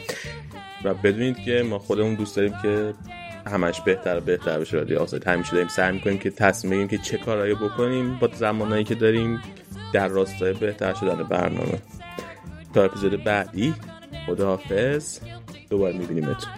و 0.84 0.94
بدونید 0.94 1.38
که 1.38 1.64
ما 1.70 1.80
خودمون 1.80 2.16
دوست 2.16 2.36
داریم 2.36 2.54
که 2.62 2.94
همش 3.48 3.82
بهتر 3.82 4.20
بهتر 4.20 4.60
بشه. 4.60 4.78
رادیو 4.78 5.00
آزاد 5.00 5.28
همیشه 5.28 5.52
داریم 5.52 5.68
سعی 5.68 5.92
می‌کنیم 5.92 6.18
که 6.18 6.30
تصمیم 6.30 6.72
بگیریم 6.72 6.88
که 6.88 6.98
چه 6.98 7.18
کارهایی 7.18 7.54
بکنیم 7.54 8.20
با 8.20 8.30
زمانهایی 8.34 8.84
که 8.84 8.96
داریم. 8.96 9.42
در 9.94 10.08
راستای 10.08 10.54
بهتر 10.54 10.94
شدن 10.94 11.24
برنامه. 11.24 11.82
تا 12.74 12.84
اپیزود 12.84 13.24
بعدی 13.24 13.74
خداحافظ. 14.28 15.20
دوباره 15.70 15.98
میبینیمتون. 15.98 16.50